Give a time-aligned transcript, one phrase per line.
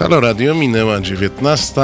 [0.00, 1.80] Halo Radio, minęła 19.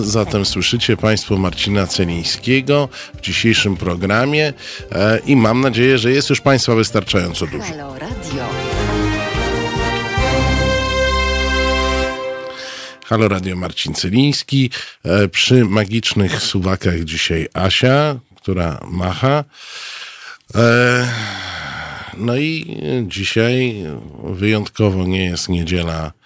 [0.00, 4.52] Zatem słyszycie Państwo Marcina Celińskiego w dzisiejszym programie
[4.92, 7.64] e, i mam nadzieję, że jest już Państwa wystarczająco dużo.
[7.64, 8.44] Halo Radio.
[13.06, 14.70] Halo Radio Marcin Celiński.
[15.04, 19.44] E, Przy magicznych suwakach dzisiaj Asia, która macha.
[20.54, 21.08] E,
[22.16, 22.76] No i
[23.06, 23.84] dzisiaj
[24.24, 26.21] wyjątkowo nie jest niedziela e,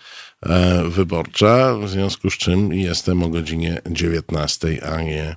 [0.88, 5.36] wyborcza, w związku z czym jestem o godzinie 19, a nie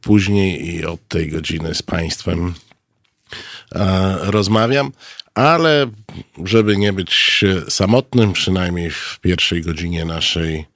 [0.00, 2.54] później i od tej godziny z Państwem
[3.74, 4.92] e, rozmawiam,
[5.34, 5.90] ale
[6.44, 10.66] żeby nie być samotnym, przynajmniej w pierwszej godzinie naszej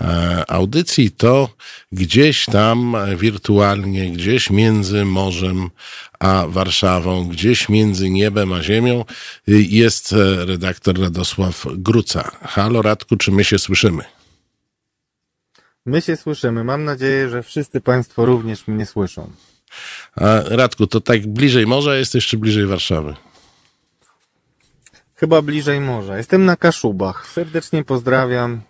[0.00, 1.48] e, audycji, to
[1.92, 5.70] gdzieś tam wirtualnie, gdzieś między morzem
[6.24, 9.04] a Warszawą, gdzieś między niebem a ziemią
[9.48, 12.30] y, jest e, redaktor Radosław Gruca.
[12.42, 14.04] Halo Radku, czy my się słyszymy?
[15.86, 16.64] My się słyszymy.
[16.64, 19.30] Mam nadzieję, że wszyscy Państwo również mnie słyszą.
[20.16, 23.14] A Radku, to tak bliżej morza jesteś, czy bliżej Warszawy?
[25.16, 26.16] Chyba bliżej morza.
[26.16, 27.26] Jestem na Kaszubach.
[27.32, 28.60] Serdecznie pozdrawiam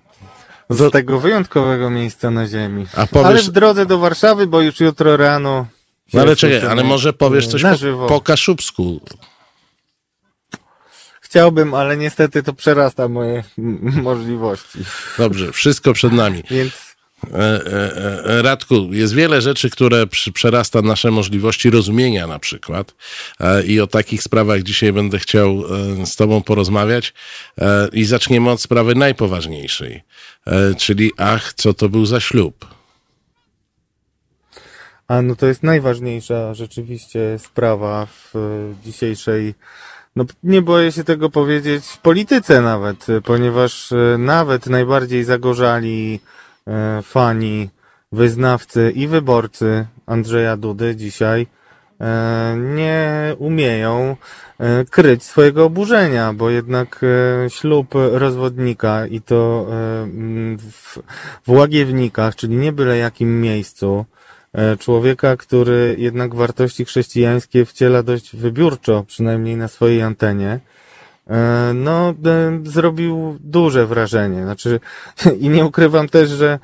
[0.71, 2.87] z To- tego wyjątkowego miejsca na ziemi.
[2.97, 5.67] A powiesz- Ale w drodze do Warszawy, bo już jutro rano.
[6.13, 9.01] No ale czekaj, ale może powiesz coś po, po kaszubsku.
[11.21, 13.45] Chciałbym, ale niestety to przerasta moje
[14.09, 14.79] możliwości.
[15.19, 16.43] Dobrze, wszystko przed nami.
[16.51, 16.95] Więc
[17.33, 22.95] E, e, e, Radku, jest wiele rzeczy, które przerasta nasze możliwości rozumienia na przykład.
[23.67, 25.65] I o takich sprawach dzisiaj będę chciał
[26.05, 27.15] z Tobą porozmawiać.
[27.93, 30.03] I zaczniemy od sprawy najpoważniejszej,
[30.79, 32.74] czyli ach, co to był za ślub.
[35.09, 38.39] A no to jest najważniejsza rzeczywiście sprawa w e,
[38.85, 39.55] dzisiejszej,
[40.17, 46.21] no nie boję się tego powiedzieć, polityce nawet, ponieważ e, nawet najbardziej zagorzali
[46.67, 47.71] e, fani,
[48.13, 51.47] wyznawcy i wyborcy Andrzeja Dudy dzisiaj
[52.57, 54.17] nie umieją
[54.91, 57.01] kryć swojego oburzenia, bo jednak
[57.49, 59.67] ślub rozwodnika i to
[61.45, 64.07] w, Łagiewnikach, czyli nie byle jakim miejscu,
[64.79, 70.61] człowieka, który jednak wartości chrześcijańskie wciela dość wybiórczo, przynajmniej na swojej antenie,
[71.27, 74.43] e, no, e, zrobił duże wrażenie.
[74.43, 74.81] Znaczy,
[75.41, 76.59] i nie ukrywam też, że e,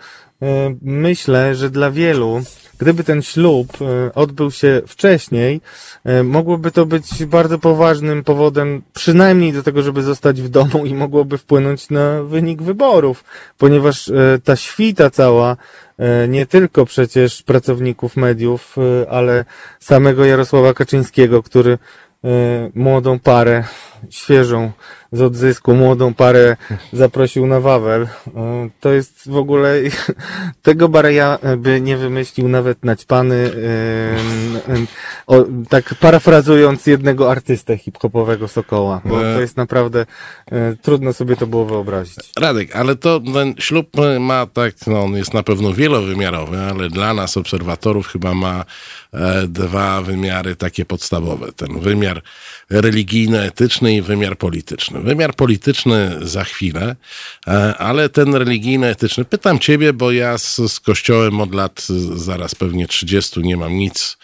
[0.83, 2.43] myślę, że dla wielu,
[2.81, 5.61] gdyby ten ślub e, odbył się wcześniej,
[6.05, 10.95] e, mogłoby to być bardzo poważnym powodem, przynajmniej do tego, żeby zostać w domu i
[10.95, 13.25] mogłoby wpłynąć na wynik wyborów,
[13.59, 14.13] ponieważ e,
[14.45, 15.57] ta świta cała,
[15.99, 19.45] e, nie tylko przecież pracowników mediów, e, ale
[19.81, 21.73] samego Jarosława Kaczyńskiego, który
[22.25, 22.29] e,
[22.75, 23.65] młodą parę,
[24.11, 24.73] świeżą
[25.13, 26.57] z odzysku, młodą parę
[26.93, 28.03] zaprosił na Wawel.
[28.03, 28.09] E,
[28.81, 29.75] To jest w ogóle,
[30.63, 33.51] tego Bareja by nie wymyślił nawet naćpany,
[35.27, 39.35] o, tak parafrazując jednego artystę hip-hopowego Sokoła, bo E.
[39.35, 40.07] to jest naprawdę,
[40.53, 42.15] e, trudno sobie to było wyobrazić.
[42.41, 43.87] Radek, ale to ten ślub
[44.21, 48.65] ma tak, no on jest na pewno wielowymiarowy, ale dla nas, obserwatorów, chyba ma
[49.49, 51.53] dwa wymiary takie podstawowe.
[51.53, 52.23] Ten wymiar
[52.71, 55.01] religijno-etyczny i wymiar polityczny.
[55.01, 56.97] Wymiar polityczny za chwilę,
[57.47, 62.55] e, ale ten religijno-etyczny, pytam ciebie, bo ja z, z Kościołem od lat e, zaraz
[62.55, 64.19] pewnie 30 nie mam nic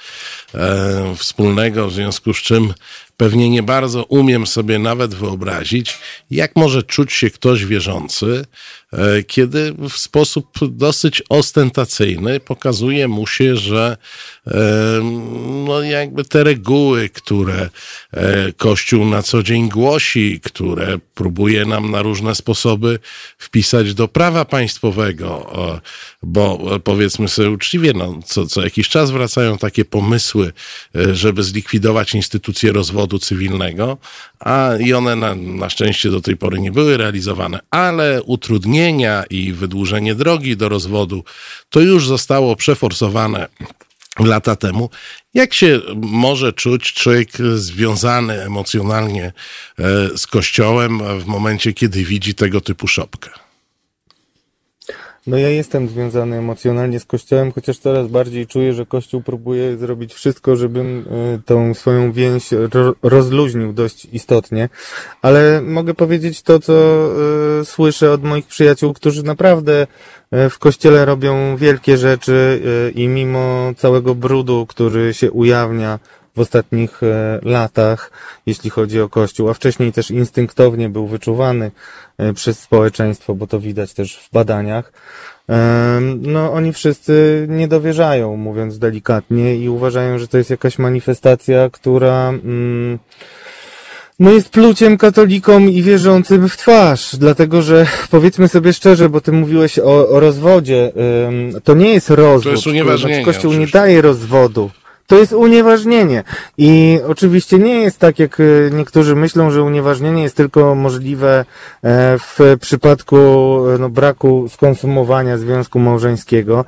[0.54, 2.74] e, wspólnego, w związku z czym
[3.16, 5.98] pewnie nie bardzo umiem sobie nawet wyobrazić,
[6.30, 8.44] jak może czuć się ktoś wierzący,
[8.92, 13.96] e, kiedy w sposób dosyć ostentacyjny pokazuje mu się, że
[14.46, 14.52] e,
[15.66, 17.68] no jakby te reguły, które
[18.12, 22.98] e, Kościół na co dzień głosi, które próbuje nam na różne sposoby
[23.38, 25.52] wpisać do prawa państwowego,
[26.22, 30.52] bo powiedzmy sobie uczciwie, no, co, co jakiś czas wracają takie pomysły,
[31.12, 33.98] żeby zlikwidować instytucję rozwodu cywilnego,
[34.40, 39.52] a i one na, na szczęście do tej pory nie były realizowane, ale utrudnienia i
[39.52, 41.24] wydłużenie drogi do rozwodu
[41.70, 43.48] to już zostało przeforsowane
[44.18, 44.90] lata temu.
[45.34, 49.32] Jak się może czuć człowiek związany emocjonalnie e,
[50.18, 53.45] z Kościołem w momencie, kiedy widzi tego typu szopkę?
[55.26, 60.14] No ja jestem związany emocjonalnie z Kościołem, chociaż coraz bardziej czuję, że Kościół próbuje zrobić
[60.14, 64.68] wszystko, żebym e, tą swoją więź ro, rozluźnił dość istotnie.
[65.22, 66.74] Ale mogę powiedzieć to, co
[67.60, 69.86] e, słyszę od moich przyjaciół, którzy naprawdę
[70.30, 72.62] e, w Kościele robią wielkie rzeczy
[72.94, 75.98] i mimo całego brudu, który się ujawnia
[76.36, 78.10] w ostatnich e, latach,
[78.46, 81.70] jeśli chodzi o Kościół, a wcześniej też instynktownie był wyczuwany
[82.18, 84.92] e, przez społeczeństwo, bo to widać też w badaniach.
[86.20, 92.28] No, oni wszyscy nie dowierzają, mówiąc delikatnie, i uważają, że to jest jakaś manifestacja, która,
[92.28, 92.98] mm,
[94.20, 99.32] no jest pluciem katolikom i wierzącym w twarz, dlatego że powiedzmy sobie szczerze, bo ty
[99.32, 100.92] mówiłeś o, o rozwodzie,
[101.64, 102.44] to nie jest rozwód.
[102.44, 103.14] To jest unieważnienie.
[103.14, 104.70] Znaczy, Kościół nie daje rozwodu.
[105.06, 106.24] To jest unieważnienie.
[106.58, 111.44] I oczywiście nie jest tak, jak e, niektórzy myślą, że unieważnienie jest tylko możliwe
[111.82, 116.64] e, w przypadku e, no, braku skonsumowania związku małżeńskiego,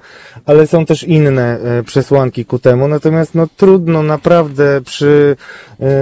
[0.46, 2.88] ale są też inne przesłanki ku temu.
[2.88, 5.36] Natomiast no, trudno naprawdę przy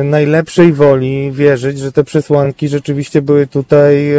[0.05, 4.15] najlepszej woli wierzyć, że te przesłanki rzeczywiście były tutaj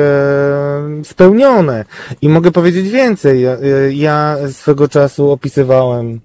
[1.03, 1.85] spełnione.
[2.21, 3.45] I mogę powiedzieć więcej.
[3.91, 6.19] Ja, swego czasu opisywałem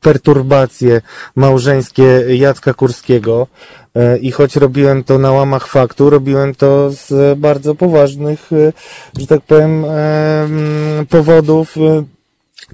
[0.00, 1.00] perturbacje relacje
[1.36, 3.46] małżeńskie Jacka Kurskiego.
[3.94, 8.72] E, i choć robiłem to na łamach faktu, robiłem to z bardzo poważnych, e,
[9.20, 9.84] że tak powiem,
[11.08, 12.04] powodów e,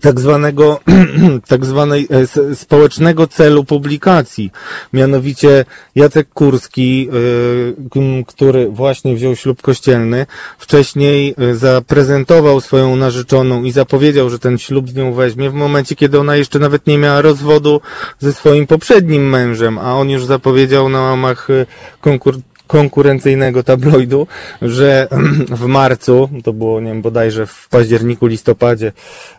[0.01, 0.81] tak zwanego,
[1.49, 4.51] tak zwanej e, społecznego celu publikacji.
[4.93, 5.65] Mianowicie
[5.95, 10.27] Jacek Kurski, e, który właśnie wziął ślub kościelny,
[10.59, 15.97] wcześniej e, zaprezentował swoją narzeczoną i zapowiedział, że ten ślub z nią weźmie w momencie,
[15.97, 17.81] kiedy ona jeszcze nawet nie miała rozwodu
[18.19, 21.49] ze swoim poprzednim mężem, a on już zapowiedział na łamach
[22.01, 22.35] konkur
[22.69, 24.27] konkurencyjnego tabloidu,
[24.63, 25.09] że
[25.63, 28.93] w marcu, to było, nie wiem, bodajże w październiku, listopadzie,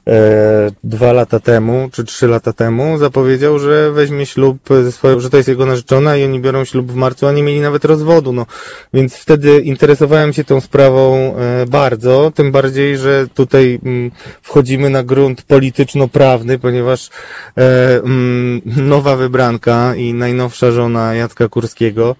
[0.08, 5.30] e, dwa lata temu, czy trzy lata temu, zapowiedział, że weźmie ślub ze swoją, że
[5.30, 8.34] to jest jego narzeczona i oni biorą ślub w marcu, a nie mieli nawet rozwodu,
[8.34, 8.46] no.
[8.94, 14.12] Więc wtedy interesowałem się tą sprawą e, bardzo, tym bardziej, że tutaj m, mm,
[14.42, 17.10] wchodzimy na grunt polityczno-prawny, ponieważ
[17.58, 22.16] e, m, mm, nowa wybranka i najnowsza żona Jacka Kurskiego,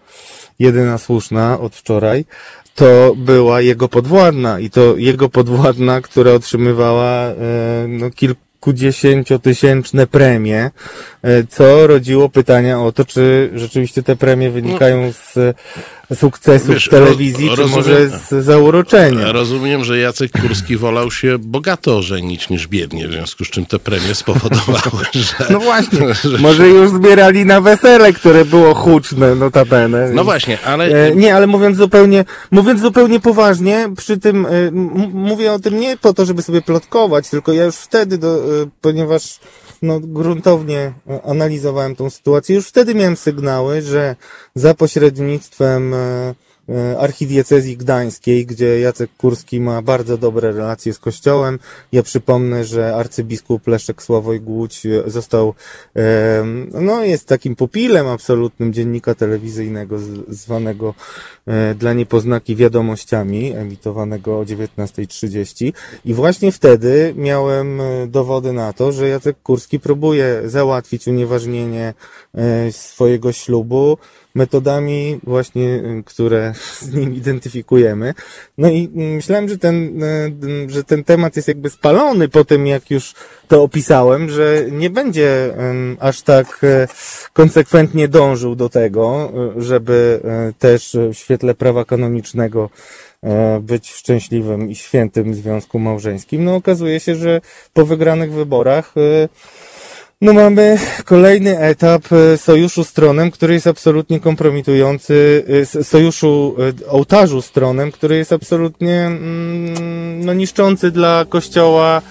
[0.60, 2.26] jedyna słuszna od wczoraj,
[2.76, 7.36] to była jego podwładna i to jego podwładna, która otrzymywała e,
[7.88, 10.72] no, kilkudziesięciotysięczne premie,
[11.22, 15.38] e, co rodziło pytania o to, czy rzeczywiście te premie wynikają z
[16.16, 19.32] sukcesów Wiesz, telewizji, roz, czy rozumiem, może z zauroczenia.
[19.32, 23.80] Rozumiem, że Jacek Kurski wolał się bogato ożenić niż biednie, w związku z czym te
[23.80, 25.46] premie spowodowały, że...
[25.50, 30.00] No właśnie, że może już zbierali na wesele, które było huczne, notabene.
[30.02, 31.08] No więc, właśnie, ale...
[31.08, 34.50] E, nie, ale mówiąc zupełnie, mówiąc zupełnie poważnie, przy tym, e,
[35.14, 38.68] mówię o tym nie po to, żeby sobie plotkować, tylko ja już wtedy, do, e,
[38.82, 39.40] ponieważ
[39.82, 40.94] no, gruntownie
[41.24, 42.56] analizowałem tą sytuację.
[42.56, 44.16] Już wtedy miałem sygnały, że
[44.56, 46.49] za pośrednictwem e, E,
[47.00, 51.60] archidiecezji gdańskiej, gdzie Jacek Kurski ma bardzo dobre relacje z kościołem.
[51.92, 55.54] Ja przypomnę, że arcybiskup Leszek Sławoj Głódź został,
[56.74, 60.94] no jest takim pupilem absolutnym dziennika telewizyjnego zwanego
[61.48, 65.74] e, dla niepoznaki wiadomościami, emitowanego o 19.30
[66.06, 71.94] i właśnie wtedy miałem e, dowody na to, że Jacek Kurski próbuje załatwić unieważnienie
[72.72, 73.98] swojego ślubu
[74.40, 78.14] metodami właśnie, y, które z nim identyfikujemy.
[78.58, 82.92] No i myślałem, że ten, y, że ten temat jest jakby spalony po tym, jak
[82.92, 83.14] już
[83.48, 85.54] to opisałem, że nie będzie
[86.00, 86.88] aż tak y,
[87.34, 90.20] konsekwentnie dążył do tego, żeby
[90.60, 92.70] też w świetle prawa kanonicznego
[93.62, 96.44] być szczęśliwym i świętym związku małżeńskim.
[96.44, 97.42] No okazuje się, że
[97.74, 98.94] po wygranych wyborach
[100.22, 105.46] no mamy kolejny etap e, sojuszu z tronem, który jest absolutnie kompromitujący,
[105.78, 112.02] e, sojuszu e, ołtarzu z tronem, który jest absolutnie mm, no, niszczący dla Kościoła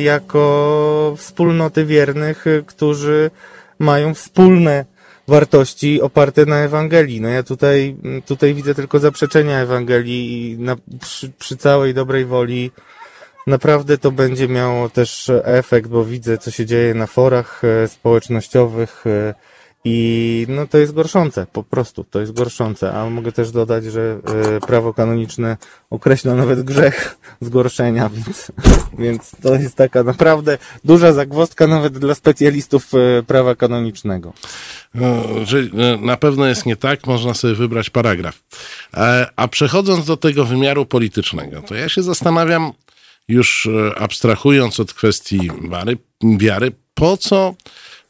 [0.00, 3.30] jako wspólnoty wiernych, którzy
[3.78, 4.84] mają wspólne
[5.28, 7.20] wartości oparte na Ewangelii.
[7.20, 12.70] No ja tutaj, tutaj widzę tylko zaprzeczenia Ewangelii i na, przy, przy całej dobrej woli
[13.46, 19.04] Naprawdę to będzie miało też efekt, bo widzę, co się dzieje na forach e, społecznościowych
[19.06, 19.34] e,
[19.84, 22.92] i no to jest gorszące, po prostu to jest gorszące.
[22.92, 24.20] A mogę też dodać, że
[24.56, 25.56] e, prawo kanoniczne
[25.90, 28.52] określa nawet grzech zgorszenia, więc,
[28.98, 32.90] więc to jest taka naprawdę duża zagwozdka nawet dla specjalistów
[33.26, 34.32] prawa kanonicznego.
[34.94, 35.58] No, że
[36.00, 38.42] na pewno jest nie tak, można sobie wybrać paragraf.
[39.36, 42.72] A przechodząc do tego wymiaru politycznego, to ja się zastanawiam,
[43.28, 47.54] już e, abstrahując od kwestii wiary, wiary po co,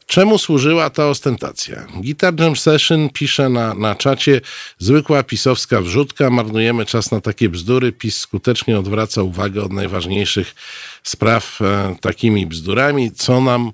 [0.05, 1.87] czemu służyła ta ostentacja?
[1.95, 4.41] Guitar Jam Session pisze na, na czacie,
[4.79, 10.55] zwykła pisowska wrzutka, marnujemy czas na takie bzdury, PiS skutecznie odwraca uwagę od najważniejszych
[11.03, 13.71] spraw e, takimi bzdurami, co nam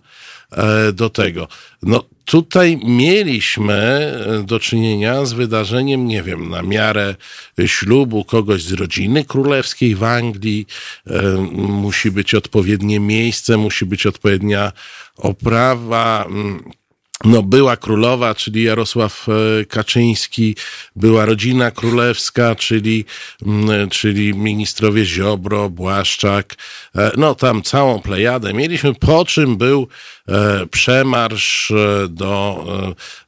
[0.94, 1.48] do tego.
[1.84, 4.14] No tutaj mieliśmy
[4.44, 7.16] do czynienia z wydarzeniem, nie wiem, na miarę
[7.66, 10.68] ślubu kogoś z rodziny królewskiej w Anglii.
[11.52, 14.72] Musi być odpowiednie miejsce, musi być odpowiednia
[15.18, 16.64] oprawa mm,
[17.24, 20.56] no, była królowa, czyli Jarosław e, Kaczyński,
[20.96, 23.06] była rodzina królewska, czyli,
[23.46, 26.56] mm, czyli ministrowie Ziobro, Błaszczak,
[26.96, 29.88] e, no tam całą plejadę mieliśmy, po czym był
[30.23, 30.23] e,
[30.72, 31.74] przemarsz
[32.10, 32.66] do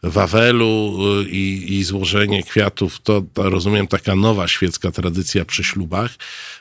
[0.04, 0.98] Wawelu
[1.30, 3.02] i, i złożenie kwiatów.
[3.02, 6.12] To, rozumiem taka nowa świecka tradycja przy ślubach,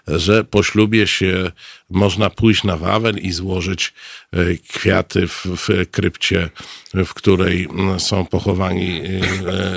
[0.07, 1.50] że po ślubie się
[1.91, 3.93] można pójść na Wawel i złożyć
[4.69, 6.50] kwiaty w, w krypcie,
[6.95, 9.00] w której są pochowani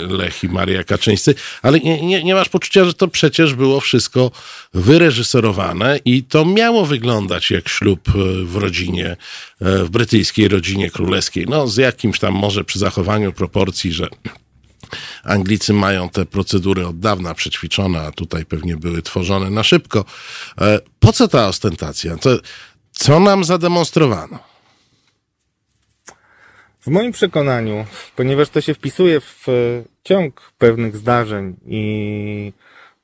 [0.10, 4.32] Lech i Maria Kaczyńscy, ale nie, nie, nie masz poczucia, że to przecież było wszystko
[4.74, 8.10] wyreżyserowane i to miało wyglądać jak ślub
[8.44, 9.18] w rodzinie,
[9.62, 11.46] w brytyjskiej rodzinie królewskiej.
[11.50, 14.08] No, z jakimś tam może przy zachowaniu proporcji, że
[15.24, 20.06] Anglicy mają te procedury od dawna przećwiczone, a tutaj pewnie były tworzone na szybko.
[20.62, 22.18] E, po co ta ostentacja?
[22.18, 22.38] To,
[22.92, 24.40] co nam zademonstrowano?
[26.82, 27.86] W moim przekonaniu,
[28.16, 29.52] ponieważ to się wpisuje w e,
[30.04, 32.54] ciąg pewnych zdarzeń i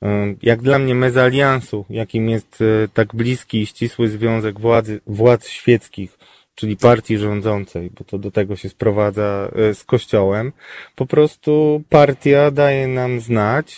[0.01, 5.47] e, jak dla mnie mezaliansu, jakim jest e, tak bliski i ścisły związek władzy, władz
[5.47, 6.17] świeckich,
[6.55, 10.51] czyli partii rządzącej, bo to do tego się sprowadza z Kościołem,
[10.95, 13.77] po prostu partia daje nam znać,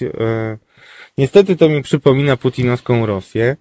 [1.18, 3.56] Niestety to mi przypomina putinowską Rosję,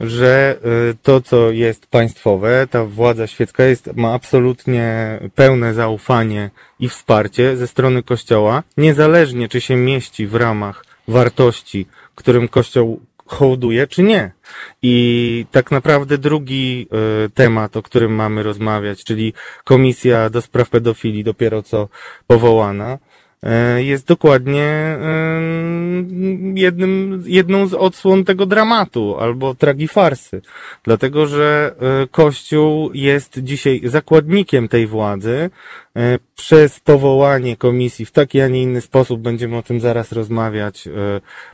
[0.00, 0.56] że
[0.90, 6.50] y, to, co jest państwowe, ta władza świecka jest, ma absolutnie pełne zaufanie
[6.80, 13.00] i wsparcie ze strony Kościoła, niezależnie czy się mieści w ramach wartości, którym Kościół
[13.30, 14.32] hołduje, czy nie.
[14.82, 16.88] I tak naprawdę drugi
[17.26, 19.32] y, temat, o którym mamy rozmawiać, czyli
[19.64, 21.88] Komisja do Spraw Pedofilii, dopiero co
[22.26, 23.09] powołana, E,
[23.76, 24.98] jest dokładnie e,
[26.54, 30.42] jednym, jedną z odsłon tego dramatu albo tragifarsy.
[30.84, 35.50] Dlatego, że e, Kościół jest dzisiaj zakładnikiem tej władzy.
[36.36, 40.88] Przez powołanie komisji w taki, a nie inny sposób, będziemy o tym zaraz rozmawiać,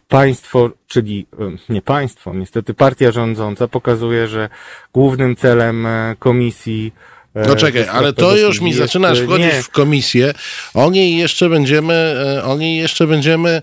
[0.09, 1.27] państwo, czyli
[1.69, 4.49] nie państwo, niestety partia rządząca pokazuje, że
[4.93, 5.87] głównym celem
[6.19, 6.93] komisji
[7.37, 9.63] no e, czekaj, ale to już mi zaczynasz wchodzić nie.
[9.63, 10.35] w komisję.
[10.75, 11.95] O niej jeszcze będziemy,
[12.39, 13.63] e, o niej jeszcze będziemy e,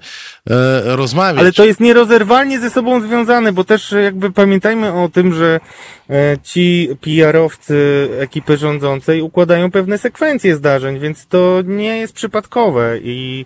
[0.96, 1.40] rozmawiać.
[1.40, 5.60] Ale to jest nierozerwalnie ze sobą związane, bo też jakby pamiętajmy o tym, że
[6.10, 13.46] e, ci PR-owcy ekipy rządzącej układają pewne sekwencje zdarzeń, więc to nie jest przypadkowe i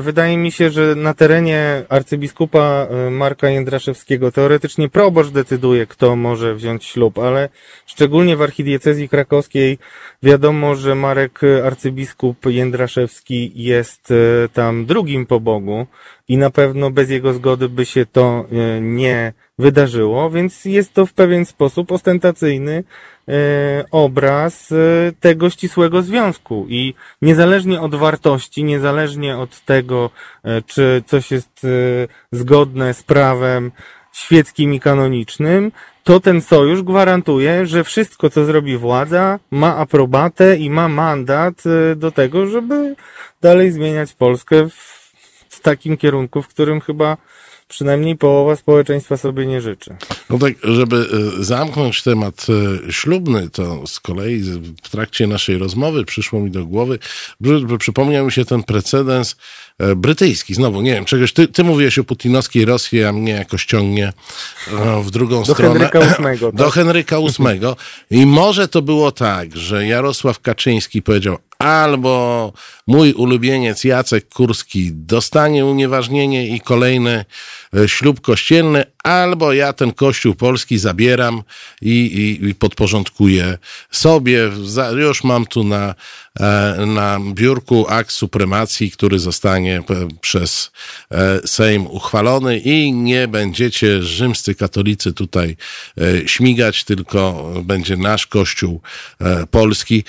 [0.00, 6.54] wydaje mi się, że na terenie arcybiskupa e, Marka Jędraszewskiego teoretycznie proboszcz decyduje, kto może
[6.54, 7.48] wziąć ślub, ale
[7.86, 9.78] szczególnie w archidiecezji krakowskiej
[10.22, 15.86] wiadomo, że Marek arcybiskup Jędraszewski jest e, tam drugim po Bogu
[16.28, 18.44] i na pewno bez jego zgody by się to
[18.80, 23.15] nie wydarzyło, więc jest to w pewien sposób ostentacyjny E,
[23.90, 24.76] obraz e,
[25.20, 26.66] tego ścisłego związku.
[26.68, 30.10] I niezależnie od wartości, niezależnie od tego,
[30.44, 31.66] e, czy coś jest
[32.32, 33.72] zgodne z prawem
[34.12, 35.72] świeckim i kanonicznym,
[36.04, 41.62] to ten sojusz gwarantuje, że wszystko, co zrobi władza, ma aprobatę i ma mandat
[41.96, 42.96] do tego, żeby
[43.42, 45.12] dalej zmieniać Polskę w,
[45.48, 47.16] w takim kierunku, w którym chyba
[47.68, 49.96] przynajmniej połowa społeczeństwa sobie nie życzy.
[50.30, 50.96] No tak, żeby
[51.38, 52.46] e, zamknąć temat
[52.88, 54.40] e, ślubny, to z kolei
[54.82, 56.98] w trakcie naszej rozmowy przyszło mi do głowy,
[57.78, 59.36] przypomniał mi się ten precedens
[59.96, 60.54] brytyjski.
[60.54, 64.12] Znowu, nie wiem, czegoś, ty, ty mówiłeś o putinowskiej Rosji, a mnie jakoś ciągnie
[65.02, 65.88] w drugą do stronę.
[65.90, 66.54] Henryka VIII, tak?
[66.54, 67.60] Do Henryka VIII.
[68.10, 72.52] I może to było tak, że Jarosław Kaczyński powiedział, albo
[72.86, 77.24] mój ulubieniec Jacek Kurski dostanie unieważnienie i kolejny
[77.76, 81.42] e, ślub kościelny, albo ja ten kościół polski zabieram
[81.82, 83.58] i, i, i podporządkuję
[83.90, 84.50] sobie.
[84.96, 85.94] Już mam tu na,
[86.40, 89.82] e, na biurku akt supremacji, który zostanie
[90.20, 90.70] przez
[91.10, 95.56] e, Sejm uchwalony i nie będziecie rzymscy katolicy tutaj
[96.26, 98.80] śmigać, tylko będzie nasz kościół
[99.50, 100.04] polski.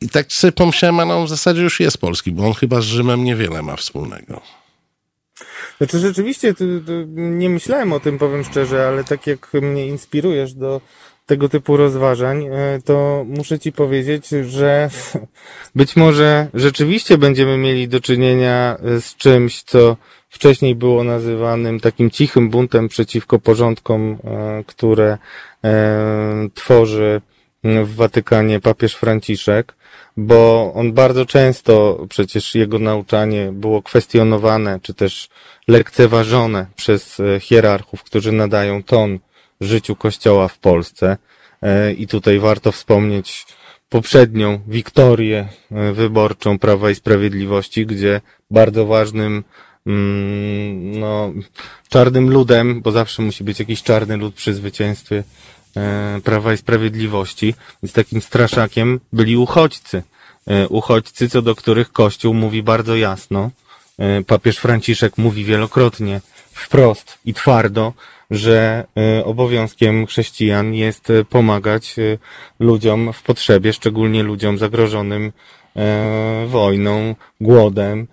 [0.00, 2.84] I tak sobie pomyślałem, ale on w zasadzie już jest polski, bo on chyba z
[2.84, 4.59] Rzymem niewiele ma wspólnego.
[5.78, 6.54] Znaczy rzeczywiście
[7.16, 10.80] nie myślałem o tym, powiem szczerze, ale tak jak mnie inspirujesz do
[11.26, 14.90] tego typu rozważań, e, to muszę Ci powiedzieć, że
[15.74, 19.96] być może rzeczywiście będziemy mieli do czynienia z czymś, co
[20.28, 25.18] wcześniej było nazywanym takim cichym buntem przeciwko porządkom, e, które
[25.64, 27.20] e, tworzy
[27.64, 29.74] w Watykanie papież Franciszek,
[30.16, 35.28] bo on bardzo często, przecież jego nauczanie było kwestionowane, czy też
[35.68, 39.18] lekceważone przez e, hierarchów, którzy nadają ton
[39.60, 41.16] życiu Kościoła w Polsce.
[41.62, 43.46] E, I tutaj warto wspomnieć
[43.88, 49.44] poprzednią wiktorię e, wyborczą Prawa i Sprawiedliwości, gdzie bardzo ważnym
[49.86, 51.32] mm, no,
[51.88, 55.24] czarnym ludem, bo zawsze musi być jakiś czarny lud przy zwycięstwie
[56.24, 60.02] Prawa i Sprawiedliwości, więc takim straszakiem byli uchodźcy.
[60.68, 63.50] Uchodźcy, co do których Kościół mówi bardzo jasno.
[64.26, 66.20] Papież Franciszek mówi wielokrotnie,
[66.52, 67.92] wprost i twardo,
[68.30, 72.18] że e, obowiązkiem chrześcijan jest e, pomagać e,
[72.58, 75.32] ludziom w potrzebie, szczególnie ludziom zagrożonym
[76.46, 78.06] wojną, głodem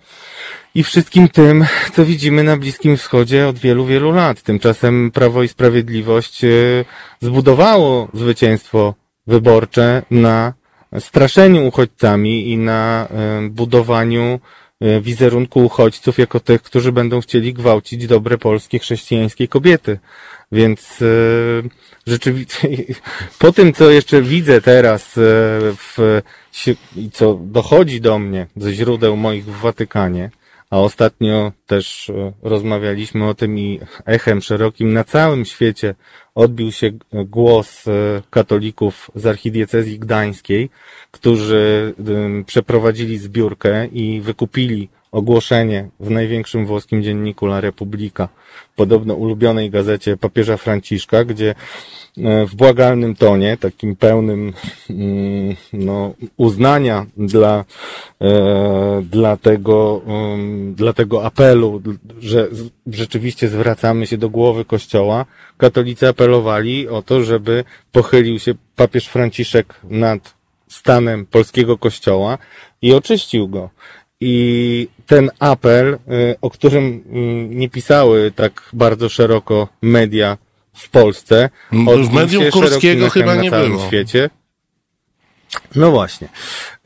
[0.78, 4.42] i wszystkim tym, co widzimy na Bliskim Wschodzie od wielu, wielu lat.
[4.42, 6.42] Tymczasem Prawo i Sprawiedliwość
[7.20, 8.94] zbudowało zwycięstwo
[9.26, 10.54] wyborcze na
[10.98, 13.08] straszeniu uchodźcami i na
[13.50, 14.40] budowaniu
[14.80, 19.98] E, wizerunku uchodźców jako tych, którzy będą chcieli gwałcić dobre polskie chrześcijańskie kobiety.
[20.52, 21.04] Więc
[22.06, 22.68] rzeczywiście
[23.38, 25.12] po tym, co jeszcze widzę teraz
[25.76, 26.22] w,
[26.96, 30.30] i co dochodzi do mnie ze źródeł moich w Watykanie,
[30.70, 35.94] a ostatnio też rozmawialiśmy o tym i echem szerokim na całym świecie
[36.34, 37.84] odbił się głos
[38.30, 40.70] katolików z archidiecezji gdańskiej,
[41.10, 41.94] którzy
[42.46, 48.28] przeprowadzili zbiórkę i wykupili ogłoszenie w największym włoskim dzienniku La Repubblica,
[48.76, 51.54] podobno ulubionej gazecie papieża Franciszka, gdzie
[52.18, 54.52] e, w błagalnym tonie, takim pełnym
[54.90, 57.64] mm, no, uznania dla,
[58.20, 60.02] e, dla, tego,
[60.74, 61.82] dla tego apelu,
[62.20, 62.48] że
[62.86, 69.74] rzeczywiście zwracamy się do głowy Kościoła, katolicy apelowali o to, żeby pochylił się papież Franciszek
[69.84, 70.38] nad
[70.68, 72.38] stanem polskiego kościoła
[72.82, 73.70] i oczyścił go.
[74.20, 75.98] I ten apel, y,
[76.40, 80.38] o którym mm, nie pisały tak bardzo szeroko media
[80.74, 83.86] w Polsce, w medium Kurskiego chyba nie było.
[83.86, 84.30] świecie.
[85.74, 86.28] No właśnie.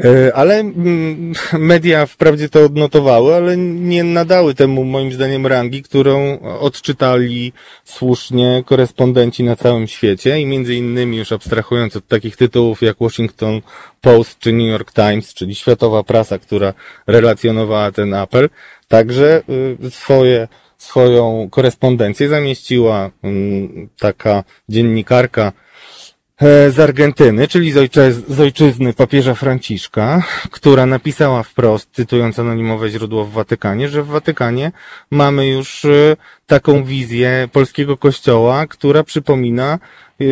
[0.04, 6.40] E, ale mm, media wprawdzie to odnotowały, ale nie nadały temu moim zdaniem rangi, którą
[6.40, 7.52] odczytali
[7.84, 13.60] słusznie korespondenci na całym świecie i między innymi już abstrahując od takich tytułów jak Washington
[14.00, 16.74] Post czy New York Times, czyli światowa prasa, która
[17.06, 18.48] relacjonowała ten apel,
[18.88, 19.42] także
[19.84, 20.48] y, swoje
[20.82, 25.52] swoją korespondencję zamieściła mm, taka dziennikarka
[26.68, 33.24] z Argentyny, czyli z, ojczyz z ojczyzny papieża Franciszka, która napisała wprost, cytując anonimowe źródło
[33.24, 34.72] w Watykanie, że w Watykanie
[35.10, 39.78] mamy już e, taką wizję polskiego kościoła, która przypomina
[40.20, 40.24] e,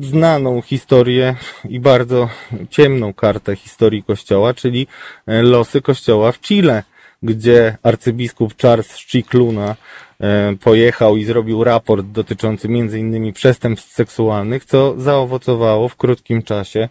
[0.00, 1.34] znaną historię
[1.68, 2.28] i bardzo
[2.70, 4.86] ciemną kartę historii kościoła, czyli
[5.26, 6.82] losy kościoła w Chile,
[7.22, 9.76] gdzie arcybiskup Charles Chicluna
[10.11, 10.11] E,
[10.60, 16.88] pojechał i zrobił raport dotyczący innymi przestępstw seksualnych, co zaowocowało w krótkim czasie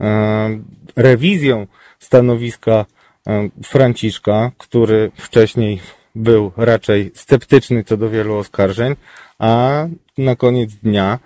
[0.00, 0.58] e,
[0.96, 1.66] rewizją
[1.98, 2.84] stanowiska
[3.26, 5.80] e, Franciszka, który wcześniej
[6.14, 8.94] był raczej sceptyczny co do wielu oskarżeń,
[9.38, 9.86] a
[10.18, 11.18] na koniec dnia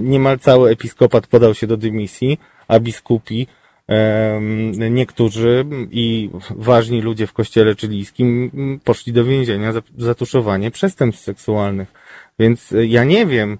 [0.00, 3.46] niemal cały episkopat podał się do dymisji, a biskupi
[4.90, 8.50] niektórzy i ważni ludzie w kościele chilijskim
[8.84, 11.92] poszli do więzienia za zatuszowanie przestępstw seksualnych.
[12.38, 13.58] Więc e, ja nie wiem,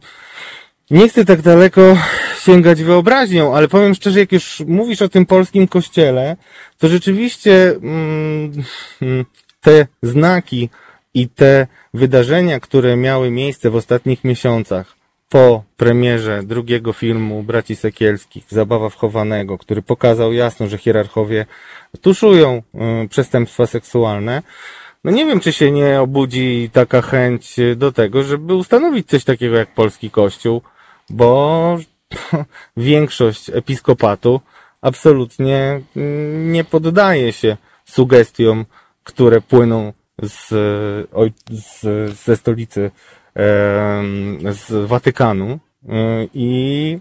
[0.90, 1.96] nie chcę tak daleko
[2.40, 6.36] sięgać wyobraźnią, ale powiem szczerze, jak już mówisz o tym polskim kościele,
[6.78, 8.52] to rzeczywiście mm,
[9.60, 10.68] te znaki
[11.14, 14.99] i te wydarzenia, które miały miejsce w ostatnich miesiącach,
[15.30, 21.46] po premierze drugiego filmu Braci Sekielskich, Zabawa wchowanego, który pokazał jasno, że hierarchowie
[22.00, 22.62] tuszują
[23.04, 24.42] y, przestępstwa seksualne,
[25.04, 29.56] no nie wiem, czy się nie obudzi taka chęć do tego, żeby ustanowić coś takiego
[29.56, 30.62] jak polski kościół,
[31.10, 31.78] bo
[32.76, 34.40] większość episkopatu
[34.80, 38.66] absolutnie mm, nie poddaje się sugestiom,
[39.04, 40.48] które płyną z,
[41.50, 41.80] z,
[42.18, 42.90] ze stolicy
[44.50, 46.98] z Watykanu e, i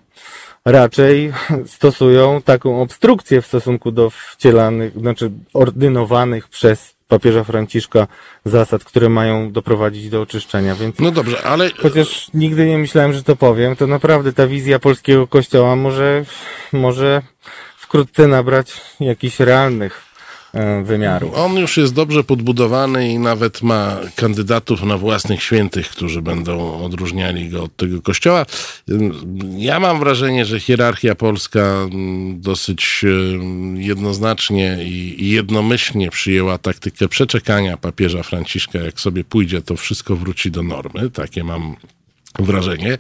[0.66, 1.34] raczej
[1.66, 8.08] stosują taką obstrukcję w stosunku do wcielanych, znaczy ordynowanych przez papieża Franciszka
[8.46, 11.00] zasad, które mają doprowadzić do oczyszczenia, więc...
[11.00, 11.70] No dobrze, ale...
[11.82, 16.26] Chociaż nigdy nie myślałem, że to powiem, to naprawdę ta wizja polskiego kościoła może,
[16.74, 17.22] może
[17.78, 20.09] wkrótce nabrać jakichś realnych
[20.54, 21.32] e, wymiarów.
[21.36, 27.50] On już jest dobrze podbudowany i nawet ma kandydatów na własnych świętych, którzy będą odróżniali
[27.50, 28.46] go od tego kościoła.
[29.58, 31.76] Ja mam wrażenie, że hierarchia polska
[32.34, 33.06] dosyć
[33.76, 38.80] jednoznacznie i jednomyślnie przyjęła taktykę przeczekania papieża Franciszka.
[38.80, 41.10] Jak sobie pójdzie, to wszystko wróci do normy.
[41.10, 41.76] Takie mam
[42.40, 42.98] wrażenie.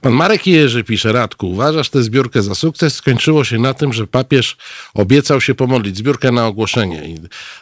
[0.00, 2.94] Pan Marek Jerzy pisze, Radku, uważasz tę zbiórkę za sukces?
[2.94, 4.56] Skończyło się na tym, że papież
[4.94, 7.02] obiecał się pomodlić, zbiórkę na ogłoszenie,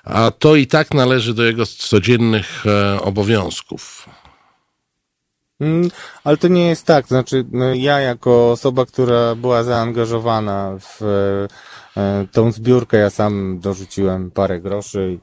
[0.05, 4.09] a to i tak należy do jego codziennych e, obowiązków.
[5.61, 5.90] Mm,
[6.24, 7.07] ale to nie jest tak.
[7.07, 11.03] Znaczy, no, ja jako osoba, która była zaangażowana w
[11.96, 15.18] e, tą zbiórkę, ja sam dorzuciłem parę groszy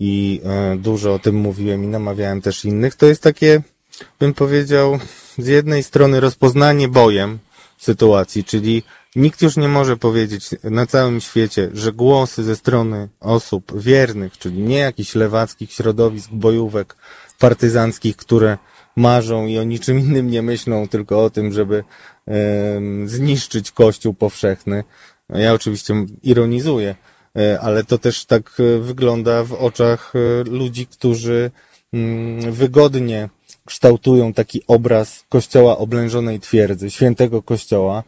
[0.00, 2.94] i e, dużo o tym mówiłem i namawiałem też innych.
[2.94, 3.62] To jest takie,
[4.20, 4.98] bym powiedział,
[5.38, 7.38] z jednej strony rozpoznanie bojem
[7.78, 8.82] sytuacji, czyli
[9.16, 14.58] nikt już nie może powiedzieć na całym świecie, że głosy ze strony osób wiernych, czyli
[14.58, 16.96] nie jakichś lewackich środowisk, bojówek
[17.38, 18.58] partyzanckich, które
[18.96, 21.84] marzą i o niczym innym nie myślą, tylko o tym, żeby
[23.06, 24.84] zniszczyć Kościół powszechny.
[25.28, 26.94] Ja oczywiście ironizuję,
[27.36, 31.50] e, ale to też tak e, wygląda w oczach e, ludzi, którzy
[31.92, 33.28] mm, wygodnie
[33.66, 38.02] kształtują taki obraz kościoła oblężonej twierdzy, świętego kościoła,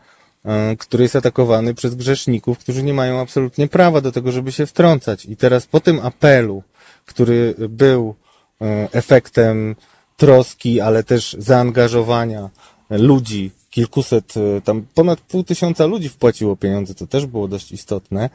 [0.45, 4.67] e, który jest atakowany przez grzeszników, którzy nie mają absolutnie prawa do tego, żeby się
[4.67, 5.25] wtrącać.
[5.25, 6.63] I teraz po tym apelu,
[7.07, 8.15] który był
[8.61, 9.77] e, efektem
[10.17, 12.51] troski, ale też zaangażowania
[12.91, 18.31] ludzi, kilkuset, e, tam ponad pół tysiąca ludzi wpłaciło pieniądze, to też było dość istotne,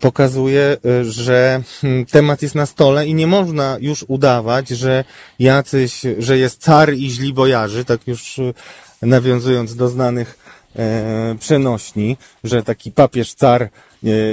[0.00, 5.04] pokazuje, y, że hmm, temat jest na stole i nie można już udawać, że
[5.38, 8.54] jacyś, że jest car i źli bojarzy, tak już y,
[9.02, 10.38] nawiązując do znanych
[10.76, 13.68] e, przenośni, że taki papież car e,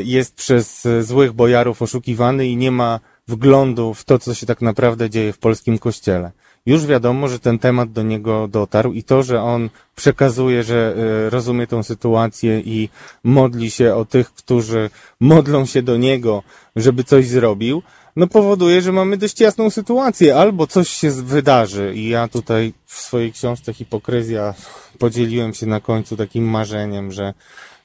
[0.03, 5.09] jest przez złych bojarów oszukiwany i nie ma wglądu w to, co się tak naprawdę
[5.09, 6.31] dzieje w polskim kościele
[6.69, 11.29] już wiadomo, że ten temat do niego dotarł i to, że on przekazuje, że e,
[11.29, 12.89] rozumie tą sytuację i
[13.23, 16.43] modli się o tych, którzy modlą się do niego,
[16.75, 17.81] żeby coś zrobił,
[18.15, 20.37] no powoduje, że mamy dość jasną sytuację.
[20.37, 24.53] Albo coś się wydarzy i ja tutaj w swojej książce Hipokryzja
[24.99, 27.33] podzieliłem się na końcu takim marzeniem, że,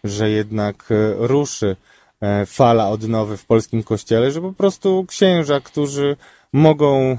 [0.05, 1.77] że jednak e, ruszy
[2.21, 6.17] e, fala odnowy w polskim kościele, że po prostu księża, którzy
[6.53, 7.19] mogą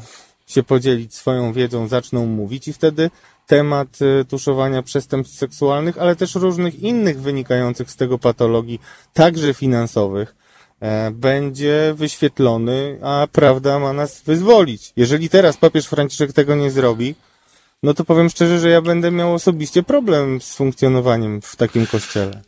[0.55, 3.09] się podzielić swoją wiedzą, zaczną mówić i wtedy
[3.47, 8.79] temat y, tuszowania przestępstw seksualnych, ale też różnych innych wynikających z tego patologii,
[9.13, 10.35] także finansowych,
[10.79, 14.93] e, będzie wyświetlony, a prawda ma nas wyzwolić.
[14.95, 17.15] Jeżeli teraz papież Franciszek tego nie zrobi,
[17.85, 22.41] no to powiem szczerze, że ja będę miał osobiście problem z funkcjonowaniem w takim kościele.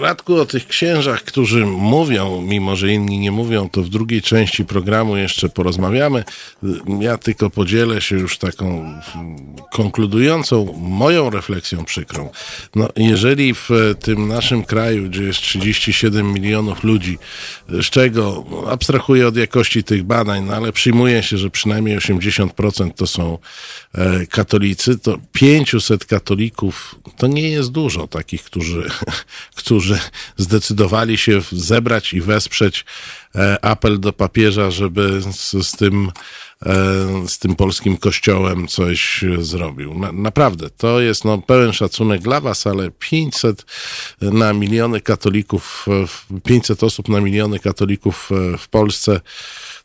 [0.00, 4.64] Radku, o tych księżach, którzy mówią, mimo że inni nie mówią, to w drugiej części
[4.64, 6.24] programu jeszcze porozmawiamy.
[7.00, 8.94] Ja tylko podzielę się już taką
[9.72, 12.30] konkludującą moją refleksją przykrą.
[12.74, 13.68] No, jeżeli w
[14.00, 17.18] tym naszym kraju, gdzie jest 37 milionów ludzi,
[17.68, 23.06] z czego abstrahuję od jakości tych badań, no ale przyjmuje się, że przynajmniej 80% to
[23.06, 23.38] są
[23.92, 28.88] katolicy, katolicy, to 500 katolików to nie jest dużo takich, którzy,
[29.54, 29.98] którzy
[30.36, 32.84] zdecydowali się zebrać i wesprzeć
[33.34, 36.10] e, apel do papieża, żeby z, z tym
[36.62, 36.74] e,
[37.28, 39.98] z tym polskim kościołem coś zrobił.
[39.98, 43.64] Na, naprawdę, to jest no, pełen szacunek dla was, ale 500
[44.20, 45.86] na miliony katolików,
[46.44, 49.20] 500 osób na miliony katolików w Polsce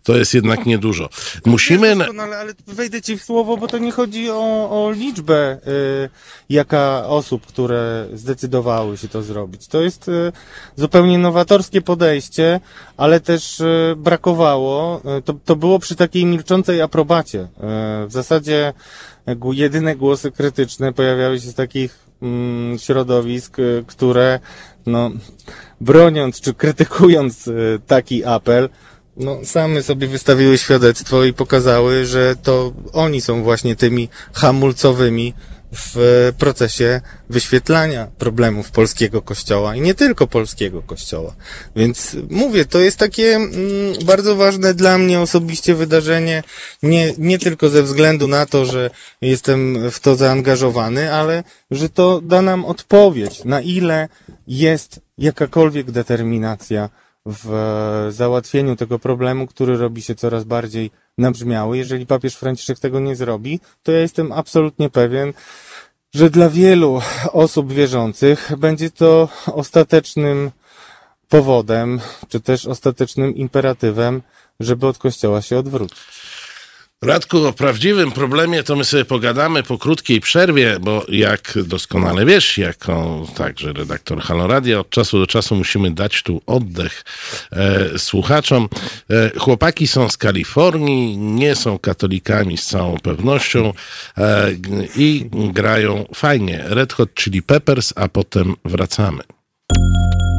[0.03, 1.09] to jest jednak niedużo.
[1.45, 1.91] Musimy...
[1.91, 6.09] Ale, ale wejdę ci w słowo, bo to nie chodzi o, o liczbę, y,
[6.49, 9.67] jaka osób, które zdecydowały się to zrobić.
[9.67, 10.31] To jest y,
[10.75, 12.59] zupełnie nowatorskie podejście,
[12.97, 17.39] ale też y, brakowało, y, to, to było przy takiej milczącej aprobacie.
[17.39, 17.47] Y,
[18.07, 18.73] w zasadzie
[19.51, 24.39] jedyne głosy krytyczne pojawiały się z takich mm, środowisk, y, które
[24.85, 25.11] no,
[25.81, 27.49] broniąc czy krytykując
[27.87, 28.69] taki apel,
[29.17, 35.34] no, same sobie wystawiły świadectwo i pokazały, że to oni są właśnie tymi hamulcowymi
[35.76, 41.36] w procesie wyświetlania problemów polskiego kościoła i nie tylko polskiego kościoła.
[41.76, 43.52] Więc mówię, to jest takie mm,
[44.06, 46.43] bardzo ważne dla mnie osobiście wydarzenie,
[46.84, 48.89] nie, nie tylko ze względu na to, że
[49.21, 54.10] jestem w to zaangażowany, ale że to da nam odpowiedź, na ile
[54.47, 56.89] jest jakakolwiek determinacja
[57.25, 61.77] w załatwieniu tego problemu, który robi się coraz bardziej nabrzmiały.
[61.77, 65.33] Jeżeli papież Franciszek tego nie zrobi, to ja jestem absolutnie pewien,
[66.13, 70.51] że dla wielu osób wierzących będzie to ostatecznym
[71.29, 74.21] powodem, czy też ostatecznym imperatywem
[74.59, 76.22] żeby od kościoła się odwrócić.
[77.05, 82.57] Radku, o prawdziwym problemie to my sobie pogadamy po krótkiej przerwie, bo jak doskonale wiesz,
[82.57, 87.03] jako także redaktor Haloradia, od czasu do czasu musimy dać tu oddech
[87.51, 88.69] e, słuchaczom.
[89.09, 93.73] E, chłopaki są z Kalifornii, nie są katolikami z całą pewnością
[94.17, 94.51] e,
[94.95, 96.63] i grają fajnie.
[96.65, 99.23] Red Hot Chili Peppers, a potem wracamy.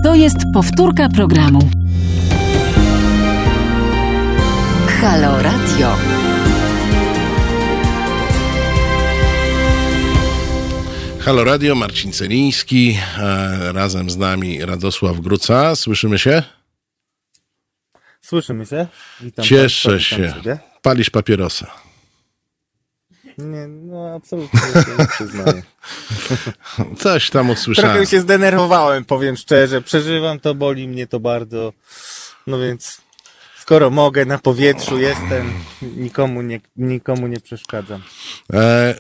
[0.05, 1.71] To jest powtórka programu.
[5.01, 5.97] Halo Radio.
[11.25, 15.77] Halo Radio, Marcin Celiński, e, razem z nami Radosław Gruca.
[15.77, 16.43] Słyszymy się?
[18.21, 18.87] Słyszymy się?
[19.21, 20.33] Witam Cieszę Państwa, się.
[20.37, 20.59] Ciebie.
[20.83, 21.67] Palisz papierosa.
[23.39, 24.61] Nie, no absolutnie
[24.99, 25.63] nie przyznaję.
[27.03, 27.91] Coś tam usłyszałem.
[27.91, 29.83] Trochę się zdenerwowałem, powiem szczerze.
[29.83, 31.73] Przeżywam to, boli mnie to bardzo.
[32.47, 33.01] No więc
[33.59, 38.03] skoro mogę, na powietrzu jestem, nikomu nie, nikomu nie przeszkadzam.
[38.53, 38.95] E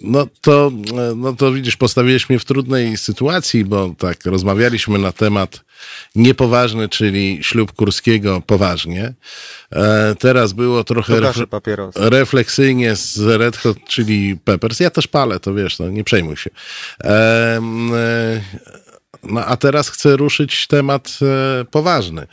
[0.00, 0.70] no to,
[1.16, 5.64] no to widzisz, postawiłeś mnie w trudnej sytuacji, bo tak, rozmawialiśmy na temat
[6.14, 9.14] niepoważny, czyli ślub Kurskiego poważnie.
[9.72, 11.46] E, teraz było trochę refle
[11.94, 14.80] refleksyjnie z Red Hot, czyli Peppers.
[14.80, 16.50] Ja też palę, to wiesz, no nie przejmuj się.
[17.04, 17.60] E, e,
[19.22, 22.26] no a teraz chcę ruszyć temat e, poważny.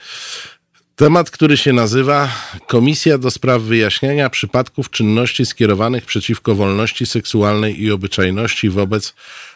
[0.95, 2.29] Temat, który się nazywa
[2.67, 9.13] Komisja do spraw wyjaśniania przypadków czynności skierowanych przeciwko wolności seksualnej i obyczajności wobec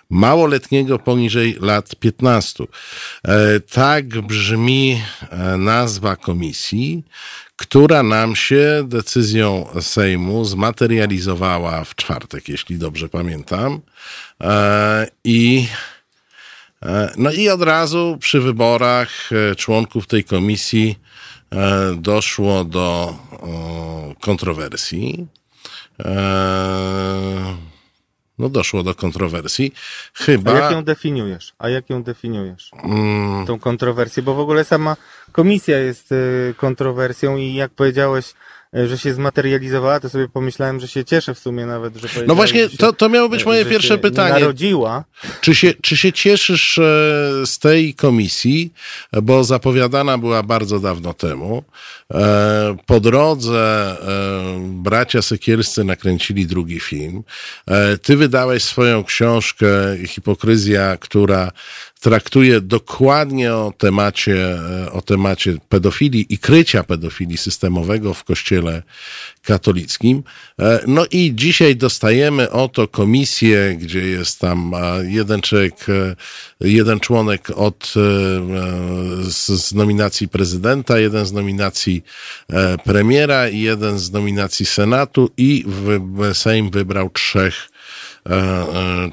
[0.10, 2.64] małoletniego poniżej lat 15.
[2.64, 7.04] E, tak brzmi e, nazwa komisji,
[7.56, 13.82] która nam się decyzją Sejmu zmaterializowała w czwartek, jeśli dobrze pamiętam.
[14.44, 15.68] E, I
[17.18, 21.00] no i od razu przy wyborach członków tej komisji
[21.96, 23.16] doszło do
[24.22, 25.28] kontrowersji.
[26.00, 27.58] E,
[28.40, 29.74] no doszło do kontrowersji.
[30.14, 30.52] Chyba...
[30.52, 31.54] A jak ją definiujesz?
[31.60, 32.72] A jak ją definiujesz?
[32.84, 33.46] Mm.
[33.46, 34.96] Tą kontrowersję, bo w ogóle sama
[35.32, 40.88] komisja jest y, kontrowersją i jak powiedziałeś, E, że się zmaterializowała, to sobie pomyślałem, że
[40.88, 44.40] się cieszę w sumie nawet, że No właśnie, to, to miało być moje pierwsze pytanie.
[44.40, 45.04] Narodziła.
[45.42, 46.82] Czy się, czy się cieszysz e,
[47.46, 48.74] z tej komisji,
[49.24, 51.64] bo zapowiadana była bardzo dawno temu.
[52.14, 53.98] E, po drodze
[54.60, 57.24] bracia Sekielscy nakręcili drugi film.
[58.02, 59.68] Ty wydałeś swoją książkę
[60.08, 61.52] Hipokryzja, która
[62.00, 64.60] traktuje dokładnie o temacie,
[64.92, 68.84] o temacie pedofilii i krycia pedofilii systemowego w kościele
[69.44, 70.24] katolickim.
[70.60, 74.72] E, no i dzisiaj dostajemy oto komisję, gdzie jest tam
[75.04, 76.16] jeden człowiek, e,
[76.62, 78.00] jeden członek od, e,
[79.32, 82.04] z, z nominacji prezydenta, jeden z nominacji
[82.84, 85.66] premiera i jeden z nominacji Senatu i
[86.34, 87.77] Sejm wybrał trzech E, e,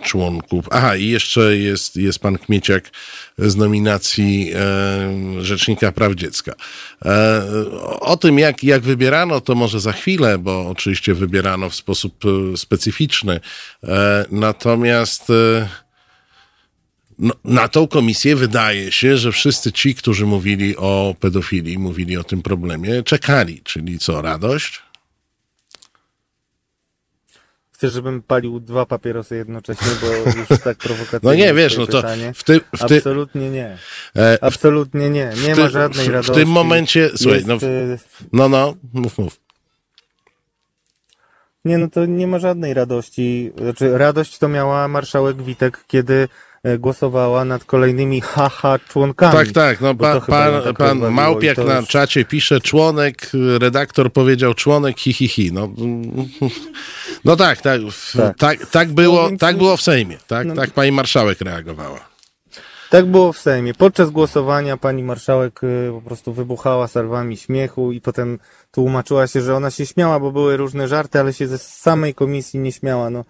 [0.02, 0.64] członków.
[0.70, 2.90] Aha, i jeszcze jest, jest pan Kmieciak
[3.38, 6.54] z nominacji e, Rzecznika Praw Dziecka.
[8.00, 12.24] O tym, jak, jak wybierano, to może za chwilę, bo oczywiście wybierano w sposób
[12.56, 13.40] specyficzny.
[14.30, 15.32] Natomiast
[17.18, 22.24] no, na tą komisję wydaje się, że wszyscy ci, którzy mówili o pedofilii, mówili o
[22.24, 23.60] tym problemie, czekali.
[23.64, 24.83] Czyli co, radość?
[27.84, 30.06] Chcesz, żebym palił dwa papierosy jednocześnie, bo
[30.40, 32.02] już tak prowokacyjnie No nie, wiesz, no to
[32.34, 32.60] w tym...
[32.76, 32.96] W ty...
[32.96, 33.78] Absolutnie nie.
[34.16, 35.32] E, Absolutnie nie.
[35.46, 35.60] Nie ty...
[35.60, 36.32] ma żadnej radości.
[36.32, 37.48] W tym momencie, słuchaj, Jest...
[37.48, 37.98] no, y,
[38.32, 39.40] no, no, mów, mów.
[41.64, 43.52] Nie, no to nie ma żadnej radości.
[43.58, 46.28] Znaczy, radość to miała marszałek Witek, kiedy E,
[46.78, 49.32] głosowała nad kolejnymi haha członkami.
[49.32, 49.80] Tak, tak.
[49.80, 51.88] No, pa, pan, tak pan Małpiak na już...
[51.88, 55.52] czacie pisze członek, redaktor powiedział członek hi, hi, hi.
[55.52, 55.68] No,
[57.24, 57.80] no tak, tak,
[58.16, 60.18] tak, tak, tak było, no, tak było w Sejmie.
[60.26, 62.14] Tak, no, tak pani marszałek reagowała.
[62.90, 63.74] Tak było w Sejmie.
[63.74, 68.38] Podczas głosowania pani marszałek y, po prostu wybuchała salwami śmiechu i potem
[68.70, 72.60] tłumaczyła się, że ona się śmiała, bo były różne żarty, ale się ze samej komisji
[72.60, 73.10] nie śmiała.
[73.10, 73.24] No,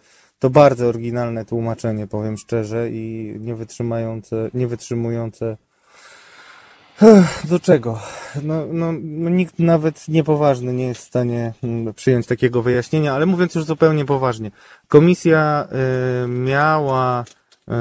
[0.45, 5.57] to bardzo oryginalne tłumaczenie, powiem szczerze, i nie wytrzymające, nie wytrzymujące.
[7.51, 8.01] Do czego?
[8.43, 13.27] No, no, no, nikt nawet niepoważny nie jest w stanie mm, przyjąć takiego wyjaśnienia, ale
[13.27, 14.51] mówiąc już zupełnie poważnie,
[14.89, 15.69] komisja
[16.25, 17.73] y, miała y,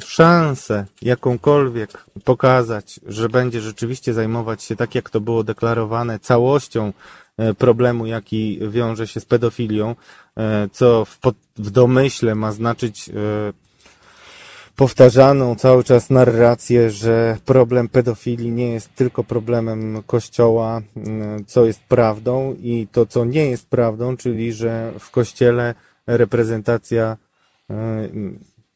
[0.00, 6.92] szansę jakąkolwiek pokazać, że będzie rzeczywiście zajmować się, tak jak to było deklarowane, całością
[7.38, 9.94] E, problemu, jaki wiąże się z pedofilią,
[10.72, 11.18] co w,
[11.56, 13.12] w domyśle ma znaczyć e,
[14.76, 21.80] powtarzaną cały czas narrację, że problem pedofilii nie jest tylko problemem Kościoła, mm, co jest
[21.80, 25.74] prawdą i to, co nie jest prawdą, czyli że w Kościele
[26.06, 27.16] reprezentacja
[27.70, 28.08] e,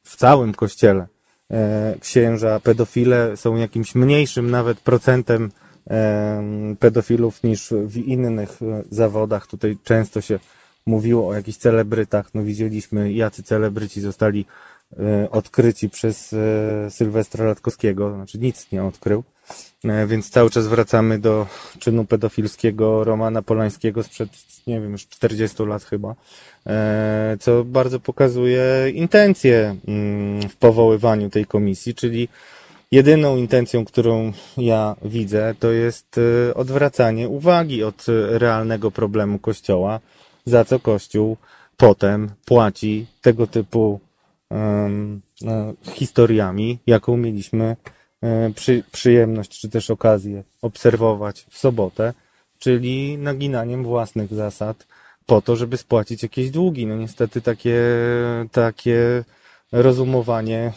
[0.02, 1.06] w całym Kościele
[1.50, 5.50] e, księża pedofile są jakimś mniejszym nawet procentem
[5.90, 6.42] e,
[6.80, 9.46] pedofilów niż w innych zawodach.
[9.46, 10.38] Tutaj często się
[10.86, 12.34] mówiło o jakichś celebrytach.
[12.34, 14.44] No widzieliśmy, jacy celebryci zostali
[14.92, 19.24] E, odkryci przez e, Sylwestra Latkowskiego, znaczy nic nie odkrył,
[19.84, 21.46] e, więc cały czas wracamy do
[21.78, 24.28] czynu pedofilskiego Romana Polańskiego sprzed,
[24.66, 26.14] nie wiem, już 40 lat chyba,
[27.40, 32.28] co bardzo pokazuje intencję mm, w powoływaniu tej komisji, czyli
[32.92, 36.20] jedyną intencją, którą ja widzę, to jest
[36.54, 40.00] odwracanie uwagi od realnego problemu Kościoła,
[40.46, 41.36] za co Kościół
[41.76, 44.00] potem płaci tego typu
[44.52, 47.76] E, historiami, jaką mieliśmy
[48.22, 52.14] e, przy, przyjemność czy też okazję obserwować w sobotę,
[52.58, 54.86] czyli naginaniem własnych zasad
[55.26, 56.86] po to, żeby spłacić jakieś długi.
[56.86, 57.80] No niestety takie,
[58.52, 59.24] takie
[59.72, 60.72] rozumowanie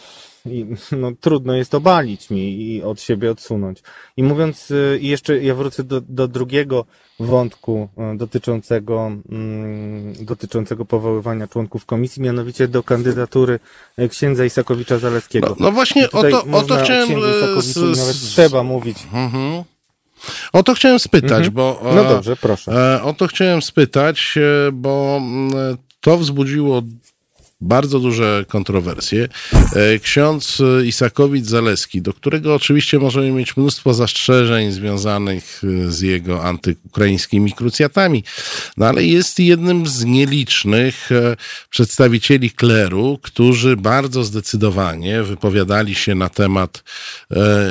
[0.46, 3.84] i, no, trudno jest obalić mi i od siebie odsunąć.
[4.18, 6.86] I mówiąc, y, i jeszcze ja wrócę do, do drugiego
[7.20, 13.60] wątku y, dotyczącego, mm, dotyczącego powoływania członków komisji, mianowicie do kandydatury
[14.00, 15.48] y, księdza Isakowicza Zaleskiego.
[15.48, 17.10] No, no właśnie o to, o to chciałem...
[17.62, 18.98] Z, nawet trzeba mówić.
[19.14, 19.64] Mhm.
[20.54, 21.54] O to chciałem spytać, mhm.
[21.54, 21.82] bo.
[21.96, 22.72] No dobrze, proszę.
[22.72, 26.82] E, o to chciałem spytać, e, bo mm, to wzbudziło
[27.62, 29.28] bardzo duże kontrowersje.
[29.54, 37.54] E, ksiądz Isakowicz-Zaleski, do którego oczywiście możemy mieć mnóstwo zastrzeżeń związanych e, z jego antyukraińskimi
[37.54, 38.24] krucjatami,
[38.78, 41.36] no ale jest jednym z nielicznych e,
[41.70, 46.84] przedstawicieli kleru, którzy bardzo zdecydowanie wypowiadali się na temat,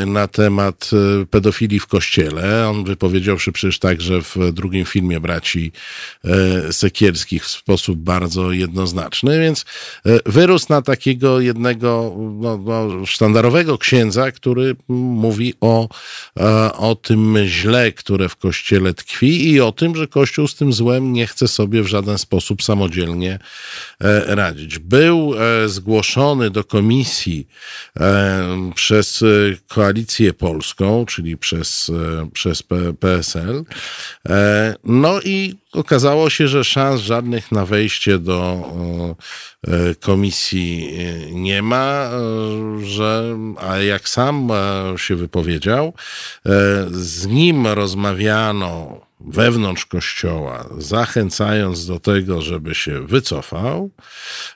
[0.06, 0.90] na temat
[1.30, 2.68] pedofilii w kościele.
[2.68, 5.72] On wypowiedział się przecież także w drugim filmie braci
[6.70, 9.77] Sekierskich w sposób bardzo jednoznaczny, więc E,
[10.26, 15.88] wyrósł na takiego jednego no, no, sztandarowego księdza, który mówi o,
[16.40, 20.72] e, o tym źle, które w kościele tkwi i o tym, że kościół z tym
[20.72, 23.38] złem nie chce sobie w żaden sposób samodzielnie
[24.00, 24.78] e, radzić.
[24.78, 25.34] Był
[25.66, 27.48] zgłoszony do komisji
[28.74, 29.24] przez
[29.68, 31.90] koalicję polską, czyli przez,
[32.32, 32.62] przez
[33.00, 33.64] PSL.
[34.84, 38.64] No i okazało się, że szans żadnych na wejście do
[39.67, 39.67] e,
[40.00, 44.48] komisji e, nie ma, e, że, a jak sam
[44.96, 45.92] się wypowiedział,
[46.90, 53.90] z nim rozmawiano wewnątrz kościoła, zachęcając do tego, żeby się wycofał,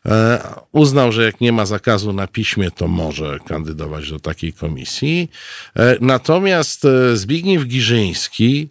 [0.06, 5.30] e, uznał, że jak nie ma zakazu na piśmie, to może kandydować do takiej komisji.
[5.76, 8.68] E, natomiast e, Zbigniew Giżyński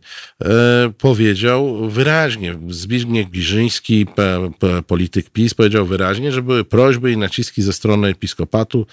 [0.98, 4.06] powiedział wyraźnie, Zbigniew Giżyński,
[4.88, 8.86] polityk PiS, powiedział wyraźnie, że były prośby i naciski ze strony episkopatu,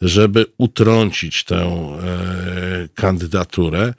[0.00, 1.98] żeby utrącić tę
[2.94, 3.94] kandydaturę.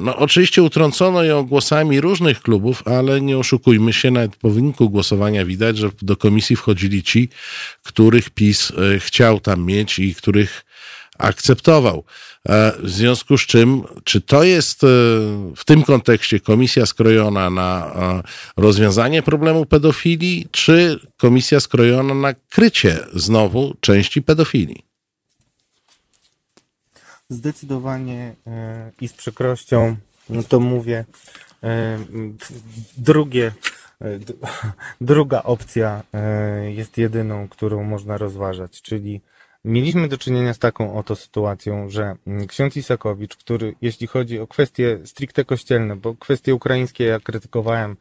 [0.00, 5.44] No, oczywiście utrącono ją głosami różnych klubów, ale nie oszukujmy się, nawet po wyniku głosowania
[5.44, 7.28] widać, że do komisji wchodzili ci,
[7.82, 10.64] których PiS e, chciał tam mieć i których
[11.18, 12.04] akceptował.
[12.48, 14.86] E, w związku z czym, czy to jest e,
[15.56, 17.92] w tym kontekście komisja skrojona na
[18.56, 24.89] rozwiązanie problemu pedofilii, czy komisja skrojona na krycie znowu części pedofilii?
[27.30, 28.34] Zdecydowanie
[29.00, 29.96] i z przykrością
[30.30, 31.04] no to mówię,
[31.62, 31.98] E,
[32.98, 33.52] drugie,
[34.00, 34.18] e,
[35.00, 39.20] druga opcja e, jest jedyną, którą można rozważać, czyli
[39.64, 42.16] mieliśmy do czynienia z taką oto sytuacją, że
[42.48, 47.96] ksiądz Isakowicz, który jeśli chodzi o kwestie stricte kościelne, bo kwestie ukraińskie ja krytykowałem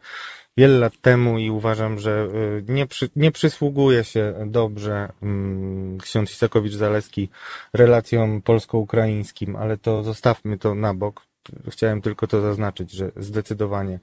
[0.60, 2.28] wiele lat temu i uważam, że
[2.68, 7.28] nie, przy, nie przysługuje się dobrze mm, ksiądz Isakowicz-Zaleski
[7.74, 11.22] relacjom polsko-ukraińskim, ale to zostawmy to na bok
[11.70, 14.00] chciałem tylko to zaznaczyć, że zdecydowanie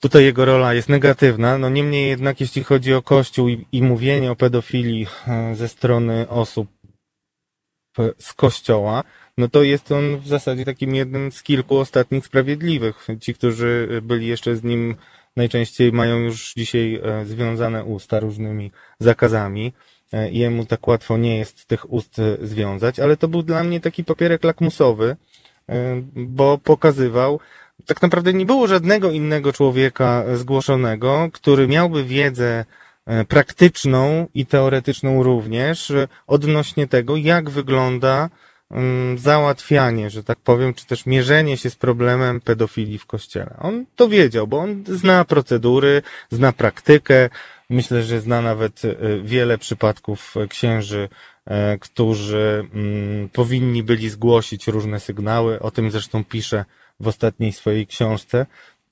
[0.00, 1.58] tutaj jego rola jest negatywna.
[1.58, 6.28] No niemniej jednak, jeśli chodzi o Kościół i, i mówienie o pedofilii e, ze strony
[6.28, 6.68] osób
[8.18, 9.04] z Kościoła,
[9.38, 13.06] no to jest on w zasadzie takim jednym z kilku ostatnich sprawiedliwych.
[13.20, 14.96] Ci, którzy byli jeszcze z nim
[15.36, 19.72] najczęściej mają już dzisiaj e, związane usta różnymi zakazami.
[20.12, 24.04] E, jemu tak łatwo nie jest tych ust związać, ale to był dla mnie taki
[24.04, 25.16] papierek lakmusowy,
[25.68, 27.40] E, bo pokazywał,
[27.86, 32.64] tak naprawdę nie było żadnego innego człowieka zgłoszonego, który miałby wiedzę
[33.06, 38.30] e, praktyczną i teoretyczną również e, odnośnie tego, jak wygląda
[39.16, 43.56] załatwianie, że tak powiem, czy też mierzenie się z problemem pedofilii w kościele.
[43.58, 47.30] On to wiedział, bo on zna procedury, zna praktykę,
[47.70, 48.82] myślę, że zna nawet
[49.22, 51.08] wiele przypadków księży,
[51.80, 55.60] którzy mm, powinni byli zgłosić różne sygnały.
[55.60, 56.64] O tym zresztą pisze
[57.00, 58.46] w ostatniej swojej książce.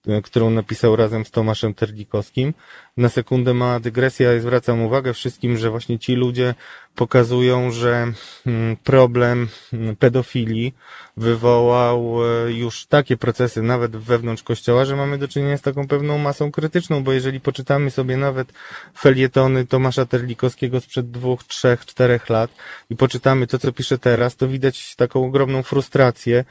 [0.08, 2.54] E, którą napisał razem z Tomaszem Terlikowskim.
[2.96, 6.54] Na sekundę mała dygresja i zwracam uwagę wszystkim, że właśnie ci ludzie
[6.94, 8.12] pokazują, że
[8.46, 10.74] mm, problem mm, pedofilii
[11.16, 16.18] wywołał e, już takie procesy nawet wewnątrz kościoła, że mamy do czynienia z taką pewną
[16.18, 18.52] masą krytyczną, bo jeżeli poczytamy sobie nawet
[18.98, 22.50] felietony Tomasza Terlikowskiego sprzed dwóch, trzech, czterech lat
[22.90, 26.44] i poczytamy to, co pisze teraz, to widać taką ogromną frustrację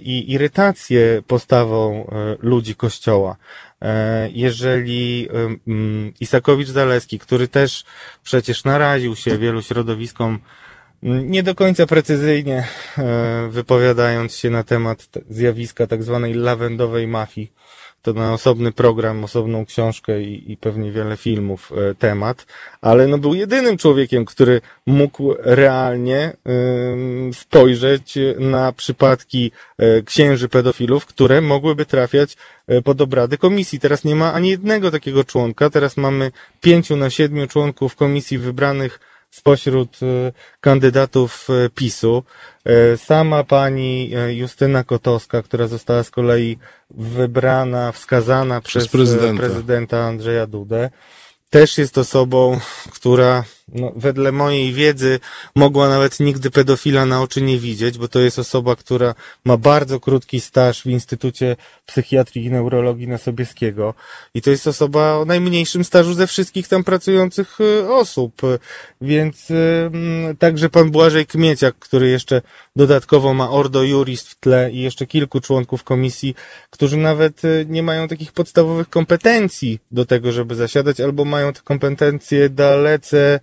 [0.00, 3.36] i irytację postawą e, ludzi Kościoła.
[3.82, 5.28] E, jeżeli
[5.66, 7.84] mm, Isakowicz-Zaleski, który też
[8.22, 10.38] przecież naraził się wielu środowiskom
[11.02, 12.68] mm, nie do końca precyzyjnie
[13.50, 17.52] wypowiadając się na temat zjawiska tak zwanej lawendowej mafii,
[18.04, 22.46] to na osobny program, osobną książkę i, i pewnie wiele filmów e, temat,
[22.80, 26.32] ale no był jedynym człowiekiem, który mógł realnie
[27.32, 29.50] spojrzeć na przypadki
[29.82, 32.36] y, księży pedofilów, które mogłyby trafiać
[32.70, 33.80] y, pod obrady komisji.
[33.80, 39.00] Teraz nie ma ani jednego takiego członka, teraz mamy pięciu na siedmiu członków komisji wybranych
[39.34, 42.22] spośród e, kandydatów e, PiSu.
[42.64, 46.58] E, sama pani Justyna Kotowska, która została z kolei
[46.90, 49.42] wybrana, wskazana przez, przez prezydenta.
[49.42, 50.90] prezydenta Andrzeja Dudę,
[51.50, 52.60] też jest osobą,
[52.92, 55.20] która no, wedle mojej wiedzy
[55.54, 60.00] mogła nawet nigdy pedofila na oczy nie widzieć, bo to jest osoba, która ma bardzo
[60.00, 61.56] krótki staż w Instytucie
[61.86, 63.94] Psychiatrii i Neurologii na Sobieskiego
[64.34, 68.42] i to jest osoba o najmniejszym stażu ze wszystkich tam pracujących y, osób,
[69.00, 72.42] więc mm, także pan Błażej Kmieciak, który jeszcze
[72.76, 76.34] dodatkowo ma Ordo Jurist w tle i jeszcze kilku członków komisji,
[76.70, 81.60] którzy nawet y, nie mają takich podstawowych kompetencji do tego, żeby zasiadać, albo mają te
[81.64, 83.40] kompetencje dalece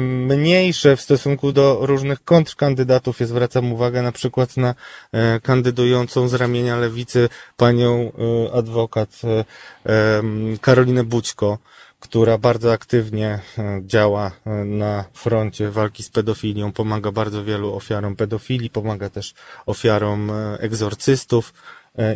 [0.00, 3.20] mniejsze w stosunku do różnych kontrkandydatów.
[3.20, 4.74] Ja zwracam uwagę na przykład na
[5.12, 8.12] e, kandydującą z ramienia lewicy panią
[8.48, 10.22] e, adwokat e,
[10.60, 11.58] Karolinę Bućko,
[12.00, 13.38] która bardzo aktywnie
[13.80, 14.30] działa
[14.64, 19.34] na froncie walki z pedofilią, pomaga bardzo wielu ofiarom pedofilii, pomaga też
[19.66, 21.54] ofiarom egzorcystów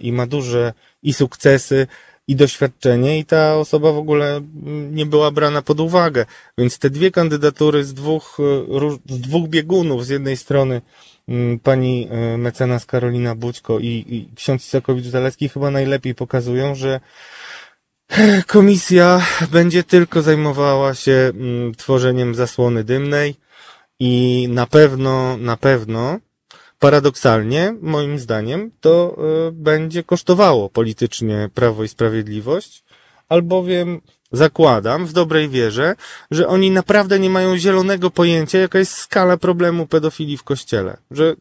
[0.02, 1.86] i ma duże i sukcesy,
[2.28, 6.26] i doświadczenie i ta osoba w ogóle mm, nie była brana pod uwagę.
[6.58, 10.80] Więc te dwie kandydatury z dwóch, e, z dwóch biegunów, z jednej strony
[11.28, 17.00] mm, pani e, mecenas Karolina Bućko i, i ksiądz Isakowicz-Zaleski chyba najlepiej pokazują, że
[18.46, 23.34] komisja będzie tylko zajmowała się mm, tworzeniem zasłony dymnej
[24.00, 26.18] i na pewno, na pewno
[26.78, 29.16] paradoksalnie, moim zdaniem, to
[29.48, 32.84] y, będzie kosztowało politycznie Prawo i Sprawiedliwość,
[33.28, 34.00] albowiem
[34.32, 35.94] zakładam w dobrej wierze,
[36.30, 40.96] że oni naprawdę nie mają zielonego pojęcia, jaka jest skala problemu pedofilii w kościele.
[41.10, 41.34] Że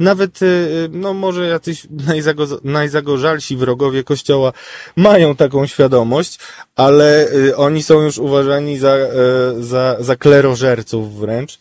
[0.00, 4.52] nawet, y, y, no może jacyś najzago, najzagorzalsi wrogowie kościoła
[4.96, 6.38] mają taką świadomość,
[6.76, 8.96] ale oni są już uważani za,
[9.60, 11.58] za, za klerożerców wręcz.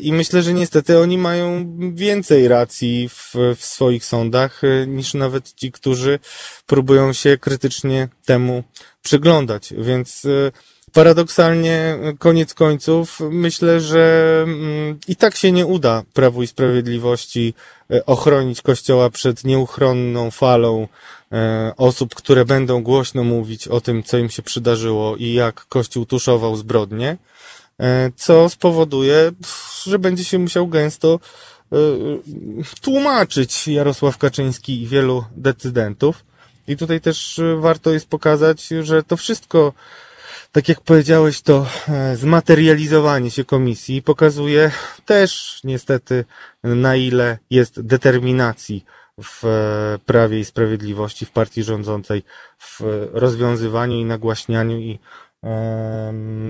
[0.00, 5.72] I myślę, że niestety oni mają więcej racji w, w swoich sądach niż nawet ci,
[5.72, 6.18] którzy
[6.66, 8.64] próbują się krytycznie temu
[9.08, 9.74] przyglądać.
[9.78, 10.52] Więc e,
[10.92, 14.04] paradoksalnie, koniec końców, myślę, że
[14.42, 17.54] mm, i tak się nie uda Prawu i Sprawiedliwości
[18.06, 20.88] ochronić Kościoła przed nieuchronną falą
[21.76, 26.56] osób, które będą głośno mówić o tym, co im się przydarzyło i jak Kościół tuszował
[26.56, 27.16] zbrodnie.
[28.16, 29.32] Co spowoduje,
[29.86, 31.20] że będzie się musiał gęsto
[32.80, 36.27] tłumaczyć Jarosław Kaczyński i wielu decydentów.
[36.68, 39.72] I tutaj też e, warto jest pokazać, że to wszystko,
[40.52, 41.66] tak jak powiedziałeś, to
[42.14, 44.70] zmaterializowanie się komisji pokazuje
[45.04, 46.24] też niestety
[46.64, 48.84] na ile jest determinacji
[49.22, 49.42] w
[50.06, 52.22] Prawie i Sprawiedliwości, w partii rządzącej,
[52.58, 52.80] w
[53.12, 54.98] rozwiązywaniu i nagłaśnianiu i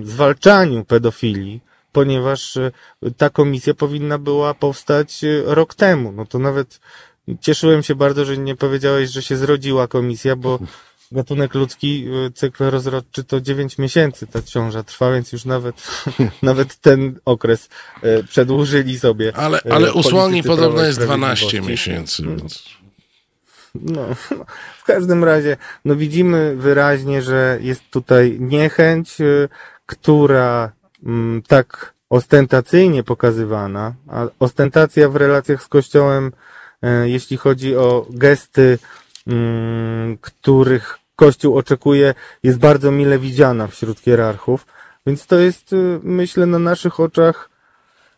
[0.05, 1.61] zwalczaniu pedofilii,
[1.93, 2.71] ponieważ e,
[3.17, 6.13] ta komisja powinna była powstać e, rok temu.
[6.13, 6.81] No to nawet
[7.41, 10.59] cieszyłem się bardzo, że nie powiedziałeś, że się zrodziła komisja, bo
[11.13, 15.83] gatunek ludzki, e, cykl rozrodczy to 9 miesięcy ta ciąża trwa, więc już nawet,
[16.43, 17.69] nawet ten okres
[18.29, 19.37] przedłużyli sobie.
[19.37, 22.79] Ale, ale usłoni podobno jest 12 miesięcy, więc...
[23.75, 24.03] No,
[24.83, 29.49] w każdym razie, no widzimy wyraźnie, że jest tutaj niechęć, y,
[29.87, 30.73] która
[31.05, 36.33] mm, tak ostentacyjnie pokazywana, a ostentacja w relacjach z Kościołem, y,
[37.05, 38.79] jeśli chodzi o gesty,
[39.27, 44.67] mm, których Kościół oczekuje, jest bardzo mile widziana wśród hierarchów,
[45.07, 47.51] więc to jest, y, myślę, na naszych oczach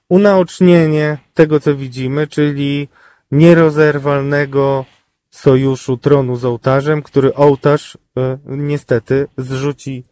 [0.09, 2.89] unaocznienie tego, co widzimy, czyli
[3.33, 4.85] nierozerwalnego
[5.31, 10.05] sojuszu tronu z ołtarzem, który ołtarz e, niestety zrzuci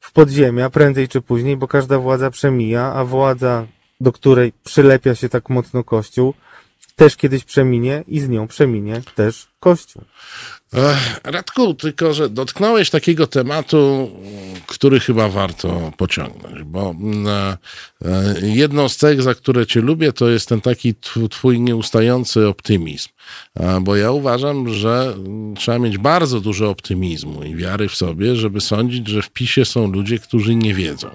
[0.00, 3.66] w podziemia prędzej czy później, bo każda władza przemija, a władza,
[4.00, 6.34] do której przylepia się tak mocno Kościół,
[6.96, 10.02] też kiedyś przeminie i z nią przeminie też Kościół.
[11.24, 14.10] Radku, tylko że dotknąłeś takiego tematu,
[14.66, 17.56] który chyba warto pociągnąć, bo mm, e,
[18.42, 20.94] jedną z cech, za które cię lubię, to jest ten taki
[21.30, 23.08] twój nieustający optymizm.
[23.80, 25.14] Bo ja uważam, że
[25.56, 29.92] trzeba mieć bardzo dużo optymizmu i wiary w sobie, żeby sądzić, że w PiSie są
[29.92, 31.10] ludzie, którzy nie wiedzą.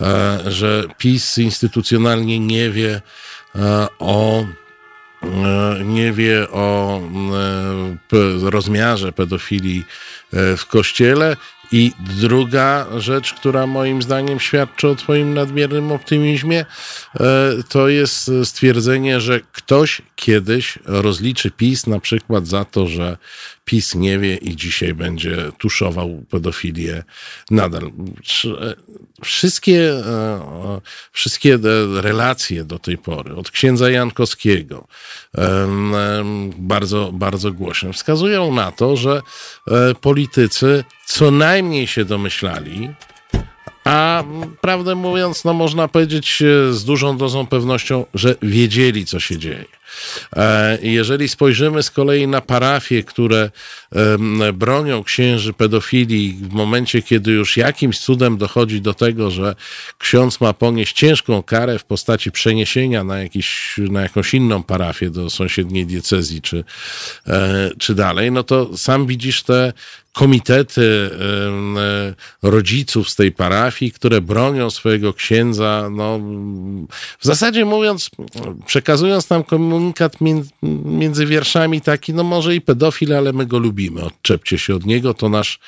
[0.00, 3.00] E, że PiS instytucjonalnie nie wie
[3.54, 4.59] e, o E,
[5.84, 7.00] nie wie o
[8.12, 9.84] e, rozmiarze pedofilii
[10.32, 11.36] e, w kościele.
[11.72, 16.64] I druga rzecz, która moim zdaniem świadczy o Twoim nadmiernym optymizmie,
[17.68, 23.16] to jest stwierdzenie, że ktoś kiedyś rozliczy PiS na przykład za to, że
[23.64, 27.04] PiS nie wie i dzisiaj będzie tuszował pedofilię
[27.50, 27.90] nadal.
[29.24, 30.80] Wszystkie, e,
[31.12, 31.58] wszystkie
[31.94, 34.86] relacje do tej pory, od księdza Jankowskiego,
[36.58, 39.22] bardzo, bardzo głośne, wskazują na to, że
[39.68, 42.90] e, politycy co najmniej się domyślali,
[43.84, 44.24] a
[44.60, 49.64] prawdę mówiąc, no można powiedzieć e, z dużą dozą pewnością, że wiedzieli, co się dzieje.
[50.36, 53.50] E, jeżeli spojrzymy z kolei na parafie, które
[54.54, 59.54] bronią księży pedofilii w momencie, kiedy już jakimś cudem dochodzi do tego, że
[59.98, 65.30] ksiądz ma ponieść ciężką karę w postaci przeniesienia na, jakiś, na jakąś inną parafię do
[65.30, 66.64] sąsiedniej diecezji czy,
[67.26, 69.72] e, czy dalej, no to sam widzisz te
[70.12, 71.10] komitety
[72.42, 76.20] rodziców z tej parafii, które bronią swojego księdza, no,
[77.18, 78.10] w zasadzie mówiąc,
[78.66, 79.44] przekazując nam
[79.80, 80.16] komunikat
[80.84, 85.14] między wierszami taki, no może i pedofil, ale my go lubimy, odczepcie się od niego,
[85.14, 85.58] to nasz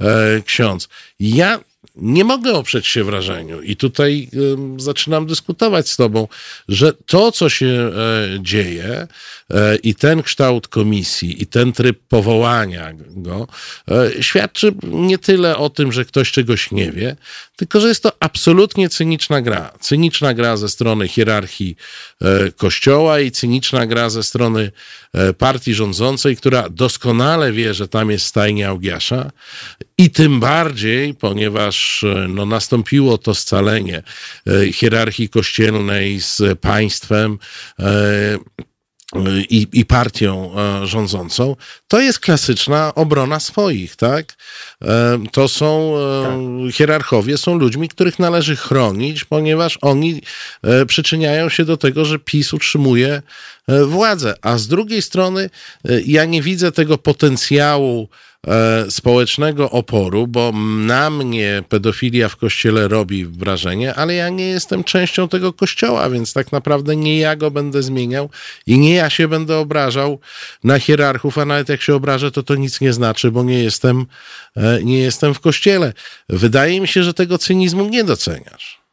[0.00, 0.88] e, ksiądz.
[1.20, 1.60] Ja
[1.96, 4.28] nie mogę oprzeć się wrażeniu i tutaj
[4.76, 6.28] zaczynam dyskutować z tobą,
[6.68, 7.90] że to, co się e,
[8.40, 9.08] dzieje
[9.50, 13.48] e, i ten kształt komisji i ten tryb powołania go
[13.90, 17.16] e, świadczy nie tyle o tym, że ktoś czegoś nie wie,
[17.56, 19.72] tylko że jest to absolutnie cyniczna gra.
[19.80, 21.76] Cyniczna gra ze strony hierarchii
[22.56, 24.70] kościoła i cyniczna gra ze strony
[25.38, 29.30] partii rządzącej, która doskonale wie, że tam jest stajnia Augiasza
[29.98, 34.02] i tym bardziej, ponieważ e, no, nastąpiło to scalenie
[34.46, 37.38] e, hierarchii kościelnej z państwem
[37.78, 38.38] e,
[39.50, 40.54] i, i partią
[40.84, 41.56] rządzącą,
[41.88, 44.36] to jest klasyczna obrona swoich, tak?
[45.32, 46.74] To są tak.
[46.74, 50.22] hierarchowie, są ludźmi, których należy chronić, ponieważ oni
[50.86, 53.22] przyczyniają się do tego, że PiS utrzymuje
[53.86, 54.34] władzę.
[54.42, 55.50] A z drugiej strony,
[56.06, 58.08] ja nie widzę tego potencjału
[58.48, 64.84] E, społecznego oporu, bo na mnie pedofilia w kościele robi wrażenie, ale ja nie jestem
[64.84, 68.30] częścią tego kościoła, więc tak naprawdę nie ja go będę zmieniał
[68.66, 70.18] i nie ja się będę obrażał
[70.64, 74.06] na hierarchów, a nawet jak się obrażę, to to nic nie znaczy, bo nie jestem,
[74.82, 75.92] nie jestem w kościele.
[76.28, 78.84] Wydaje mi się, że tego cynizmu nie doceniasz.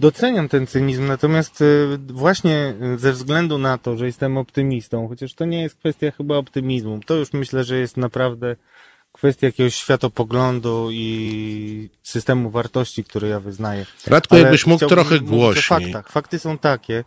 [0.00, 5.44] Doceniam ten cynizm, natomiast y, właśnie ze względu na to, że jestem optymistą, chociaż to
[5.44, 8.56] nie jest kwestia chyba optymizmu, to już myślę, że jest naprawdę
[9.12, 13.86] kwestia jakiegoś światopoglądu i systemu wartości, który ja wyznaję.
[14.06, 15.62] Radku, Ale jakbyś mógł trochę głośniej.
[15.62, 16.12] faktach.
[16.12, 17.04] Fakty są takie.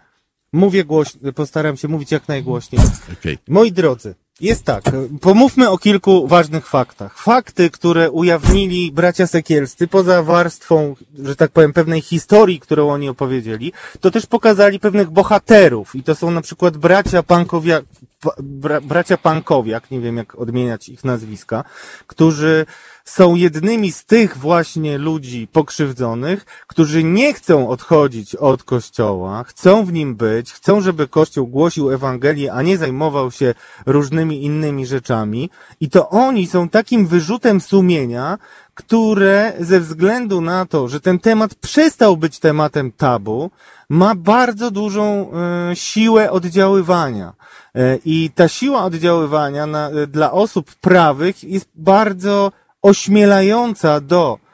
[0.53, 2.81] Mówię głośno, postaram się mówić jak najgłośniej.
[3.19, 3.37] Okay.
[3.47, 4.83] Moi drodzy, jest tak.
[5.21, 7.17] Pomówmy o kilku ważnych faktach.
[7.17, 13.73] Fakty, które ujawnili bracia Sekielscy, poza warstwą, że tak powiem, pewnej historii, którą oni opowiedzieli,
[13.99, 15.95] to też pokazali pewnych bohaterów.
[15.95, 17.85] I to są na przykład bracia Pankowiak,
[18.39, 21.63] bra, bracia Pankowiak, nie wiem jak odmieniać ich nazwiska,
[22.07, 22.65] którzy
[23.05, 29.93] są jednymi z tych właśnie ludzi pokrzywdzonych, którzy nie chcą odchodzić od Kościoła, chcą w
[29.93, 33.53] nim być, chcą, żeby Kościół głosił Ewangelię, a nie zajmował się
[33.85, 35.49] różnymi innymi rzeczami.
[35.79, 38.37] I to oni są takim wyrzutem sumienia,
[38.75, 43.51] które ze względu na to, że ten temat przestał być tematem tabu,
[43.89, 45.31] ma bardzo dużą
[45.71, 47.33] e, siłę oddziaływania.
[47.75, 52.51] E, I ta siła oddziaływania na, dla osób prawych jest bardzo
[52.81, 54.44] ośmielająca do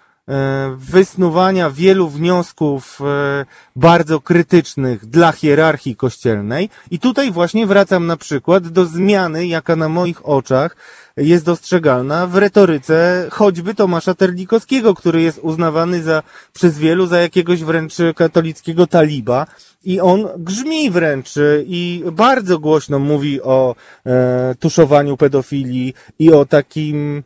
[0.78, 3.46] wysnuwania wielu wniosków e,
[3.76, 6.70] bardzo krytycznych dla hierarchii kościelnej.
[6.92, 10.76] I tutaj właśnie wracam na przykład do zmiany, jaka na moich oczach
[11.18, 17.64] jest dostrzegalna w retoryce choćby Tomasza Terlikowskiego, który jest uznawany za, przez wielu za jakiegoś
[17.64, 19.48] wręcz katolickiego taliba.
[19.84, 21.30] I on grzmi wręcz
[21.66, 27.24] i bardzo głośno mówi o e, tuszowaniu pedofilii i o takim,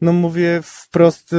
[0.00, 1.36] no mówię wprost e,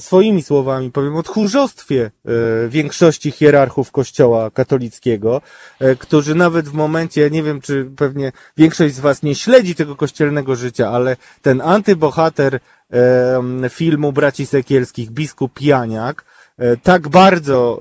[0.00, 5.40] swoimi słowami, powiem o tchórzostwie e, większości hierarchów kościoła katolickiego,
[5.80, 9.96] e, którzy nawet w momencie, nie wiem czy pewnie większość z was nie śledzi tego
[9.96, 12.60] kościelnego życia, ale ten antybohater
[13.70, 16.24] filmu Braci Sekielskich, biskup Janiak,
[16.82, 17.80] tak bardzo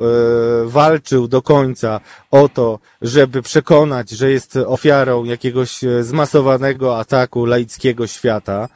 [0.65, 1.99] walczył do końca
[2.31, 8.69] o to, żeby przekonać, że jest ofiarą jakiegoś zmasowanego ataku laickiego świata,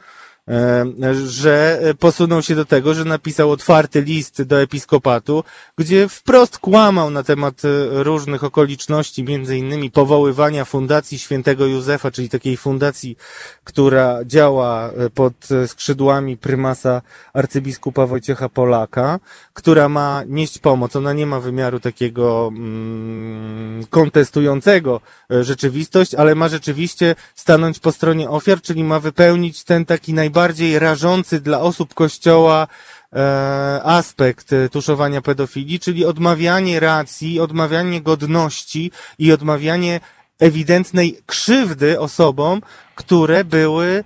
[1.26, 5.44] że posunął się do tego, że napisał otwarty list do episkopatu,
[5.78, 7.68] gdzie wprost kłamał na temat e,
[8.02, 13.16] różnych okoliczności, między innymi powoływania Fundacji Świętego Józefa, czyli takiej fundacji,
[13.64, 15.32] która działa e, pod
[15.66, 19.20] skrzydłami prymasa arcybiskupa Wojciecha Polaka,
[19.52, 20.96] która ma nieść pomoc.
[20.96, 28.60] Ona nie ma wymiaru takiego mm, kontestującego rzeczywistość, ale ma rzeczywiście stanąć po stronie ofiar,
[28.62, 32.66] czyli ma wypełnić ten taki najbardziej najbardziej rażący dla osób Kościoła
[33.12, 40.00] e, aspekt tuszowania pedofilii, czyli odmawianie racji, odmawianie godności i odmawianie
[40.38, 42.62] ewidentnej krzywdy osobom,
[42.94, 44.04] które były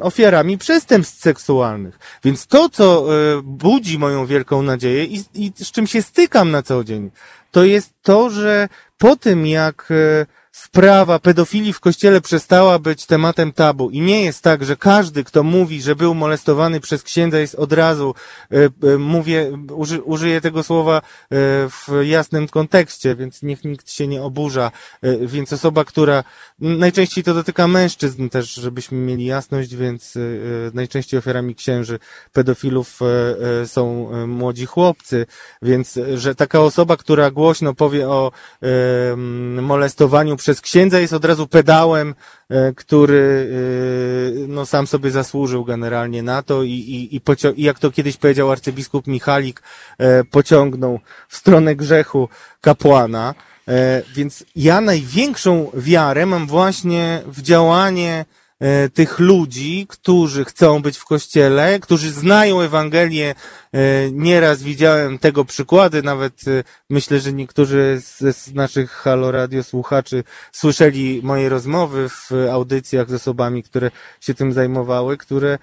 [0.00, 1.98] ofiarami przestępstw seksualnych.
[2.24, 6.62] Więc to, co e, budzi moją wielką nadzieję i, i z czym się stykam na
[6.62, 7.10] co dzień,
[7.50, 13.52] to jest to, że po tym, jak e, sprawa pedofilii w kościele przestała być tematem
[13.52, 13.90] tabu.
[13.90, 17.72] I nie jest tak, że każdy, kto mówi, że był molestowany przez księdza jest od
[17.72, 18.14] razu,
[18.50, 18.56] e,
[18.94, 21.02] e, mówię, uży, użyję tego słowa e,
[21.68, 24.70] w jasnym kontekście, więc niech nikt się nie oburza,
[25.26, 26.24] więc osoba, która,
[26.58, 30.14] najczęściej to dotyka mężczyzn też, żebyśmy mieli jasność, więc
[30.74, 31.98] najczęściej ofiarami księży
[32.32, 33.00] pedofilów
[33.66, 35.26] są młodzi chłopcy,
[35.62, 38.32] więc, że taka osoba, która głośno powie o
[39.62, 42.14] molestowaniu przez księdza jest od razu pedałem,
[42.50, 43.50] e, który
[44.44, 47.20] e, no, sam sobie zasłużył generalnie na to i, i, i,
[47.56, 49.62] i jak to kiedyś powiedział arcybiskup Michalik,
[49.98, 52.28] e, pociągnął w stronę grzechu
[52.60, 53.34] kapłana.
[54.14, 58.24] Więc ja największą wiarę mam właśnie w działanie
[58.94, 63.34] tych ludzi, którzy chcą być w kościele, którzy znają Ewangelię.
[63.74, 69.62] E, nieraz widziałem tego przykłady, nawet e, myślę, że niektórzy z, z naszych Halo Radio
[69.62, 75.58] słuchaczy słyszeli moje rozmowy w audycjach z osobami, które się tym zajmowały, które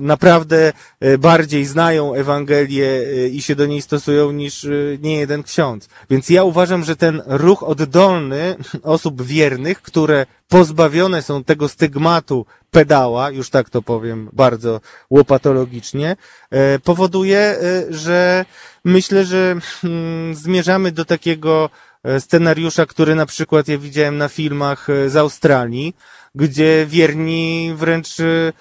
[0.00, 0.72] naprawdę
[1.18, 4.66] bardziej znają Ewangelię i się do niej stosują niż
[5.02, 5.88] nie jeden ksiądz.
[6.10, 13.30] Więc ja uważam, że ten ruch oddolny osób wiernych, które pozbawione są tego stygmatu pedała,
[13.30, 14.80] już tak to powiem bardzo
[15.10, 16.16] łopatologicznie,
[16.50, 18.44] e, powoduje, e, że
[18.84, 21.70] myślę, że mm, zmierzamy do takiego
[22.04, 25.94] e, scenariusza, który na przykład ja widziałem na filmach z Australii,
[26.34, 28.52] gdzie wierni wręcz e,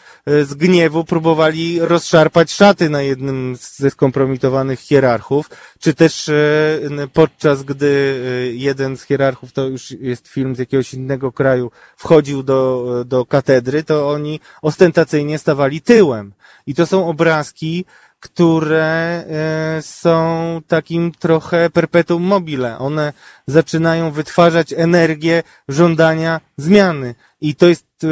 [0.45, 8.21] z gniewu próbowali rozszarpać szaty na jednym ze skompromitowanych hierarchów, czy też e, podczas gdy
[8.25, 13.25] e, jeden z hierarchów, to już jest film z jakiegoś innego kraju, wchodził do, do
[13.25, 16.33] katedry, to oni ostentacyjnie stawali tyłem.
[16.67, 17.85] I to są obrazki,
[18.19, 22.77] które e, są takim trochę perpetuum mobile.
[22.77, 23.13] One
[23.47, 27.15] zaczynają wytwarzać energię żądania zmiany.
[27.41, 28.07] I to jest, e,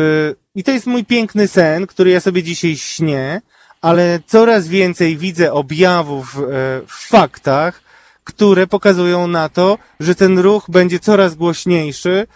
[0.55, 3.41] i to jest mój piękny sen, który ja sobie dzisiaj śnię,
[3.81, 6.41] ale coraz więcej widzę objawów e,
[6.87, 7.81] w faktach,
[8.23, 12.27] które pokazują na to, że ten ruch będzie coraz głośniejszy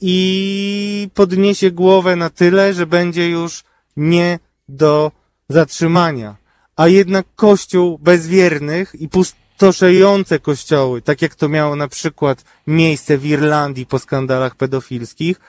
[0.00, 3.64] i podniesie głowę na tyle, że będzie już
[3.96, 4.38] nie
[4.68, 5.12] do
[5.48, 6.36] zatrzymania
[6.78, 13.26] a jednak kościół bezwiernych i pustoszejące kościoły, tak jak to miało na przykład miejsce w
[13.26, 15.40] Irlandii po skandalach pedofilskich,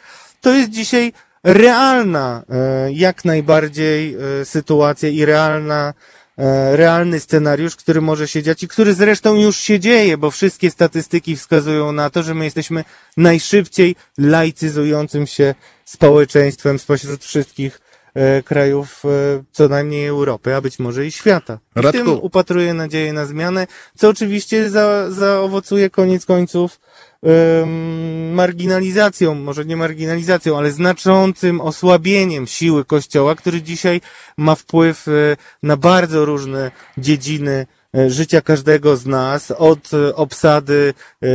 [0.42, 1.14] to jest dzisiaj
[1.44, 5.94] realna, e, jak najbardziej e, sytuacja i realna,
[6.38, 10.72] e, realny scenariusz, który może się dziać i który zresztą już się dzieje, bo wszystkie
[10.72, 12.84] statystyki wskazują na to, że my jesteśmy
[13.18, 15.56] najszybciej laicyzującym się
[15.86, 17.89] społeczeństwem spośród wszystkich
[18.44, 21.60] krajów e, co najmniej Europy, a być może i świata.
[21.76, 26.80] I w tym upatruję nadzieję na zmianę, co oczywiście za, zaowocuje koniec końców
[27.24, 34.02] em, marginalizacją, może nie marginalizacją, ale znaczącym osłabieniem siły Kościoła, który dzisiaj
[34.38, 35.12] ma wpływ e,
[35.64, 41.28] na bardzo różne dziedziny e, życia każdego z nas, od e, obsady e,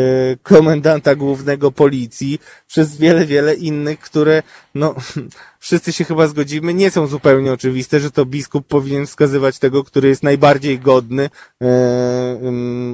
[0.43, 4.43] komendanta głównego policji, przez wiele, wiele innych, które,
[4.75, 4.95] no,
[5.59, 10.09] wszyscy się chyba zgodzimy, nie są zupełnie oczywiste, że to biskup powinien wskazywać tego, który
[10.09, 11.31] jest najbardziej godny
[11.63, 12.43] e,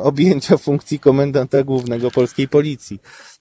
[0.03, 3.01] objęcia funkcji komendanta głównego polskiej policji.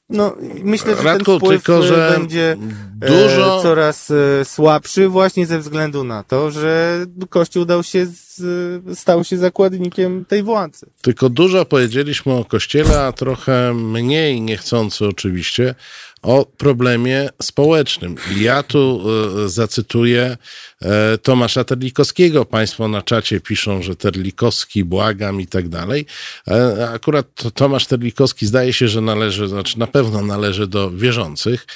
[0.09, 2.57] No, myślę, że Radku, ten wpływ tylko, e, że będzie
[2.99, 8.99] dużo- e, coraz e, słabszy właśnie ze względu na to, że Kościół dał się z,
[8.99, 10.85] stał się zakładnikiem tej władzy.
[11.01, 15.75] Tylko dużo powiedzieliśmy o Kościele, a trochę mniej niechcący oczywiście
[16.21, 18.15] o problemie społecznym.
[18.37, 19.01] Ja tu
[19.45, 20.37] e, zacytuję
[20.81, 22.45] e, Tomasza Terlikowskiego.
[22.45, 26.05] Państwo na czacie piszą, że Terlikowski, błagam i tak dalej.
[26.47, 31.67] E, Akurat to Tomasz Terlikowski zdaje się, że należy, znaczy na pewno należy do wierzących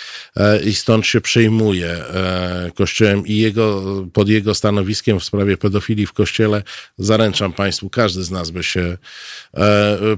[0.66, 1.98] i stąd się przejmuje
[2.76, 3.84] Kościołem i jego,
[4.14, 6.64] pod jego stanowiskiem w sprawie pedofilii w Kościele
[6.98, 8.98] zaręczam Państwu, każdy z nas by się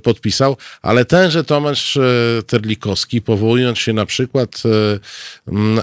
[0.04, 1.98] podpisał, ale tenże Tomasz
[2.48, 5.00] Terlikowski, powołując się na przykład e,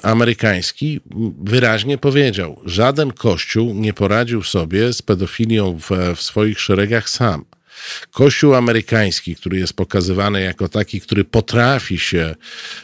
[0.02, 1.00] amerykański,
[1.44, 7.44] wyraźnie powiedział, żaden kościół nie poradził sobie z pedofilią w, w swoich szeregach sam.
[8.10, 12.34] Kościół amerykański, który jest pokazywany jako taki, który potrafi się,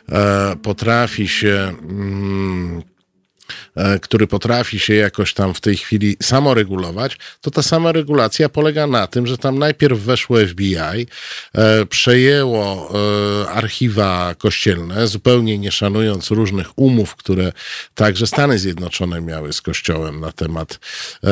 [0.08, 2.82] e, potrafi się, mm,
[4.02, 9.06] który potrafi się jakoś tam w tej chwili samoregulować, to ta sama regulacja polega na
[9.06, 10.76] tym, że tam najpierw weszło FBI,
[11.54, 12.90] e, przejęło
[13.44, 17.52] e, archiwa kościelne, zupełnie nie szanując różnych umów, które
[17.94, 20.78] także Stany Zjednoczone miały z Kościołem na temat
[21.24, 21.28] e,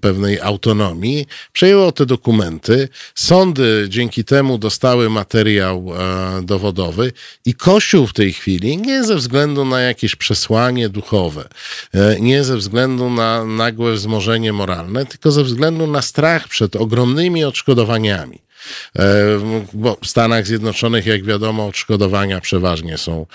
[0.00, 7.12] pewnej autonomii, przejęło te dokumenty, sądy dzięki temu dostały materiał e, dowodowy
[7.44, 11.57] i Kościół w tej chwili, nie ze względu na jakieś przesłanie duchowe, e,
[12.20, 18.48] nie ze względu na nagłe wzmożenie moralne, tylko ze względu na strach przed ogromnymi odszkodowaniami.
[18.98, 19.04] E,
[19.74, 23.26] Bo w Stanach Zjednoczonych, jak wiadomo, odszkodowania przeważnie są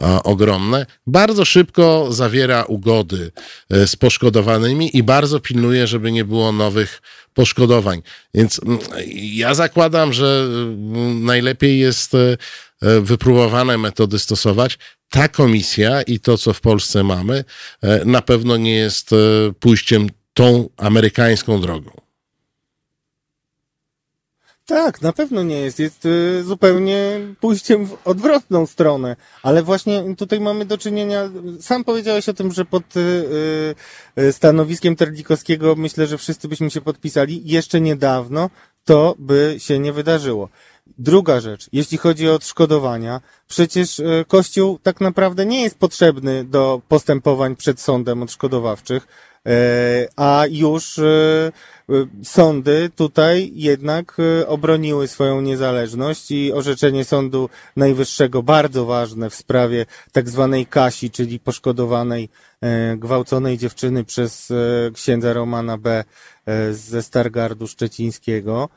[0.00, 0.86] e, ogromne.
[1.06, 3.32] Bardzo szybko zawiera ugody
[3.70, 7.02] e, z poszkodowanymi i bardzo pilnuje, żeby nie było nowych
[7.34, 8.02] poszkodowań.
[8.34, 8.78] Więc mm,
[9.14, 12.36] ja zakładam, że mm, najlepiej jest e,
[12.82, 14.78] e, wypróbowane metody stosować.
[15.10, 17.44] Ta komisja i to, co w Polsce mamy,
[17.82, 19.16] e, na pewno nie jest e,
[19.60, 21.90] pójściem tą amerykańską drogą.
[24.66, 25.78] Tak, na pewno nie jest.
[25.78, 29.16] Jest y, zupełnie pójściem w odwrotną stronę.
[29.42, 31.30] Ale właśnie tutaj mamy do czynienia,
[31.60, 32.84] sam powiedziałeś o tym, że pod
[34.30, 37.42] stanowiskiem Terlikowskiego myślę, że wszyscy byśmy się podpisali.
[37.44, 38.50] Jeszcze niedawno
[38.84, 40.48] to by się nie wydarzyło.
[40.98, 46.82] Druga rzecz, jeśli chodzi o odszkodowania, przecież y, Kościół tak naprawdę nie jest potrzebny do
[46.88, 49.08] postępowań przed sądem odszkodowawczych,
[49.46, 51.52] e, a już y,
[52.24, 54.16] sądy tutaj jednak
[54.46, 61.40] obroniły swoją niezależność i orzeczenie Sądu Najwyższego bardzo ważne w sprawie tak zwanej Kasi, czyli
[61.40, 62.28] poszkodowanej
[62.60, 64.54] e, gwałconej dziewczyny przez e,
[64.94, 66.04] księdza Romana B.
[66.46, 68.68] e, ze Stargardu Szczecińskiego.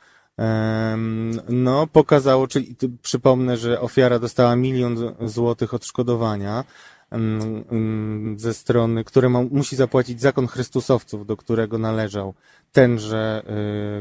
[1.50, 6.64] No, pokazało, czyli przypomnę, że ofiara dostała milion złotych odszkodowania
[8.36, 12.34] ze strony, które ma, musi zapłacić zakon Chrystusowców, do którego należał
[12.72, 13.44] tenże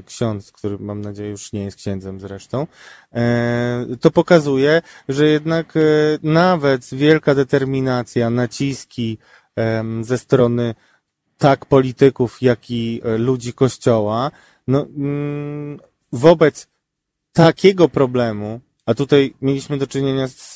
[0.00, 2.66] y, ksiądz, który mam nadzieję już nie jest księdzem zresztą.
[3.14, 5.80] E, to pokazuje, że jednak e,
[6.22, 9.18] nawet wielka determinacja, naciski
[10.00, 10.74] ze strony
[11.38, 14.30] tak polityków, jak i e, ludzi kościoła,
[14.66, 15.80] no, mm,
[16.12, 16.66] wobec
[17.32, 20.54] takiego problemu, a tutaj mieliśmy do czynienia z,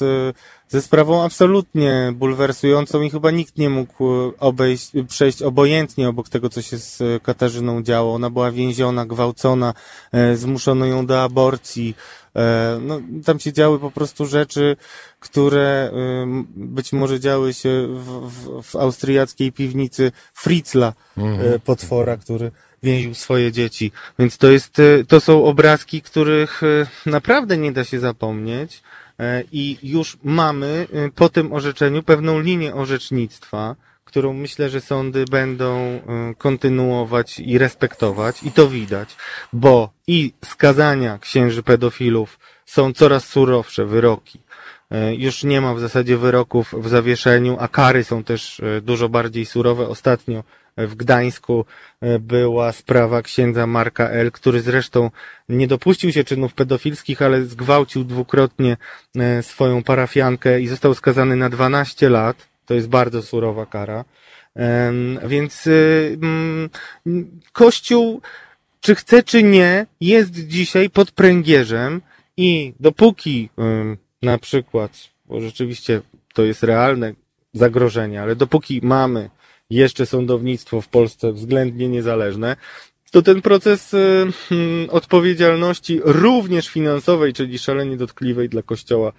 [0.68, 6.48] ze sprawą absolutnie bulwersującą i chyba nikt nie mógł e, obejść, przejść obojętnie obok tego,
[6.48, 8.14] co się z Katarzyną działo.
[8.14, 9.74] Ona była więziona, gwałcona,
[10.12, 11.96] e, zmuszono ją do aborcji.
[12.36, 14.76] E, no, tam się działy po prostu rzeczy,
[15.20, 15.90] które
[16.22, 22.50] ym, być może działy się w, w, w austriackiej piwnicy Fritzla, e, potwora, który
[22.82, 23.92] więził swoje dzieci.
[24.18, 28.82] Więc to jest, e, to są obrazki, których e, naprawdę nie da się zapomnieć.
[29.20, 36.00] E, I już mamy po tym orzeczeniu pewną linię orzecznictwa, którą myślę, że sądy będą
[36.38, 38.42] kontynuować i respektować.
[38.42, 39.16] I to widać,
[39.52, 44.40] bo i skazania księży pedofilów są coraz surowsze, wyroki.
[45.16, 49.88] Już nie ma w zasadzie wyroków w zawieszeniu, a kary są też dużo bardziej surowe.
[49.88, 50.44] Ostatnio
[50.76, 51.64] w Gdańsku
[52.00, 55.10] e, była sprawa księdza Marka L., który zresztą
[55.48, 58.76] nie dopuścił się czynów pedofilskich, ale zgwałcił dwukrotnie
[59.16, 62.48] e, swoją parafiankę i został skazany na 12 lat.
[62.66, 64.04] To jest bardzo surowa kara.
[65.26, 66.70] Więc y, mm,
[67.52, 68.20] Kościół,
[68.80, 72.02] czy chce, czy nie, jest dzisiaj pod pręgierzem
[72.36, 73.48] i dopóki
[74.22, 74.92] na przykład,
[75.26, 76.00] bo rzeczywiście
[76.34, 77.12] to jest realne
[77.52, 79.30] zagrożenie, ale dopóki mamy
[79.70, 82.56] jeszcze sądownictwo w Polsce względnie niezależne,
[83.10, 89.12] to ten proces y, hmm, odpowiedzialności również finansowej, czyli szalenie dotkliwej dla kościoła,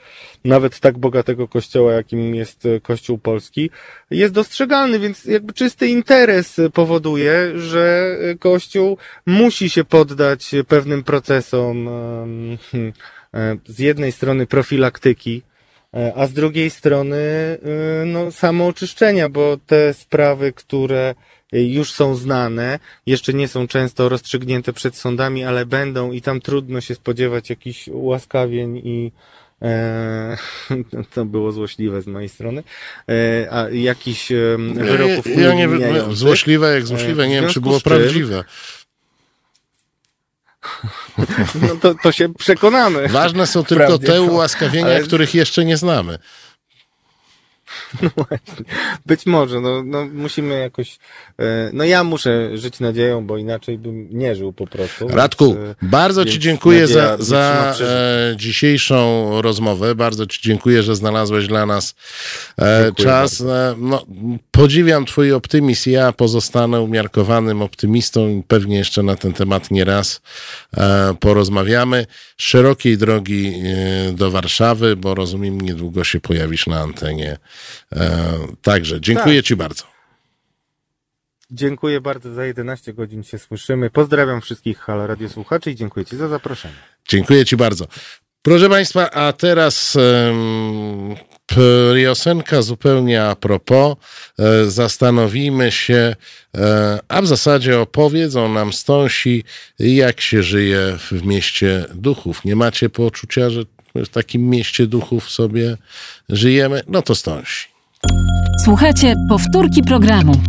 [0.46, 3.70] nawet tak bogatego kościoła, jakim jest y, Kościół Polski,
[4.12, 11.90] jest dostrzegalny, więc jakby czysty interes powoduje, że y, Kościół musi się poddać pewnym procesom
[12.72, 12.94] hmm,
[13.66, 15.42] z jednej strony profilaktyki,
[16.16, 17.18] a z drugiej strony
[18.06, 21.16] no, samooczyszczenia, bo te sprawy, które
[21.52, 26.82] już są znane, jeszcze nie są często rozstrzygnięte przed sądami, ale będą i tam trudno
[26.82, 29.12] się spodziewać jakichś ułaskawień i
[29.62, 30.38] e,
[31.14, 32.64] to było złośliwe z mojej strony,
[33.10, 37.50] e, a jakichś e, wyroków ja, ja nie wiem, złośliwe jak złośliwe, e, nie wiem
[37.50, 38.44] czy było prawdziwe.
[41.62, 43.08] No to, to się przekonamy.
[43.08, 45.04] Ważne są tylko te ułaskawienia, ale...
[45.04, 46.20] których jeszcze nie znamy.
[48.02, 48.66] No właśnie.
[49.06, 51.00] Być może, no, no musimy jakoś,
[51.40, 55.08] e, no ja muszę żyć nadzieją, bo inaczej bym nie żył po prostu.
[55.08, 60.96] Radku, więc, e, bardzo Ci dziękuję za, za e, dzisiejszą rozmowę, bardzo Ci dziękuję, że
[60.96, 61.96] znalazłeś dla nas
[62.96, 63.44] czas.
[63.78, 64.06] No,
[64.52, 70.22] podziwiam Twój optymizm, ja pozostanę umiarkowanym optymistą i pewnie jeszcze na ten temat nie raz
[71.20, 72.06] porozmawiamy.
[72.38, 73.54] Szerokiej drogi
[74.14, 77.38] do Warszawy, bo rozumiem, niedługo się pojawisz na antenie
[78.62, 79.46] także dziękuję tak.
[79.46, 79.84] Ci bardzo.
[81.52, 83.90] Dziękuję bardzo za 11 godzin się słyszymy.
[83.90, 86.76] Pozdrawiam wszystkich Halo Radio słuchaczy i dziękuję Ci za zaproszenie.
[87.08, 87.88] Dziękuję Ci bardzo.
[88.42, 91.16] Proszę Państwa, a teraz um,
[91.48, 93.96] piosenka zupełnie a propos.
[94.40, 96.16] E, zastanowimy się,
[96.58, 99.44] e, a w zasadzie opowiedzą nam stąsi,
[99.80, 102.46] jak się żyje w mieście duchów.
[102.46, 103.64] Nie macie poczucia, że
[104.06, 105.78] w takim mieście duchów sobie
[106.30, 106.82] żyjemy?
[106.88, 107.68] No to stąsi.
[108.64, 110.42] Słuchajcie, powtórki programu.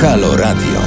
[0.00, 0.80] Halo Radio.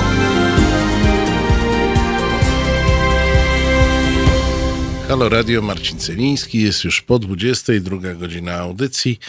[5.07, 9.19] Halo Radio, Marcin Celiński, jest już po 22 godzina audycji.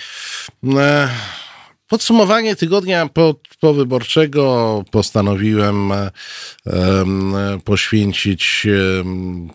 [1.90, 5.92] Podsumowanie tygodnia po, powyborczego postanowiłem
[7.64, 8.66] poświęcić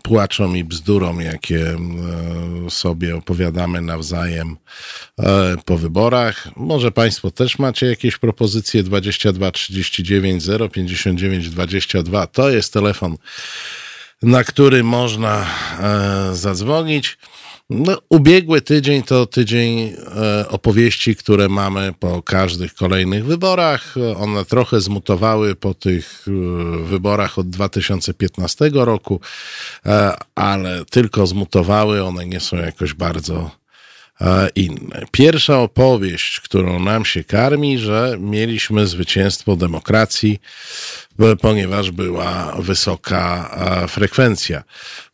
[0.04, 1.78] płaczom i bzdurom, jakie
[2.70, 4.58] sobie opowiadamy nawzajem
[5.20, 6.48] e, po wyborach.
[6.56, 12.28] Może Państwo też macie jakieś propozycje 22 39 059 22.
[12.28, 13.18] To jest telefon,
[14.22, 15.46] na który można
[15.80, 17.18] e, zadzwonić.
[17.70, 23.96] No, ubiegły tydzień to tydzień e, opowieści, które mamy po każdych kolejnych wyborach.
[24.18, 26.32] One trochę zmutowały po tych e,
[26.84, 29.20] wyborach od 2015 roku,
[29.86, 32.04] e, ale tylko zmutowały.
[32.04, 33.52] One nie są jakoś bardzo
[34.56, 35.06] inne.
[35.12, 40.40] Pierwsza opowieść, którą nam się karmi, że mieliśmy zwycięstwo demokracji,
[41.42, 43.56] ponieważ była wysoka
[43.90, 44.64] frekwencja.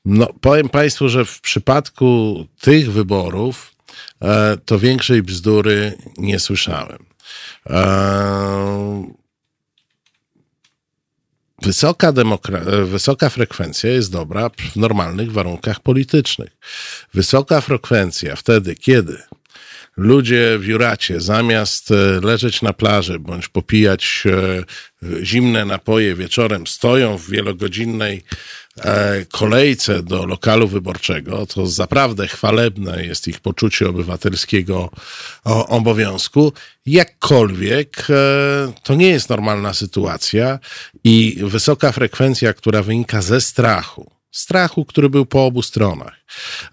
[0.06, 3.76] No, powiem Państwu, że w przypadku tych wyborów
[4.22, 7.06] e, to większej bzdury nie słyszałem.
[11.62, 16.58] Wysoka, demokra- wysoka frekwencja jest dobra w normalnych warunkach politycznych.
[17.14, 19.18] Wysoka frekwencja wtedy, kiedy
[20.02, 24.64] ludzie w Juracie zamiast e, leżeć na plaży bądź popijać e,
[25.26, 28.24] zimne napoje wieczorem, stoją w wielogodzinnej
[28.78, 34.90] e, kolejce do lokalu wyborczego, to zaprawdę chwalebne jest ich poczucie obywatelskiego
[35.68, 36.54] obowiązku.
[36.86, 38.08] Jakkolwiek
[38.84, 40.60] to nie jest normalna sytuacja
[41.04, 46.14] i wysoka frekwencja, która wynika ze strachu, strachu, który był po obu stronach.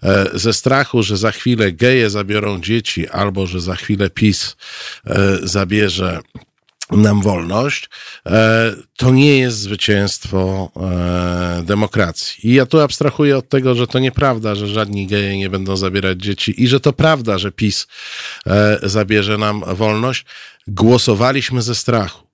[0.03, 4.55] E, ze strachu, że za chwilę geje zabiorą dzieci, albo że za chwilę PiS
[5.05, 6.19] e, zabierze
[6.91, 7.89] nam wolność,
[8.25, 10.71] e, to nie jest zwycięstwo
[11.63, 12.49] demokracji.
[12.49, 16.21] I ja tu abstrahuję od tego, że to nieprawda, że żadni geje nie będą zabierać
[16.21, 17.87] dzieci i że to prawda, że PiS
[18.83, 20.25] zabierze nam wolność.
[20.67, 22.28] Głosowaliśmy ze strachu.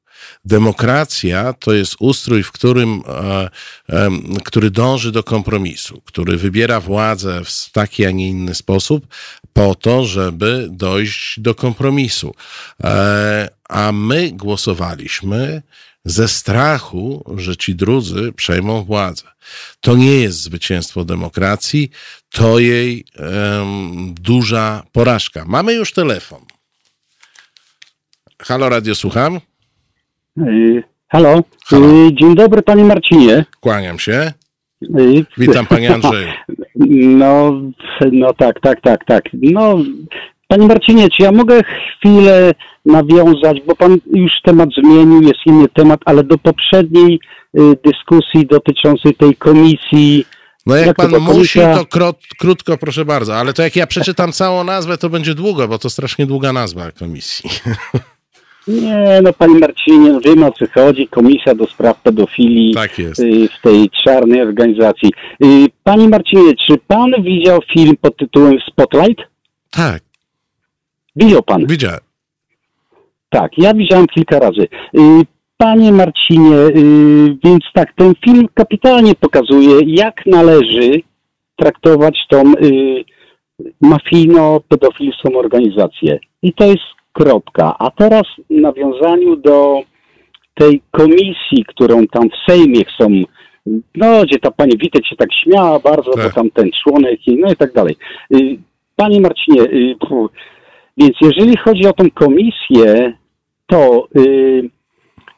[0.46, 3.50] Demokracja to jest ustrój, w którym, e,
[3.90, 4.10] e,
[4.44, 9.08] który dąży do kompromisu, który wybiera władzę w taki, a nie inny sposób,
[9.54, 12.36] po to, żeby dojść do kompromisu.
[12.84, 15.62] E, a my głosowaliśmy
[16.06, 19.24] ze strachu, że ci drudzy przejmą władzę.
[19.82, 21.92] To nie jest zwycięstwo demokracji,
[22.30, 25.46] to jej um, duża porażka.
[25.46, 26.46] Mamy już telefon.
[28.42, 29.40] Halo, radio, słucham.
[30.38, 31.44] Y, halo.
[31.66, 32.08] Halo.
[32.08, 33.46] Y, dzień dobry, panie Marcinie.
[33.60, 34.34] Kłaniam się.
[35.00, 36.28] Y, Witam, panie Andrzeju.
[37.00, 37.62] No,
[38.12, 39.24] no tak, tak, tak, tak.
[39.34, 39.78] No,
[40.48, 42.52] panie Marcinie, czy ja mogę chwilę
[42.86, 47.20] nawiązać, bo pan już temat zmienił, jest inny temat, ale do poprzedniej
[47.86, 50.26] dyskusji dotyczącej tej komisji.
[50.66, 51.78] No jak, jak pan musi, komisja...
[51.78, 55.68] to krot, krótko, proszę bardzo, ale to jak ja przeczytam całą nazwę, to będzie długo,
[55.68, 57.50] bo to strasznie długa nazwa komisji.
[58.68, 61.08] Nie, no panie Marcinie, no wiemy o co chodzi.
[61.08, 63.20] Komisja do spraw pedofilii tak jest.
[63.20, 65.12] Y, w tej czarnej organizacji.
[65.44, 69.22] Y, panie Marcinie, czy pan widział film pod tytułem Spotlight?
[69.72, 70.04] Tak.
[71.16, 71.66] Widział pan?
[71.68, 72.00] Widziałem.
[73.30, 74.68] Tak, ja widziałem kilka razy.
[74.98, 75.00] Y,
[75.58, 76.56] panie Marcinie,
[77.44, 81.02] więc tak, ten film kapitalnie pokazuje, jak należy
[81.56, 82.54] traktować tą
[83.82, 86.20] mafijno-pedofilską organizację.
[86.42, 87.76] I to jest Kropka.
[87.80, 89.82] A teraz w nawiązaniu do
[90.54, 93.10] tej komisji, którą tam w Sejmie chcą,
[93.96, 96.24] no gdzie ta pani Witek się tak śmiała bardzo, tak.
[96.24, 97.96] bo tam ten członek, no i tak dalej.
[98.34, 98.58] Y,
[98.96, 99.96] panie Marcinie, y,
[100.98, 103.14] więc jeżeli chodzi o tą komisję,
[103.68, 104.70] to y,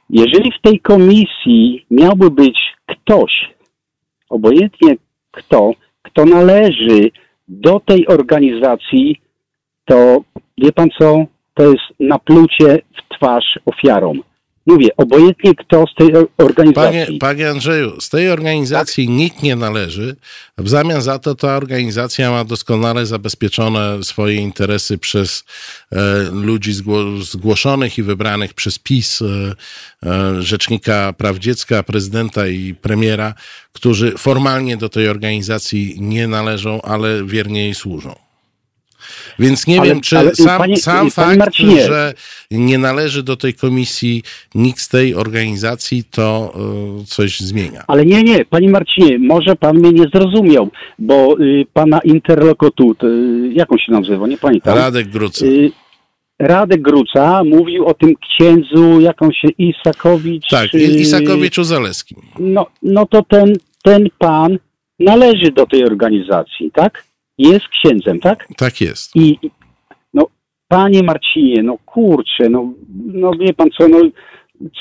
[0.10, 3.50] jeżeli w tej komisji miałby być ktoś,
[4.30, 4.96] obojętnie
[5.32, 5.72] kto,
[6.02, 7.12] kto należy
[7.48, 9.22] do tej organizacji,
[9.86, 10.22] to
[10.58, 11.26] wie pan co,
[11.58, 14.22] to jest naplucie w twarz ofiarom.
[14.68, 17.06] Mówię, obojętnie kto z tej organizacji.
[17.06, 19.16] Panie, panie Andrzeju, z tej organizacji tak?
[19.16, 20.16] nikt nie należy.
[20.58, 25.44] W zamian za to ta organizacja ma doskonale zabezpieczone swoje interesy przez
[25.92, 25.98] e,
[26.32, 29.26] ludzi zgło, zgłoszonych i wybranych przez PiS, e,
[30.10, 33.34] e, rzecznika praw dziecka, prezydenta i premiera,
[33.74, 38.27] którzy formalnie do tej organizacji nie należą, ale wiernie jej służą.
[39.40, 41.88] Więc nie ale, wiem, czy sam, panie, sam fakt, Marcinie.
[41.88, 42.14] że
[42.52, 44.24] nie należy do tej komisji
[44.56, 46.54] nikt z tej organizacji, to
[47.02, 47.84] y, coś zmienia.
[47.88, 53.52] Ale nie, nie, panie Marcinie, może pan mnie nie zrozumiał, bo y, pana interlokutut, y,
[53.54, 54.78] jak on się nazywa, nie pamiętam.
[54.78, 55.46] Radek Gruca.
[55.46, 55.72] Y,
[56.40, 60.50] Radek Gruca mówił o tym księdzu, jaką się Isakowicz...
[60.50, 62.22] Tak, y, Isakowiczu Zaleskim.
[62.40, 63.54] No, no to ten,
[63.84, 64.58] ten pan
[65.00, 67.07] należy do tej organizacji, tak?
[67.38, 68.48] Jest księdzem, tak?
[68.58, 69.16] Tak jest.
[69.16, 69.40] I
[70.14, 70.28] no,
[70.68, 72.74] panie Marcinie, no kurczę, no,
[73.06, 74.00] no wie pan co, no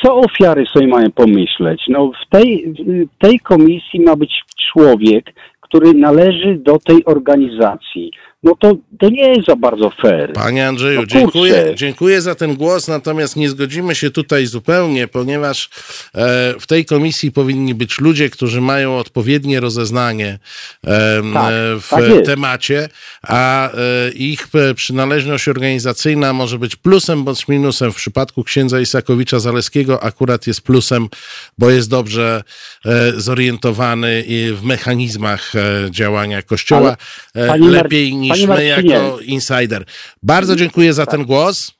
[0.02, 1.82] co ofiary sobie mają pomyśleć?
[1.88, 2.74] No w tej,
[3.16, 4.42] w tej komisji ma być
[4.72, 8.10] człowiek, który należy do tej organizacji
[8.42, 10.32] no to, to nie jest za bardzo fair.
[10.32, 15.70] Panie Andrzeju, no, dziękuję, dziękuję za ten głos, natomiast nie zgodzimy się tutaj zupełnie, ponieważ
[16.14, 20.38] e, w tej komisji powinni być ludzie, którzy mają odpowiednie rozeznanie
[20.86, 22.88] e, tak, w tak temacie,
[23.22, 23.76] a e,
[24.10, 27.92] ich przynależność organizacyjna może być plusem bądź minusem.
[27.92, 31.08] W przypadku księdza Isakowicza Zaleskiego akurat jest plusem,
[31.58, 32.42] bo jest dobrze
[32.84, 36.96] e, zorientowany w mechanizmach e, działania Kościoła.
[37.34, 39.84] E, lepiej niż niż my jako insider.
[40.22, 41.72] Bardzo dziękuję za ten głos.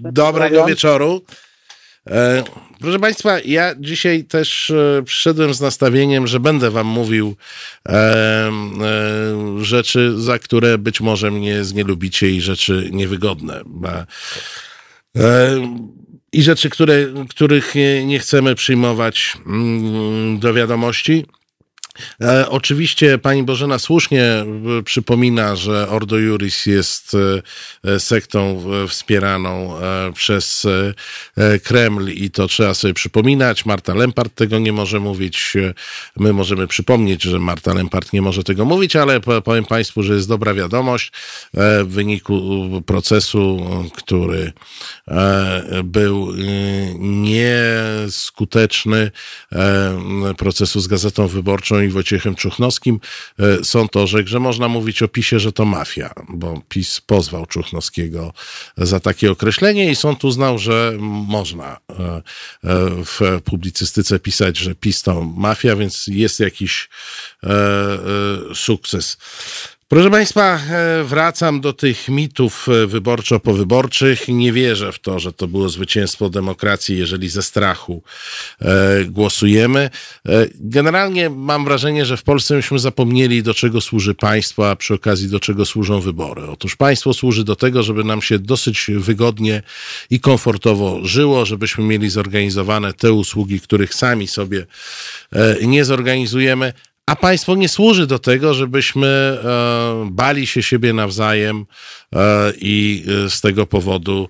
[0.00, 1.22] Dobrego wieczoru.
[2.10, 2.44] E,
[2.80, 7.36] proszę Państwa, ja dzisiaj też e, przyszedłem z nastawieniem, że będę Wam mówił
[7.88, 8.50] e, e,
[9.60, 13.60] rzeczy, za które być może mnie znielubicie i rzeczy niewygodne.
[15.16, 15.50] E,
[16.32, 17.74] I rzeczy, które, których
[18.04, 21.26] nie chcemy przyjmować mm, do wiadomości.
[22.22, 24.46] E, oczywiście pani Bożena słusznie e,
[24.84, 27.16] przypomina, że Ordo Juris jest
[27.84, 29.74] e, sektą wspieraną
[30.14, 30.66] przez
[31.64, 33.66] Kreml i to trzeba sobie przypominać.
[33.66, 35.54] Marta Lempart tego nie może mówić.
[36.16, 40.28] My możemy przypomnieć, że Marta Lempart nie może tego mówić, ale powiem państwu, że jest
[40.28, 41.12] dobra wiadomość
[41.84, 43.66] w wyniku procesu,
[43.96, 44.52] który
[45.84, 46.32] był
[46.98, 49.10] nieskuteczny,
[50.36, 53.00] procesu z Gazetą Wyborczą i Wojciechem Czuchnowskim
[53.38, 57.46] e, są to, że, że można mówić o PiSie, że to mafia, bo PiS pozwał
[57.46, 58.32] Czuchnowskiego
[58.76, 62.22] za takie określenie i sąd uznał, że można e, e,
[63.04, 66.88] w publicystyce pisać, że PiS to mafia, więc jest jakiś
[68.54, 69.16] sukces.
[69.94, 74.28] Proszę Państwa, e, wracam do tych mitów e, wyborczo-powyborczych.
[74.28, 78.02] Nie wierzę w to, że to było zwycięstwo demokracji, jeżeli ze strachu
[78.60, 79.90] e, głosujemy.
[80.54, 85.28] Generalnie mam wrażenie, że w Polsce myśmy zapomnieli, do czego służy państwo, a przy okazji
[85.28, 86.42] do czego służą wybory.
[86.46, 89.62] Otóż państwo służy do tego, żeby nam się dosyć wygodnie
[90.10, 94.66] i komfortowo żyło, żebyśmy mieli zorganizowane te usługi, których sami sobie
[95.62, 96.72] nie zorganizujemy,
[97.06, 101.66] a państwo nie służy do tego, żebyśmy e, bali się siebie nawzajem
[102.14, 104.28] e, i z tego powodu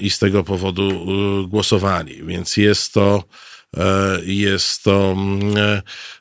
[0.00, 2.22] i z tego powodu e, głosowali.
[2.24, 3.24] Więc jest to
[4.24, 5.16] jest to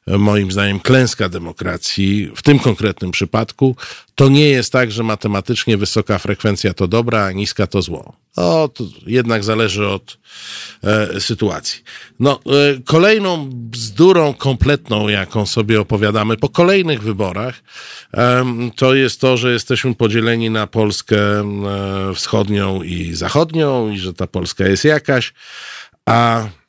[0.07, 2.31] moim zdaniem klęska demokracji.
[2.35, 3.75] W tym konkretnym przypadku
[4.15, 8.13] to nie jest tak, że matematycznie wysoka frekwencja to dobra, a niska to zło.
[8.35, 10.17] O, to jednak zależy od
[10.83, 11.83] e, sytuacji.
[12.19, 17.63] No, e, kolejną bzdurą kompletną, jaką sobie opowiadamy po kolejnych wyborach,
[18.13, 18.45] e,
[18.75, 24.27] to jest to, że jesteśmy podzieleni na Polskę e, wschodnią i zachodnią i że ta
[24.27, 25.33] Polska jest jakaś,
[26.05, 26.60] a e,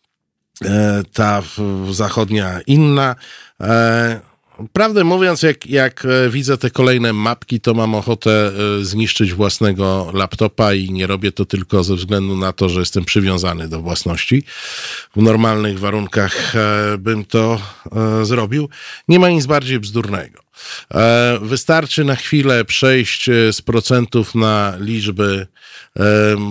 [1.13, 1.43] ta
[1.91, 3.17] zachodnia inna.
[3.61, 4.33] E,
[4.73, 10.11] Prawdę mówiąc, jak, jak e, widzę te kolejne mapki, to mam ochotę e, zniszczyć własnego
[10.15, 14.45] laptopa i nie robię to tylko ze względu na to, że jestem przywiązany do własności.
[15.17, 17.61] W normalnych warunkach e, bym to
[18.23, 18.69] zrobił.
[19.09, 20.43] Nie ma nic bardziej bzdurnego.
[21.41, 25.47] Wystarczy na chwilę przejść z procentów na liczby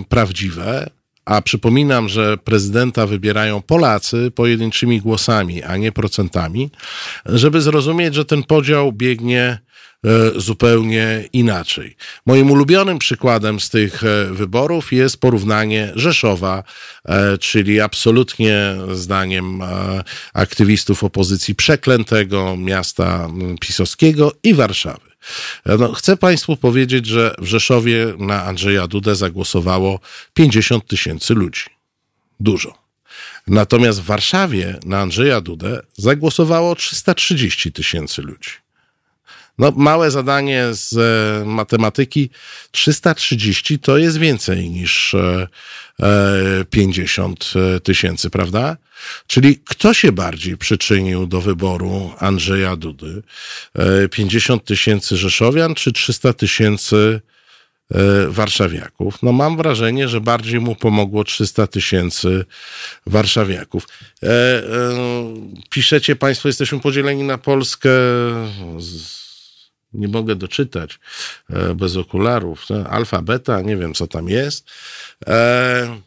[0.08, 0.90] prawdziwe,
[1.24, 6.70] a przypominam, że prezydenta wybierają Polacy pojedynczymi głosami, a nie procentami,
[7.26, 9.58] żeby zrozumieć, że ten podział biegnie
[10.04, 11.96] e, zupełnie inaczej.
[12.26, 16.62] Moim ulubionym przykładem z tych e, wyborów jest porównanie Rzeszowa,
[17.04, 19.62] e, czyli absolutnie zdaniem
[20.34, 23.28] aktywistów opozycji przeklętego miasta
[23.60, 25.11] pisowskiego i Warszawy.
[25.66, 30.00] No, chcę Państwu powiedzieć, że w Rzeszowie na Andrzeja Dudę zagłosowało
[30.34, 31.64] 50 tysięcy ludzi.
[32.40, 32.82] Dużo.
[33.46, 38.61] Natomiast w Warszawie na Andrzeja Dudę zagłosowało 330 tysięcy ludzi.
[39.58, 42.30] No, małe zadanie z e, matematyki
[42.70, 45.46] 330 to jest więcej niż e,
[46.70, 48.76] 50 e, tysięcy, prawda?
[49.26, 53.22] Czyli kto się bardziej przyczynił do wyboru Andrzeja Dudy?
[54.10, 57.20] 50 e, tysięcy Rzeszowian czy 300 tysięcy
[57.90, 59.22] e, warszawiaków.
[59.22, 62.44] No mam wrażenie, że bardziej mu pomogło 300 tysięcy
[63.06, 63.88] warszawiaków.
[64.22, 64.62] E, e,
[65.70, 67.90] piszecie Państwo, jesteśmy podzieleni na Polskę
[68.78, 69.21] z
[69.94, 70.98] nie mogę doczytać
[71.50, 72.66] e, bez okularów.
[72.90, 74.70] Alfa, beta, nie wiem co tam jest.
[75.26, 76.00] E,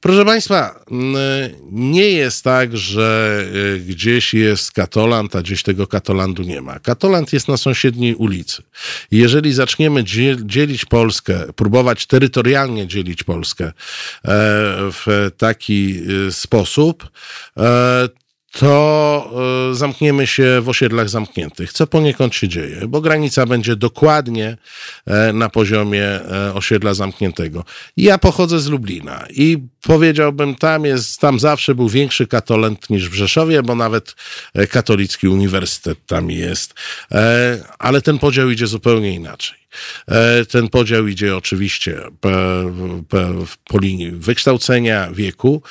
[0.00, 0.84] proszę Państwa,
[1.72, 3.40] nie jest tak, że
[3.74, 6.78] e, gdzieś jest katoland, a gdzieś tego katolandu nie ma.
[6.78, 8.62] Katoland jest na sąsiedniej ulicy.
[9.10, 10.04] Jeżeli zaczniemy
[10.44, 13.72] dzielić Polskę, próbować terytorialnie dzielić Polskę
[14.92, 16.00] w taki
[16.30, 17.10] sposób,
[18.58, 19.30] to
[19.70, 24.56] e, zamkniemy się w osiedlach zamkniętych, co poniekąd się dzieje, bo granica będzie dokładnie
[25.06, 27.64] e, na poziomie e, osiedla zamkniętego.
[27.96, 33.14] Ja pochodzę z Lublina i powiedziałbym, tam jest, tam zawsze był większy katolent niż w
[33.14, 34.14] Rzeszowie, bo nawet
[34.70, 36.74] katolicki uniwersytet tam jest,
[37.78, 39.58] ale ten podział idzie zupełnie inaczej.
[40.50, 42.00] Ten podział idzie oczywiście
[43.64, 45.62] po, linii wykształcenia, wieku.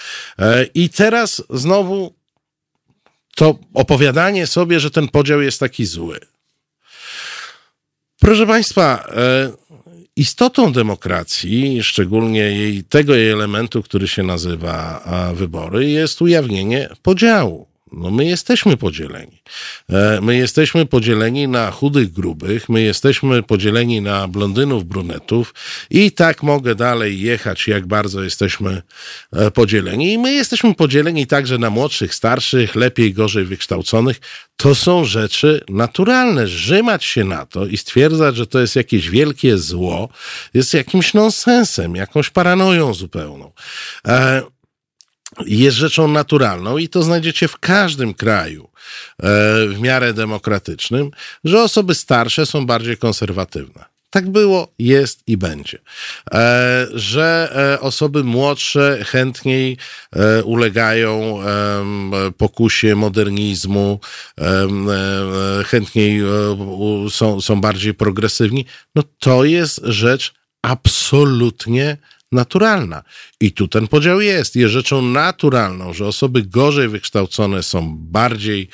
[0.73, 2.24] I teraz znowu
[3.36, 6.19] to opowiadanie sobie, że ten podział jest taki zły.
[8.19, 9.51] Proszę Państwa, e,
[10.15, 15.03] istotą demokracji, szczególnie jej, tego jej elementu, który się nazywa
[15.36, 17.74] wybory, jest ujawnienie podziału.
[17.91, 19.41] No my jesteśmy podzieleni.
[19.89, 25.53] E, my jesteśmy podzieleni na chudych, grubych, my jesteśmy podzieleni na blondynów, brunetów
[25.89, 28.81] i tak mogę dalej jechać, jak bardzo jesteśmy
[29.33, 30.13] e, podzieleni.
[30.13, 34.21] I my jesteśmy podzieleni także na młodszych, starszych, lepiej, gorzej wykształconych.
[34.57, 36.47] To są rzeczy naturalne.
[36.47, 40.09] Rzymać się na to i stwierdzać, że to jest jakieś wielkie zło,
[40.53, 43.51] jest jakimś nonsensem, jakąś paranoją zupełną.
[45.45, 49.28] Jest rzeczą naturalną i to znajdziecie w każdym kraju e,
[49.67, 51.12] w miarę demokratycznym,
[51.43, 53.86] że osoby starsze są bardziej konserwatywne.
[54.09, 55.79] Tak było, jest i będzie.
[56.33, 59.78] E, że e, osoby młodsze chętniej
[60.43, 61.39] ulegają
[62.37, 63.99] pokusie modernizmu,
[65.66, 66.21] chętniej
[67.09, 71.97] są, są bardziej progresywni, no to jest rzecz absolutnie
[72.32, 73.04] naturalna.
[73.39, 74.56] I tu ten podział jest.
[74.56, 78.70] Jest rzeczą naturalną, że osoby gorzej wykształcone są bardziej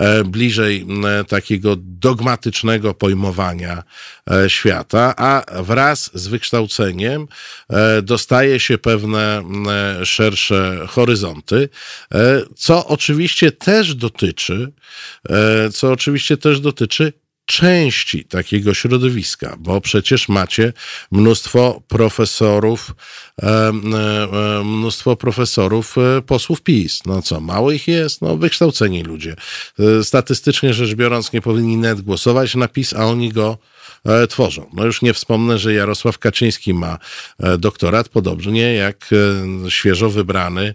[0.00, 0.86] e, bliżej
[1.20, 3.82] e, takiego dogmatycznego pojmowania
[4.30, 7.26] e, świata, a wraz z wykształceniem
[7.70, 9.42] e, dostaje się pewne
[10.00, 11.68] e, szersze horyzonty,
[12.14, 14.72] e, co oczywiście też dotyczy,
[15.72, 17.12] co oczywiście też dotyczy
[17.48, 20.72] części takiego środowiska, bo przecież macie
[21.10, 22.94] mnóstwo profesorów,
[23.42, 23.72] e, e,
[24.64, 27.00] mnóstwo profesorów e, posłów PiS.
[27.06, 28.22] No co, mało ich jest?
[28.22, 29.36] No wykształceni ludzie.
[30.02, 33.58] Statystycznie rzecz biorąc nie powinni net głosować na PiS, a oni go
[34.28, 34.70] tworzą.
[34.72, 36.98] No już nie wspomnę, że Jarosław Kaczyński ma
[37.38, 39.10] e, doktorat, podobnie jak
[39.66, 40.74] e, świeżo wybrany,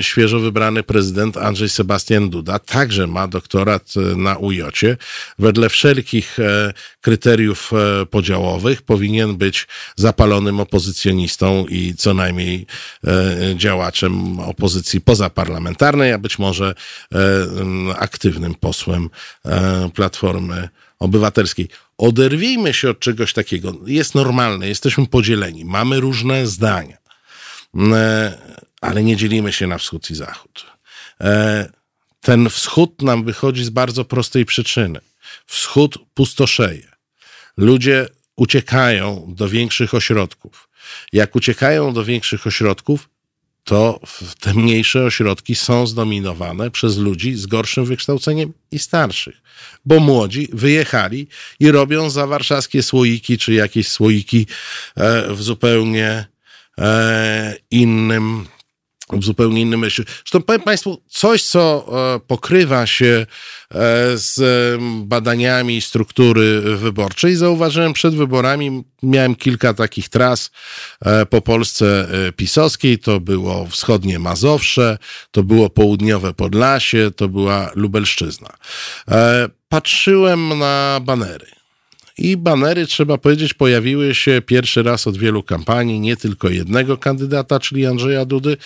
[0.00, 4.96] świeżo wybrany prezydent Andrzej Sebastian Duda także ma doktorat na UJOcie.
[5.38, 6.36] Wedle wszelkich
[7.00, 7.70] kryteriów
[8.10, 9.66] podziałowych powinien być
[9.96, 12.66] zapalonym opozycjonistą i co najmniej
[13.54, 16.74] działaczem opozycji pozaparlamentarnej, a być może
[17.98, 19.10] aktywnym posłem
[19.94, 21.68] Platformy Obywatelskiej.
[21.98, 23.74] Oderwijmy się od czegoś takiego.
[23.86, 26.96] Jest normalne, jesteśmy podzieleni, mamy różne zdania,
[27.74, 28.38] mm, e,
[28.80, 30.66] ale nie dzielimy się na wschód i zachód.
[31.20, 31.68] E,
[32.20, 35.00] ten wschód nam wychodzi z bardzo prostej przyczyny.
[35.46, 36.88] Wschód pustoszeje.
[37.56, 40.68] Ludzie uciekają do większych ośrodków.
[41.12, 43.08] Jak uciekają do większych ośrodków,
[43.66, 44.00] to
[44.40, 49.42] te mniejsze ośrodki są zdominowane przez ludzi z gorszym wykształceniem i starszych,
[49.84, 51.28] bo młodzi wyjechali
[51.60, 54.46] i robią za warszawskie słoiki, czy jakieś słoiki
[54.96, 56.26] e, w zupełnie
[56.78, 58.46] e, innym
[59.12, 60.04] w zupełnie innym myśli.
[60.08, 63.26] Zresztą powiem Państwu coś, co e, pokrywa się e,
[64.14, 64.40] z
[65.04, 67.36] badaniami struktury wyborczej.
[67.36, 70.50] Zauważyłem przed wyborami, miałem kilka takich tras
[71.04, 72.98] e, po Polsce pisowskiej.
[72.98, 74.98] To było wschodnie Mazowsze,
[75.30, 78.56] to było południowe Podlasie, to była Lubelszczyzna.
[79.68, 81.46] Patrzyłem na banery.
[82.18, 87.60] I banery, trzeba powiedzieć, pojawiły się pierwszy raz od wielu kampanii, nie tylko jednego kandydata,
[87.60, 88.56] czyli Andrzeja Dudy,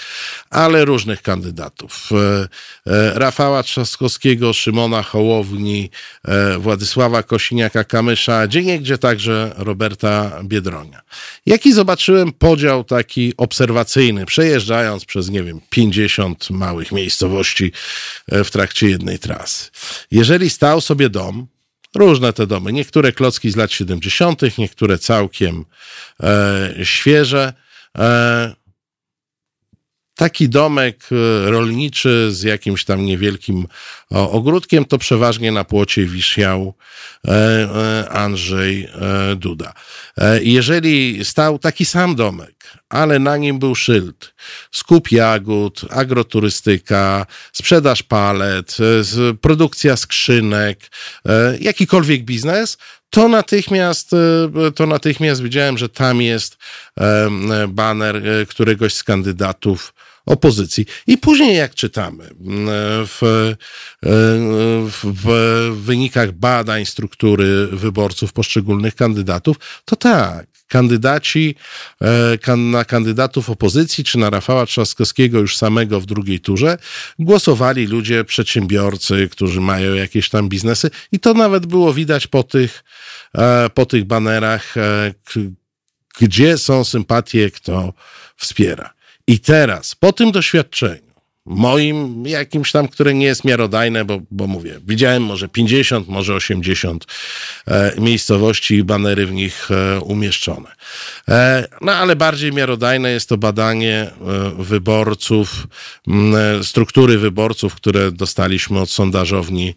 [0.50, 2.10] ale różnych kandydatów.
[2.12, 2.48] E,
[2.92, 5.90] e, Rafała Trzaskowskiego, Szymona Hołowni,
[6.24, 8.48] e, Władysława Kosiniaka-Kamysza,
[8.80, 11.00] gdzie także Roberta Biedronia.
[11.46, 17.72] Jaki zobaczyłem podział taki obserwacyjny, przejeżdżając przez, nie wiem, 50 małych miejscowości
[18.28, 19.70] w trakcie jednej trasy.
[20.10, 21.46] Jeżeli stał sobie dom,
[21.96, 22.72] Różne te domy.
[22.72, 25.64] Niektóre klocki z lat 70., niektóre całkiem
[26.20, 27.52] e, świeże.
[27.98, 28.54] E,
[30.20, 33.66] taki domek e, rolniczy z jakimś tam niewielkim
[34.10, 36.74] ogródkiem, to przeważnie na płocie wisiał
[37.26, 38.88] e, e, Andrzej
[39.36, 39.72] Duda.
[40.42, 42.59] Jeżeli stał taki sam domek,
[42.90, 44.34] ale na nim był szyld
[44.70, 48.76] skup jagód, agroturystyka, sprzedaż palet,
[49.40, 50.90] produkcja skrzynek,
[51.60, 52.78] jakikolwiek biznes,
[53.10, 54.10] to natychmiast,
[54.74, 56.56] to natychmiast widziałem, że tam jest
[57.68, 59.92] baner któregoś z kandydatów
[60.26, 60.86] opozycji.
[61.06, 62.30] I później, jak czytamy e,
[63.06, 63.54] w,
[65.02, 65.26] w
[65.80, 71.54] wynikach badań struktury wyborców poszczególnych kandydatów, to tak, kandydaci,
[72.46, 76.78] e, na kandydatów opozycji, czy na Rafała Trzaskowskiego już samego w drugiej turze,
[77.18, 82.84] głosowali ludzie, przedsiębiorcy, którzy mają jakieś tam biznesy i to nawet było widać po tych,
[83.34, 84.74] e, po tych banerach,
[86.20, 87.92] gdzie są sympatie, kto
[88.36, 88.90] wspiera.
[89.26, 91.09] I teraz, po tym doświadczeniu,
[91.50, 97.06] moim jakimś tam, które nie jest miarodajne, bo, bo mówię, widziałem może 50, może 80
[97.66, 100.68] e, miejscowości i banery w nich e, umieszczone.
[101.28, 104.10] E, no ale bardziej miarodajne jest to badanie e,
[104.62, 105.66] wyborców,
[106.08, 109.74] m, e, struktury wyborców, które dostaliśmy od sondażowni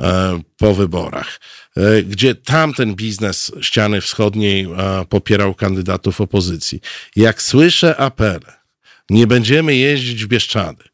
[0.00, 1.40] e, po wyborach
[2.06, 4.68] gdzie tamten biznes ściany wschodniej
[5.08, 6.80] popierał kandydatów opozycji.
[7.16, 8.52] Jak słyszę apele,
[9.10, 10.84] nie będziemy jeździć w Bieszczady,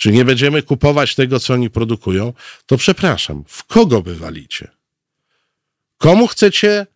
[0.00, 2.32] czy nie będziemy kupować tego, co oni produkują,
[2.66, 4.68] to przepraszam, w kogo wywalicie?
[5.98, 6.86] Komu chcecie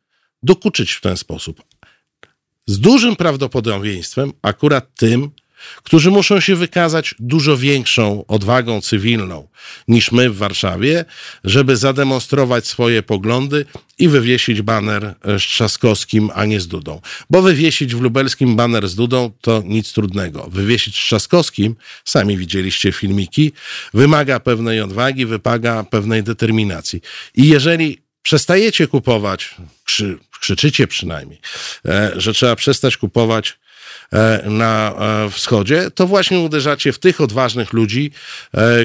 [0.43, 1.63] dokuczyć w ten sposób?
[2.67, 5.31] Z dużym prawdopodobieństwem akurat tym,
[5.83, 9.49] którzy muszą się wykazać dużo większą odwagą cywilną
[9.89, 11.05] niż my w Warszawie,
[11.45, 13.65] żeby zademonstrować swoje poglądy
[13.99, 17.01] i wywiesić baner z Trzaskowskim, a nie z Dudą.
[17.31, 20.49] Bo wywiesić w lubelskim baner z Dudą to nic trudnego.
[20.51, 23.53] Wywiesić z Trzaskowskim, sami widzieliście filmiki,
[23.95, 27.01] wymaga pewnej odwagi, wymaga pewnej determinacji.
[27.35, 29.55] I jeżeli przestajecie kupować,
[29.85, 31.41] krzy, krzyczycie przynajmniej,
[31.87, 33.55] e, że trzeba przestać kupować e,
[34.45, 38.11] na e, wschodzie, to właśnie uderzacie w tych odważnych ludzi,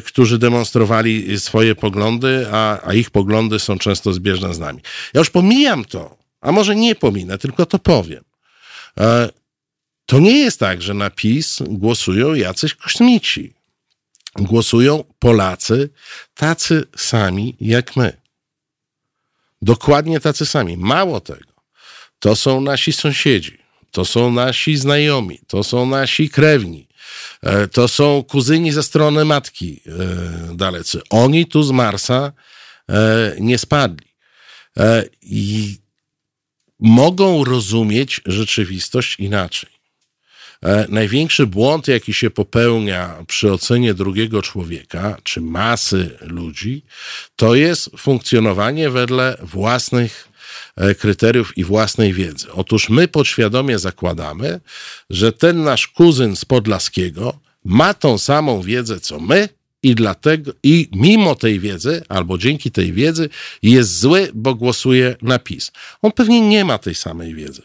[0.05, 4.81] którzy demonstrowali swoje poglądy, a, a ich poglądy są często zbieżne z nami.
[5.13, 8.23] Ja już pomijam to, a może nie pominę, tylko to powiem.
[10.05, 13.53] To nie jest tak, że na PiS głosują jacyś kosmici.
[14.35, 15.89] Głosują Polacy
[16.33, 18.21] tacy sami jak my.
[19.61, 20.77] Dokładnie tacy sami.
[20.77, 21.53] Mało tego.
[22.19, 23.57] To są nasi sąsiedzi,
[23.91, 26.87] to są nasi znajomi, to są nasi krewni,
[27.43, 29.81] e, to są kuzyni ze strony matki
[30.51, 31.01] e, dalecy.
[31.09, 32.31] Oni tu z Marsa
[32.89, 34.09] e, nie spadli.
[35.21, 35.77] I
[36.79, 39.69] mogą rozumieć rzeczywistość inaczej.
[40.89, 46.85] Największy błąd, jaki się popełnia przy ocenie drugiego człowieka, czy masy ludzi,
[47.35, 50.28] to jest funkcjonowanie wedle własnych
[50.99, 52.51] kryteriów i własnej wiedzy.
[52.51, 54.59] Otóż my podświadomie zakładamy,
[55.09, 59.49] że ten nasz kuzyn z Podlaskiego ma tą samą wiedzę co my
[59.83, 63.29] i dlatego i mimo tej wiedzy, albo dzięki tej wiedzy,
[63.63, 65.71] jest zły, bo głosuje na PiS.
[66.01, 67.61] On pewnie nie ma tej samej wiedzy.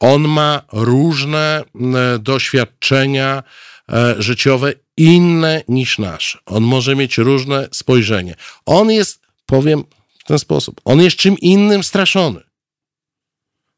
[0.00, 3.42] On ma różne e, doświadczenia
[3.88, 6.38] e, życiowe inne niż nasze.
[6.46, 8.34] On może mieć różne spojrzenie.
[8.66, 9.84] On jest, powiem
[10.26, 12.40] ten sposób, on jest czym innym straszony.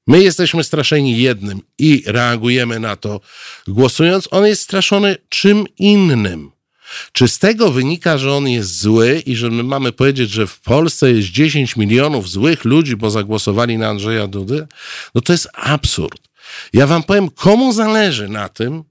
[0.06, 3.20] My jesteśmy straszeni jednym i reagujemy na to
[3.66, 4.28] głosując.
[4.30, 6.50] On jest straszony czym innym.
[7.12, 10.60] Czy z tego wynika, że on jest zły i że my mamy powiedzieć, że w
[10.60, 14.66] Polsce jest 10 milionów złych ludzi, bo zagłosowali na Andrzeja Dudy?
[15.14, 16.28] No to jest absurd.
[16.72, 18.84] Ja wam powiem, komu zależy na tym,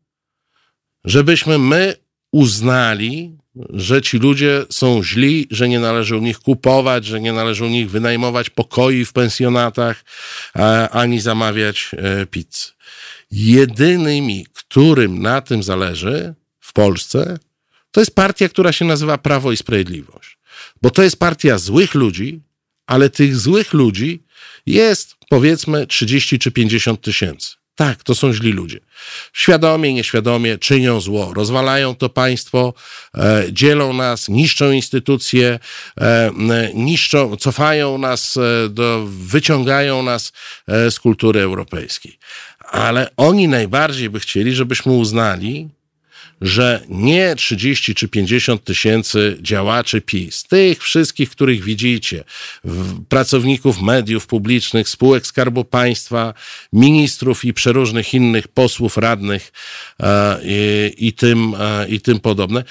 [1.06, 1.96] żebyśmy my
[2.32, 3.38] uznali,
[3.70, 7.70] że ci ludzie są źli, że nie należy u nich kupować, że nie należy u
[7.70, 10.04] nich wynajmować pokoi w pensjonatach,
[10.92, 12.72] ani zamawiać e, pizzy.
[13.32, 17.38] Jedynymi, którym na tym zależy w Polsce,
[17.92, 20.38] to jest partia, która się nazywa Prawo i Sprawiedliwość.
[20.82, 22.42] Bo to jest partia złych ludzi,
[22.88, 24.24] ale tych złych ludzi
[24.66, 27.56] jest powiedzmy 30 czy 50 tysięcy.
[27.78, 28.80] Tak, to są źli ludzie.
[29.34, 32.74] Świadomie, nieświadomie czynią zło, rozwalają to państwo,
[33.16, 35.60] e, dzielą nas, niszczą instytucje,
[36.02, 36.32] e,
[36.74, 40.32] niszczą, cofają nas, e, do, wyciągają nas
[40.68, 42.18] e, z kultury europejskiej.
[42.72, 45.70] Ale oni najbardziej by chcieli, żebyśmy uznali,
[46.42, 52.24] że nie 30 czy 50 tysięcy działaczy PiS, tych wszystkich, których widzicie,
[53.10, 56.34] pracowników mediów publicznych, spółek Skarbu Państwa,
[56.74, 59.52] ministrów i przeróżnych innych posłów, radnych
[60.00, 62.64] e, i, i, tym, e, i tym podobne,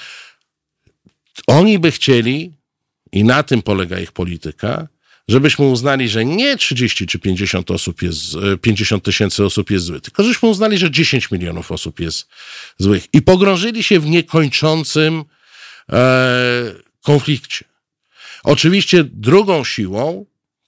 [1.47, 2.53] oni by chcieli,
[3.11, 4.87] i na tym polega ich polityka,
[5.27, 8.21] żebyśmy uznali, że nie 30 czy 50 osób jest,
[8.61, 12.27] 50 e, tysięcy osób jest złych, tylko żebyśmy uznali, że 10 milionów osób jest
[12.77, 15.23] złych i pogrążyli się w niekończącym
[15.91, 16.73] e,
[17.03, 17.65] konflikcie.
[18.43, 20.25] Oczywiście drugą siłą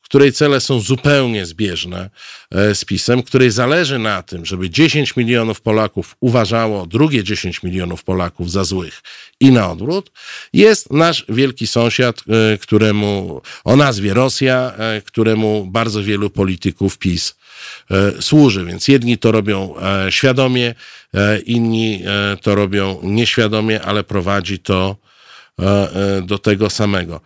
[0.09, 2.09] której cele są zupełnie zbieżne
[2.51, 8.03] e, z PiSem, której zależy na tym, żeby 10 milionów Polaków uważało drugie 10 milionów
[8.03, 9.01] Polaków za złych
[9.39, 10.11] i na odwrót,
[10.53, 12.23] jest nasz wielki sąsiad,
[12.53, 17.35] e, któremu o nazwie Rosja, e, któremu bardzo wielu polityków PiS
[18.19, 18.65] służy.
[18.65, 19.73] Więc jedni to robią
[20.09, 20.75] świadomie,
[21.45, 22.03] inni
[22.41, 24.95] to robią nieświadomie, ale prowadzi to
[26.23, 27.21] do tego samego.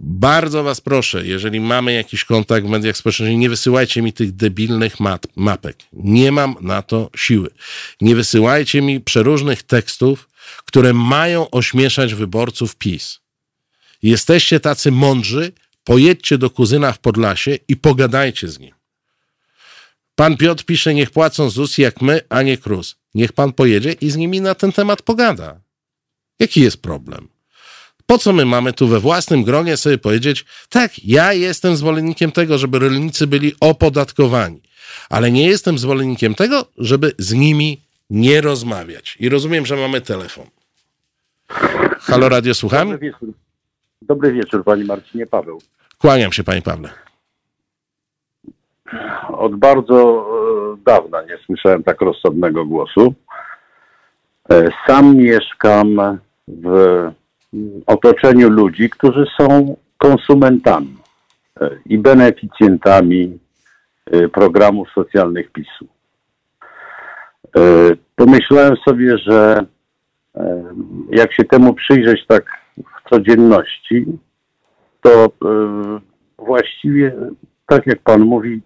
[0.00, 5.00] Bardzo was proszę, jeżeli mamy jakiś kontakt w mediach społecznościowych, nie wysyłajcie mi tych debilnych
[5.00, 5.76] map, mapek.
[5.92, 7.50] Nie mam na to siły.
[8.00, 10.28] Nie wysyłajcie mi przeróżnych tekstów,
[10.64, 13.20] które mają ośmieszać wyborców PiS.
[14.02, 15.52] Jesteście tacy mądrzy,
[15.84, 18.74] pojedźcie do kuzyna w Podlasie i pogadajcie z nim.
[20.14, 22.96] Pan Piotr pisze, niech płacą ZUS jak my, a nie KRUS.
[23.14, 25.60] Niech pan pojedzie i z nimi na ten temat pogada.
[26.38, 27.28] Jaki jest problem?
[28.10, 32.58] Po co my mamy tu we własnym gronie sobie powiedzieć, tak, ja jestem zwolennikiem tego,
[32.58, 34.60] żeby rolnicy byli opodatkowani,
[35.10, 37.80] ale nie jestem zwolennikiem tego, żeby z nimi
[38.10, 39.16] nie rozmawiać.
[39.20, 40.46] I rozumiem, że mamy telefon.
[42.00, 42.88] Halo Radio, słucham?
[42.90, 43.28] Dobry wieczór.
[44.02, 45.58] Dobry wieczór, panie Marcinie Paweł.
[45.98, 46.90] Kłaniam się, panie Pawle.
[49.28, 50.26] Od bardzo
[50.74, 53.14] e, dawna nie słyszałem tak rozsądnego głosu.
[54.50, 56.18] E, sam mieszkam
[56.48, 56.68] w
[57.86, 60.96] otoczeniu ludzi, którzy są konsumentami
[61.60, 63.38] e, i beneficjentami
[64.06, 65.86] e, programów socjalnych PiSu.
[67.56, 67.60] E,
[68.16, 69.64] pomyślałem sobie, że
[71.10, 72.44] jak się temu przyjrzeć tak
[72.76, 74.06] w codzienności,
[75.00, 75.28] to
[76.38, 77.12] właściwie,
[77.66, 78.60] tak jak pan mówi,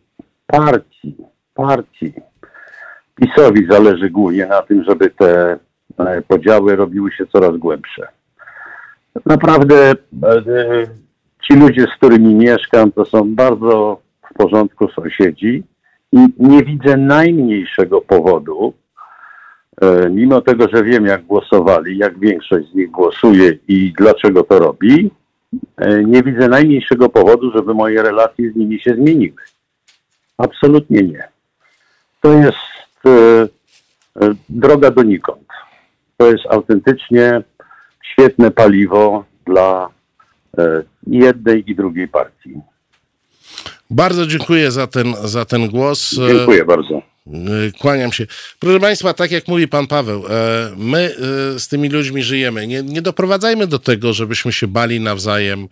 [0.46, 1.16] partii,
[1.54, 2.12] partii.
[3.14, 5.59] PiSowi zależy głównie na tym, żeby te
[6.28, 8.09] podziały robiły się coraz głębsze.
[9.26, 9.97] Naprawdę e,
[11.43, 15.62] ci ludzie, z którymi mieszkam, to są bardzo w porządku sąsiedzi
[16.12, 18.74] i nie widzę najmniejszego powodu,
[19.82, 24.59] e, mimo tego, że wiem, jak głosowali, jak większość z nich głosuje i dlaczego to
[24.59, 25.10] robi,
[26.06, 29.36] nie widzę najmniejszego powodu, żeby moje relacje z nimi się zmieniły.
[30.39, 31.28] Absolutnie nie.
[32.20, 33.10] To jest e,
[34.20, 35.48] e, droga donikąd.
[36.16, 37.43] To jest autentycznie
[38.03, 39.89] świetne paliwo dla
[40.59, 42.61] e, jednej i drugiej partii.
[43.91, 46.15] Bardzo dziękuję za ten, za ten głos.
[46.29, 47.02] Dziękuję bardzo.
[47.27, 47.32] E,
[47.78, 48.27] kłaniam się.
[48.59, 51.15] Proszę Państwa, tak jak mówi Pan Paweł, e, my
[51.55, 52.66] e, z tymi ludźmi żyjemy.
[52.66, 55.69] Nie, nie doprowadzajmy do tego, żebyśmy się bali nawzajem,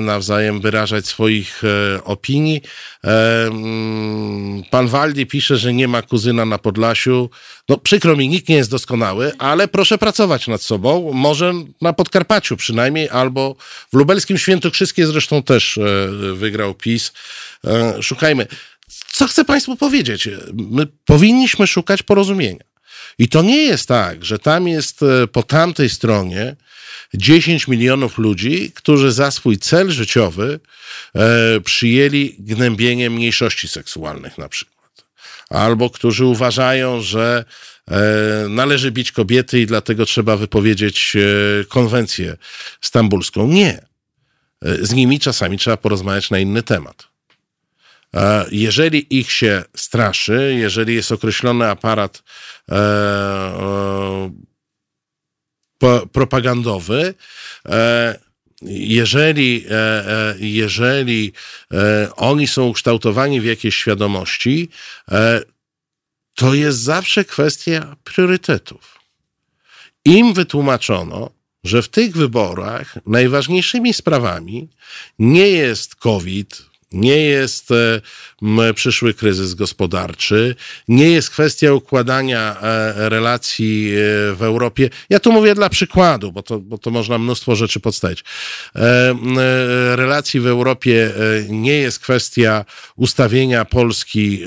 [0.00, 1.62] nawzajem wyrażać swoich
[2.04, 2.62] opinii.
[3.02, 7.30] Mm, pan Waldi pisze, że nie ma kuzyna na Podlasiu.
[7.68, 11.12] No przykro mi, nikt nie jest doskonały, ale proszę pracować nad sobą.
[11.12, 13.56] Może na Podkarpaciu przynajmniej, albo
[13.92, 15.78] w lubelskim Świętokrzyskie zresztą też
[16.34, 17.12] wygrał PiS.
[18.00, 18.46] Szukajmy
[19.12, 20.28] co chcę Państwu powiedzieć?
[20.54, 22.64] My powinniśmy szukać porozumienia.
[23.18, 26.56] I to nie jest tak, że tam jest e, po tamtej stronie
[27.14, 30.60] 10 milionów ludzi, którzy za swój cel życiowy
[31.14, 34.76] e, przyjęli gnębienie mniejszości seksualnych na przykład.
[35.50, 37.44] Albo którzy uważają, że
[37.90, 37.94] e,
[38.48, 42.36] należy bić kobiety i dlatego trzeba wypowiedzieć e, konwencję
[42.80, 43.48] stambulską.
[43.48, 43.86] Nie.
[44.62, 47.15] E, z nimi czasami trzeba porozmawiać na inny temat.
[48.14, 52.22] E, jeżeli ich się straszy, jeżeli jest określony aparat
[52.68, 52.76] e,
[55.82, 57.14] e, propagandowy,
[58.62, 59.64] jeżeli,
[60.38, 61.32] jeżeli
[62.16, 64.68] oni są ukształtowani w jakiejś świadomości,
[66.34, 69.00] to jest zawsze kwestia priorytetów.
[70.04, 71.30] Im wytłumaczono,
[71.64, 74.68] że w tych wyborach najważniejszymi sprawami
[75.18, 76.62] nie jest COVID,
[76.96, 80.54] nie jest e, przyszły kryzys gospodarczy,
[80.88, 83.96] nie jest kwestia układania e, relacji e,
[84.34, 84.90] w Europie.
[85.10, 88.24] Ja tu mówię dla przykładu, bo to, bo to można mnóstwo rzeczy podstawić.
[89.94, 91.10] Relacji w Europie
[91.48, 92.64] nie jest kwestia
[92.96, 94.44] ustawienia Polski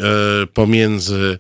[0.54, 1.38] pomiędzy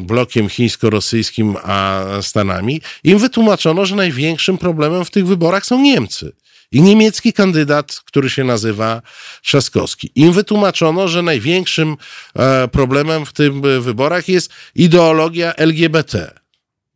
[0.00, 2.80] blokiem chińsko-rosyjskim a Stanami.
[3.04, 6.32] Im wytłumaczono, że największym problemem w tych wyborach są Niemcy
[6.72, 9.02] i niemiecki kandydat, który się nazywa
[9.42, 10.12] Trzaskowski.
[10.14, 11.96] Im wytłumaczono, że największym
[12.36, 16.40] e, problemem w tych wyborach jest ideologia LGBT.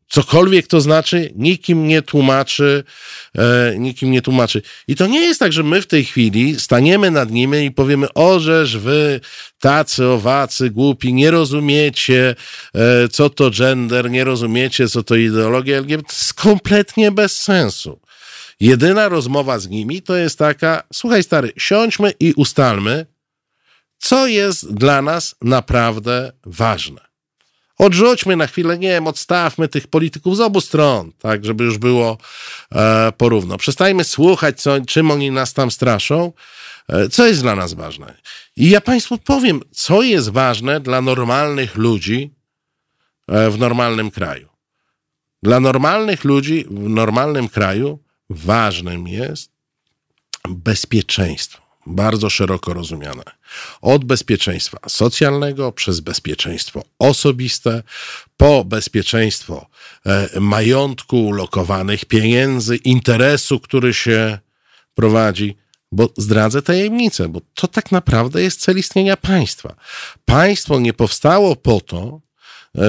[0.09, 2.85] Cokolwiek to znaczy, nikim nie tłumaczy,
[3.39, 4.63] e, nikim nie tłumaczy.
[4.89, 8.13] I to nie jest tak, że my w tej chwili staniemy nad nimi i powiemy,
[8.15, 9.21] ożeż wy
[9.61, 12.35] tacy, owacy, głupi, nie rozumiecie,
[12.75, 16.09] e, co to gender, nie rozumiecie, co to ideologia LGBT.
[16.09, 18.01] To jest kompletnie bez sensu.
[18.61, 23.07] Jedyna rozmowa z nimi to jest taka: słuchaj, stary, siądźmy i ustalmy,
[23.99, 27.01] co jest dla nas naprawdę ważne.
[27.79, 32.19] Odrzućmy na chwilę, nie wiem, odstawmy tych polityków z obu stron, tak, żeby już było
[32.73, 33.59] e, porówno.
[33.59, 36.33] Przestajmy słuchać, co, czym oni nas tam straszą,
[36.89, 38.15] e, co jest dla nas ważne.
[38.57, 42.35] I ja Państwu powiem, co jest ważne dla normalnych ludzi
[43.29, 44.49] e, w normalnym kraju.
[45.43, 49.51] Dla normalnych ludzi w normalnym kraju ważnym jest
[50.49, 53.23] bezpieczeństwo, bardzo szeroko rozumiane.
[53.81, 57.83] Od bezpieczeństwa socjalnego, przez bezpieczeństwo osobiste,
[58.37, 59.67] po bezpieczeństwo
[60.07, 64.39] e, majątku, lokowanych pieniędzy, interesu, który się
[64.95, 65.57] prowadzi.
[65.93, 69.75] Bo zdradzę tajemnicę, bo to tak naprawdę jest cel istnienia państwa.
[70.25, 72.21] Państwo nie powstało po to,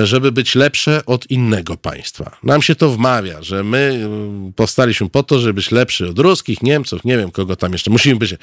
[0.04, 2.38] żeby być lepsze od innego państwa.
[2.44, 4.08] Nam się to wmawia, że my
[4.48, 7.92] e, powstaliśmy po to, żeby być lepszy od ruskich, Niemców, nie wiem kogo tam jeszcze.
[7.92, 8.36] Musimy być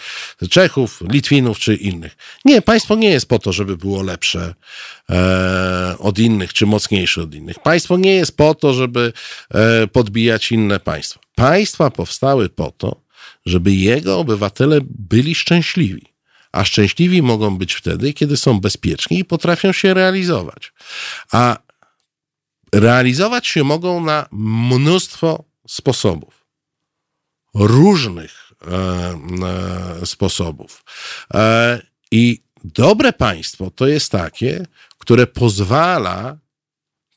[0.51, 2.17] Czechów, Litwinów czy innych.
[2.45, 4.55] Nie, państwo nie jest po to, żeby było lepsze
[5.11, 7.59] e, od innych czy mocniejsze od innych.
[7.59, 9.13] Państwo nie jest po to, żeby
[9.55, 11.21] e, podbijać inne państwa.
[11.35, 13.01] Państwa powstały po to,
[13.47, 16.12] żeby jego obywatele byli szczęśliwi
[16.53, 20.73] a szczęśliwi mogą być wtedy, kiedy są bezpieczni i potrafią się realizować.
[21.33, 21.59] A
[22.73, 26.47] realizować się mogą na mnóstwo sposobów.
[27.55, 28.75] Różnych e,
[30.03, 30.85] e, sposobów.
[31.35, 31.81] E,
[32.11, 34.67] I dobre państwo to jest takie,
[34.99, 36.39] które pozwala,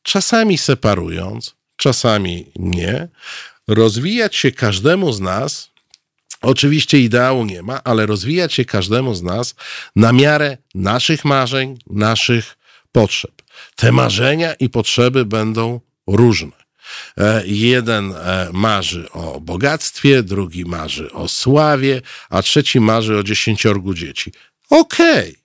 [0.03, 3.07] czasami separując, czasami nie,
[3.67, 5.71] rozwijać się każdemu z nas
[6.45, 9.55] Oczywiście ideału nie ma, ale rozwijać się każdemu z nas
[9.95, 12.57] na miarę naszych marzeń, naszych
[12.91, 13.31] potrzeb.
[13.75, 16.51] Te marzenia i potrzeby będą różne.
[17.17, 23.93] E, jeden e, marzy o bogactwie, drugi marzy o sławie, a trzeci marzy o dziesięciorgu
[23.93, 24.31] dzieci.
[24.69, 25.29] Okej.
[25.29, 25.35] Okay.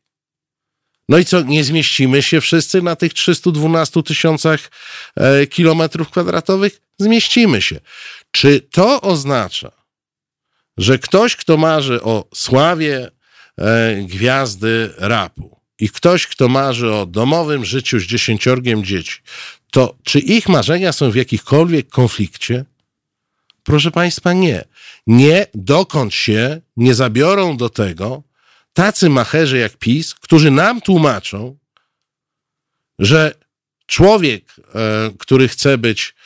[1.08, 4.70] No i co, nie zmieścimy się wszyscy na tych 312 tysiącach
[5.16, 6.80] e, kilometrów kwadratowych?
[6.98, 7.80] Zmieścimy się.
[8.30, 9.79] Czy to oznacza,
[10.80, 13.10] że ktoś, kto marzy o sławie
[14.02, 19.18] gwiazdy rapu i ktoś, kto marzy o domowym życiu z dziesięciorgiem dzieci,
[19.70, 22.64] to czy ich marzenia są w jakichkolwiek konflikcie?
[23.62, 24.64] Proszę Państwa, nie.
[25.06, 28.22] Nie, dokąd się nie zabiorą do tego
[28.72, 31.56] tacy macherzy jak PiS, którzy nam tłumaczą,
[32.98, 33.34] że
[33.86, 34.44] człowiek,
[34.74, 36.19] e, który chce być e,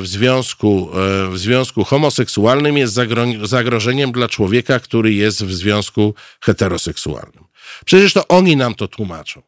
[0.00, 2.98] w związku, e, w związku homoseksualnym, jest
[3.42, 7.44] zagrożeniem dla człowieka, który jest w związku heteroseksualnym.
[7.84, 9.42] Przecież to oni nam to tłumaczą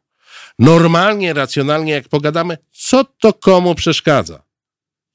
[0.58, 4.42] normalnie, racjonalnie, jak pogadamy, co to komu przeszkadza?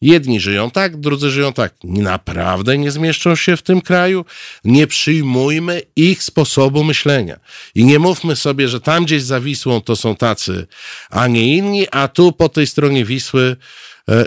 [0.02, 1.74] Jedni żyją tak, drudzy żyją tak.
[1.84, 4.26] Naprawdę nie zmieszczą się w tym kraju.
[4.64, 7.40] Nie przyjmujmy ich sposobu myślenia.
[7.76, 10.68] I nie mówmy sobie, że tam gdzieś za Wisłą to są tacy,
[11.10, 13.56] a nie inni, a tu po tej stronie Wisły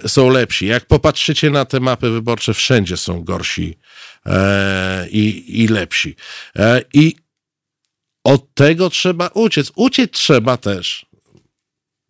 [0.06, 0.66] są lepsi.
[0.66, 3.78] Jak popatrzycie na te mapy wyborcze, wszędzie są gorsi
[4.26, 6.16] e, i, i lepsi.
[6.56, 7.16] E, I
[8.24, 9.72] od tego trzeba uciec.
[9.76, 11.06] Uciec trzeba też.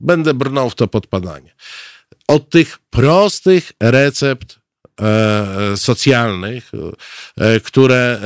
[0.01, 1.55] Będę brnął w to podpadanie.
[2.28, 4.59] Od tych prostych recept
[5.01, 6.70] e, socjalnych,
[7.36, 8.20] e, które,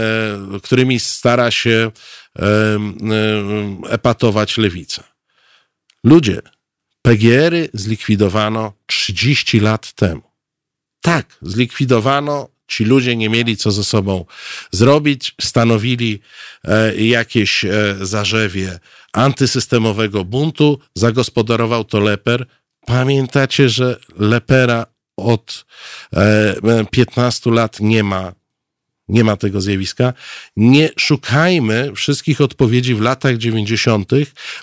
[0.56, 1.90] e, którymi stara się
[2.38, 2.80] e, e,
[3.88, 5.04] epatować lewica.
[6.04, 6.42] Ludzie,
[7.06, 10.22] PGR-y zlikwidowano 30 lat temu.
[11.00, 14.24] Tak, zlikwidowano ci ludzie nie mieli co ze sobą
[14.70, 16.20] zrobić, stanowili
[16.64, 18.78] e, jakieś e, zarzewie
[19.12, 22.46] antysystemowego buntu, zagospodarował to Leper.
[22.86, 24.86] Pamiętacie, że Lepera
[25.16, 25.66] od
[26.90, 28.32] 15 e, lat nie ma
[29.08, 30.12] nie ma tego zjawiska.
[30.56, 34.10] Nie szukajmy wszystkich odpowiedzi w latach 90.,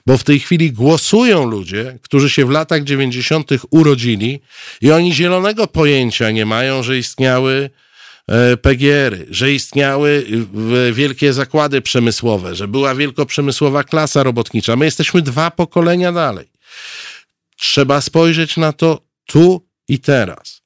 [0.06, 3.50] bo w tej chwili głosują ludzie, którzy się w latach 90.
[3.70, 4.42] urodzili
[4.82, 7.70] i oni zielonego pojęcia nie mają, że istniały
[8.28, 10.26] E, PGR-y, że istniały
[10.94, 14.76] wielkie zakłady przemysłowe, że była wielkoprzemysłowa klasa robotnicza.
[14.76, 16.52] My jesteśmy dwa pokolenia dalej.
[17.58, 20.62] Trzeba spojrzeć na to tu i teraz.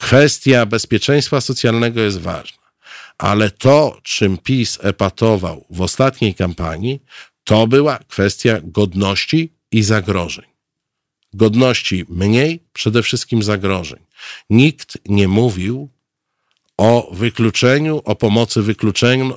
[0.00, 2.62] Kwestia bezpieczeństwa socjalnego jest ważna,
[3.18, 7.02] ale to, czym PiS epatował w ostatniej kampanii,
[7.44, 10.44] to była kwestia godności i zagrożeń.
[11.34, 13.98] Godności mniej, przede wszystkim zagrożeń.
[14.50, 15.88] Nikt nie mówił
[16.76, 18.62] o wykluczeniu, o pomocy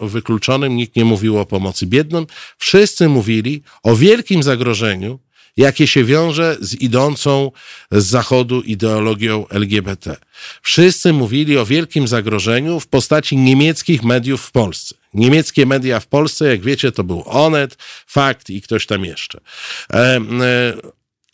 [0.01, 2.27] wykluczonym, nikt nie mówił o pomocy biednym.
[2.57, 5.19] Wszyscy mówili o wielkim zagrożeniu,
[5.57, 7.51] jakie się wiąże z idącą
[7.91, 10.15] z zachodu ideologią LGBT.
[10.61, 14.95] Wszyscy mówili o wielkim zagrożeniu w postaci niemieckich mediów w Polsce.
[15.13, 17.77] Niemieckie media w Polsce, jak wiecie, to był Onet,
[18.07, 19.39] Fakt i ktoś tam jeszcze.
[19.93, 19.97] E,
[20.41, 20.73] e,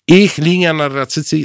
[0.07, 0.73] ich linia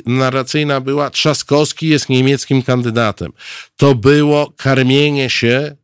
[0.06, 3.32] narracyjna była, Trzaskowski jest niemieckim kandydatem.
[3.76, 5.76] To było karmienie się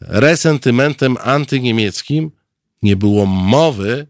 [0.00, 2.30] resentymentem antyniemieckim.
[2.82, 4.06] Nie było mowy,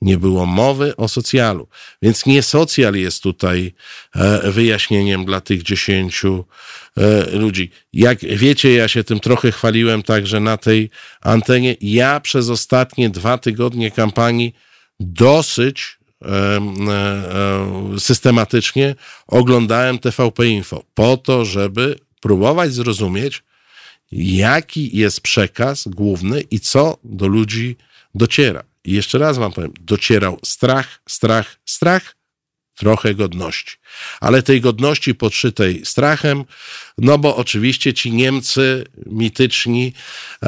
[0.00, 1.68] nie było mowy o socjalu.
[2.02, 3.74] Więc nie socjal jest tutaj
[4.14, 6.44] e, wyjaśnieniem dla tych dziesięciu
[6.96, 7.70] e, ludzi.
[7.92, 10.90] Jak wiecie, ja się tym trochę chwaliłem także na tej
[11.20, 11.76] antenie.
[11.80, 14.54] Ja przez ostatnie dwa tygodnie kampanii
[15.00, 16.60] dosyć E,
[17.98, 18.94] systematycznie
[19.26, 23.42] oglądałem TVP Info po to, żeby próbować zrozumieć,
[24.12, 27.76] jaki jest przekaz główny i co do ludzi
[28.14, 28.64] dociera.
[28.86, 32.16] I jeszcze raz wam powiem, docierał strach, strach, strach,
[32.74, 33.76] trochę godności.
[34.20, 36.44] Ale tej godności podszytej strachem,
[36.98, 39.92] no bo oczywiście ci Niemcy mityczni,
[40.42, 40.46] e,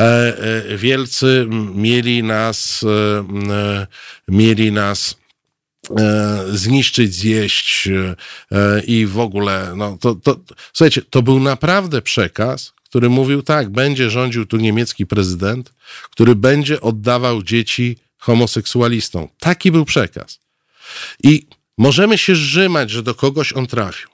[0.70, 3.86] e, wielcy mieli nas, e, e
[4.28, 5.16] mieli nas
[6.00, 7.88] E, zniszczyć, zjeść
[8.52, 10.36] e, i w ogóle, no to, to,
[10.72, 15.72] słuchajcie, to był naprawdę przekaz, który mówił tak, będzie rządził tu niemiecki prezydent,
[16.10, 19.28] który będzie oddawał dzieci homoseksualistom.
[19.38, 20.40] Taki był przekaz.
[21.22, 21.46] I
[21.78, 24.08] możemy się zrzymać, że do kogoś on trafił,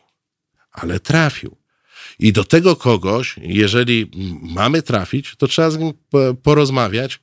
[0.72, 1.56] ale trafił.
[2.18, 4.10] I do tego kogoś, jeżeli
[4.42, 5.92] mamy trafić, to trzeba z nim
[6.42, 7.20] porozmawiać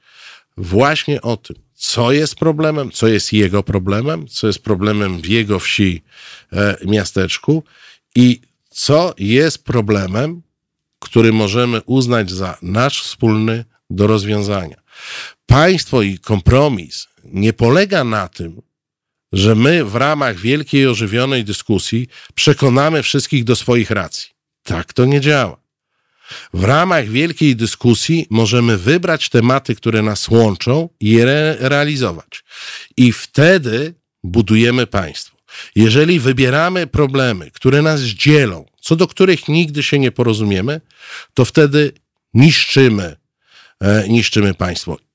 [0.57, 5.59] właśnie o tym co jest problemem, co jest jego problemem, co jest problemem w jego
[5.59, 6.01] wsi,
[6.53, 7.63] e, miasteczku
[8.15, 10.41] i co jest problemem
[11.01, 14.81] który możemy uznać za nasz wspólny do rozwiązania.
[15.51, 18.61] Państwo i kompromis nie polega na tym,
[19.31, 24.29] że my w ramach wielkiej ożywionej dyskusji przekonamy wszystkich do swoich racji.
[24.63, 25.57] Tak to nie działa.
[26.53, 32.43] W ramach wielkiej dyskusji możemy wybrać tematy, które nas łączą i je re realizować.
[32.97, 35.37] I wtedy budujemy państwo.
[35.75, 40.81] Jeżeli wybieramy problemy, które nas dzielą, co do których nigdy się nie porozumiemy,
[41.33, 41.91] to wtedy
[42.33, 43.15] niszczymy,
[43.81, 45.10] e, niszczymy państwo.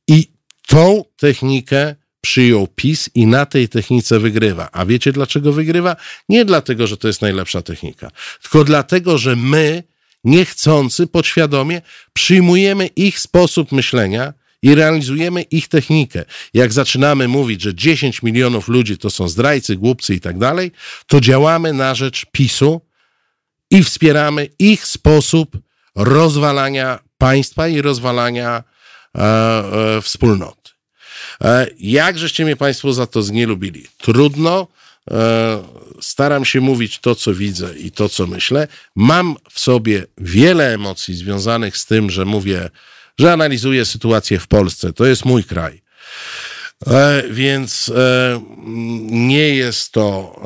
[0.66, 4.68] Tą technikę przyjął PiS i na tej technice wygrywa.
[4.72, 5.96] A wiecie dlaczego wygrywa?
[6.28, 8.10] Nie dlatego, że to jest najlepsza technika,
[8.42, 9.82] tylko dlatego, że my
[10.24, 11.82] niechcący, podświadomie
[12.12, 14.32] przyjmujemy ich sposób myślenia
[14.62, 16.24] i realizujemy ich technikę.
[16.54, 20.72] Jak zaczynamy mówić, że 10 milionów ludzi to są zdrajcy, głupcy i tak dalej,
[21.06, 22.80] to działamy na rzecz PiSu
[23.70, 25.58] i wspieramy ich sposób
[25.94, 28.64] rozwalania państwa i rozwalania
[30.02, 30.66] wspólnoty.
[31.44, 33.86] E, jak żeście mnie Państwo za to znielubili?
[33.98, 34.68] Trudno.
[35.10, 35.62] E,
[36.00, 38.68] staram się mówić to, co widzę i to, co myślę.
[38.96, 42.70] Mam w sobie wiele emocji związanych z tym, że mówię,
[43.18, 44.92] że analizuję sytuację w Polsce.
[44.92, 45.82] To jest mój kraj.
[46.86, 48.40] E, więc e,
[49.10, 50.40] nie jest to,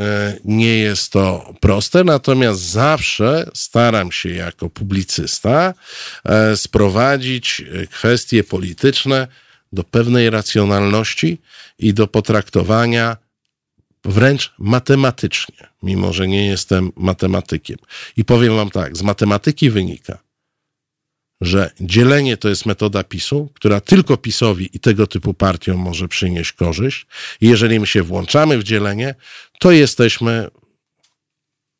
[0.00, 5.74] e, nie jest to proste, natomiast zawsze staram się jako publicysta
[6.56, 9.26] sprowadzić kwestie polityczne
[9.72, 11.38] do pewnej racjonalności
[11.78, 13.16] i do potraktowania
[14.04, 17.76] wręcz matematycznie, mimo że nie jestem matematykiem.
[18.16, 20.18] I powiem Wam tak, z matematyki wynika,
[21.40, 26.52] że dzielenie to jest metoda PiSu, która tylko PiSowi i tego typu partiom może przynieść
[26.52, 27.06] korzyść.
[27.40, 29.14] I jeżeli my się włączamy w dzielenie,
[29.58, 30.50] to jesteśmy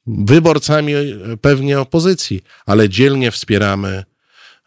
[0.07, 0.95] wyborcami
[1.41, 4.05] pewnie opozycji, ale dzielnie wspieramy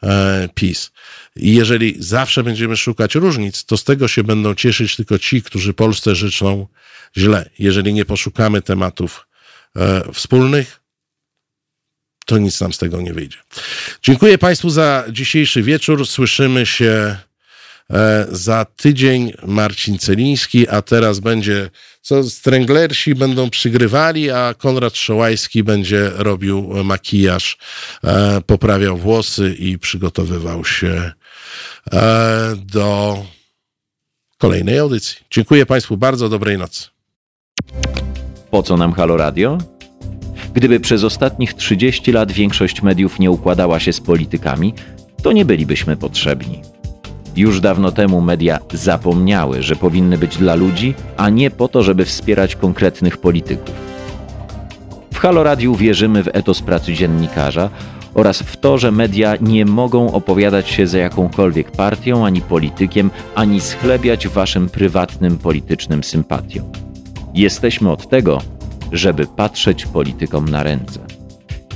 [0.04, 0.92] e, PiS.
[1.36, 5.74] I jeżeli zawsze będziemy szukać różnic, to z tego się będą cieszyć tylko ci, którzy
[5.74, 6.68] Polsce życzą
[7.18, 7.50] źle.
[7.60, 9.28] Jeżeli nie poszukamy tematów
[9.76, 10.83] e, wspólnych,
[12.26, 13.38] to nic nam z tego nie wyjdzie.
[14.02, 16.08] Dziękuję Państwu za dzisiejszy wieczór.
[16.08, 17.16] Słyszymy się
[17.94, 19.34] e, za tydzień.
[19.46, 21.70] Marcin Celiński, a teraz będzie,
[22.02, 27.58] co stręglersi będą przygrywali, a Konrad Szołajski będzie robił makijaż,
[28.04, 31.12] e, poprawiał włosy i przygotowywał się
[31.94, 33.18] e, do
[34.38, 35.18] kolejnej audycji.
[35.32, 36.88] Dziękuję Państwu bardzo, dobrej nocy.
[38.52, 39.58] Po co nam Halo Radio?
[40.54, 44.74] Gdyby przez ostatnich 30 lat większość mediów nie układała się z politykami,
[45.24, 46.62] to nie bylibyśmy potrzebni.
[47.36, 52.06] Już dawno temu media zapomniały, że powinny być dla ludzi, a nie po to, żeby
[52.06, 53.76] wspierać konkretnych polityków.
[55.14, 57.70] W Halo Radiu wierzymy w etos pracy dziennikarza
[58.14, 63.62] oraz w to, że media nie mogą opowiadać się za jakąkolwiek partią ani politykiem, ani
[63.62, 66.66] schlebiać waszym prywatnym politycznym sympatiom.
[67.34, 68.42] Jesteśmy od tego,
[68.94, 71.00] żeby patrzeć politykom na ręce.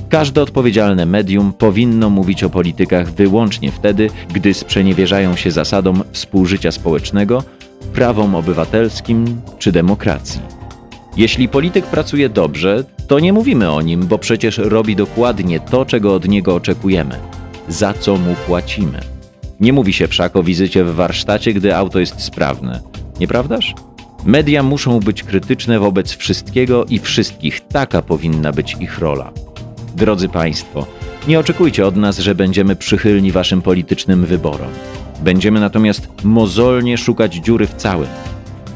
[0.10, 7.44] Każde odpowiedzialne medium powinno mówić o politykach wyłącznie wtedy, gdy sprzeniewierzają się zasadom współżycia społecznego,
[7.94, 10.42] prawom obywatelskim czy demokracji.
[11.18, 16.16] Jeśli polityk pracuje dobrze, to nie mówimy o nim, bo przecież robi dokładnie to, czego
[16.16, 17.16] od niego oczekujemy,
[17.68, 19.00] za co mu płacimy.
[19.60, 22.80] Nie mówi się wszak o wizycie w warsztacie, gdy auto jest sprawne,
[23.20, 23.74] nieprawdaż?
[24.26, 27.68] Media muszą być krytyczne wobec wszystkiego i wszystkich.
[27.68, 29.32] Taka powinna być ich rola.
[29.96, 30.86] Drodzy Państwo,
[31.28, 34.70] nie oczekujcie od nas, że będziemy przychylni Waszym politycznym wyborom.
[35.24, 38.10] Będziemy natomiast mozolnie szukać dziury w całym.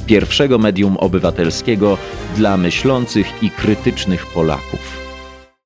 [0.06, 1.98] pierwszego medium obywatelskiego
[2.36, 5.07] dla myślących i krytycznych Polaków.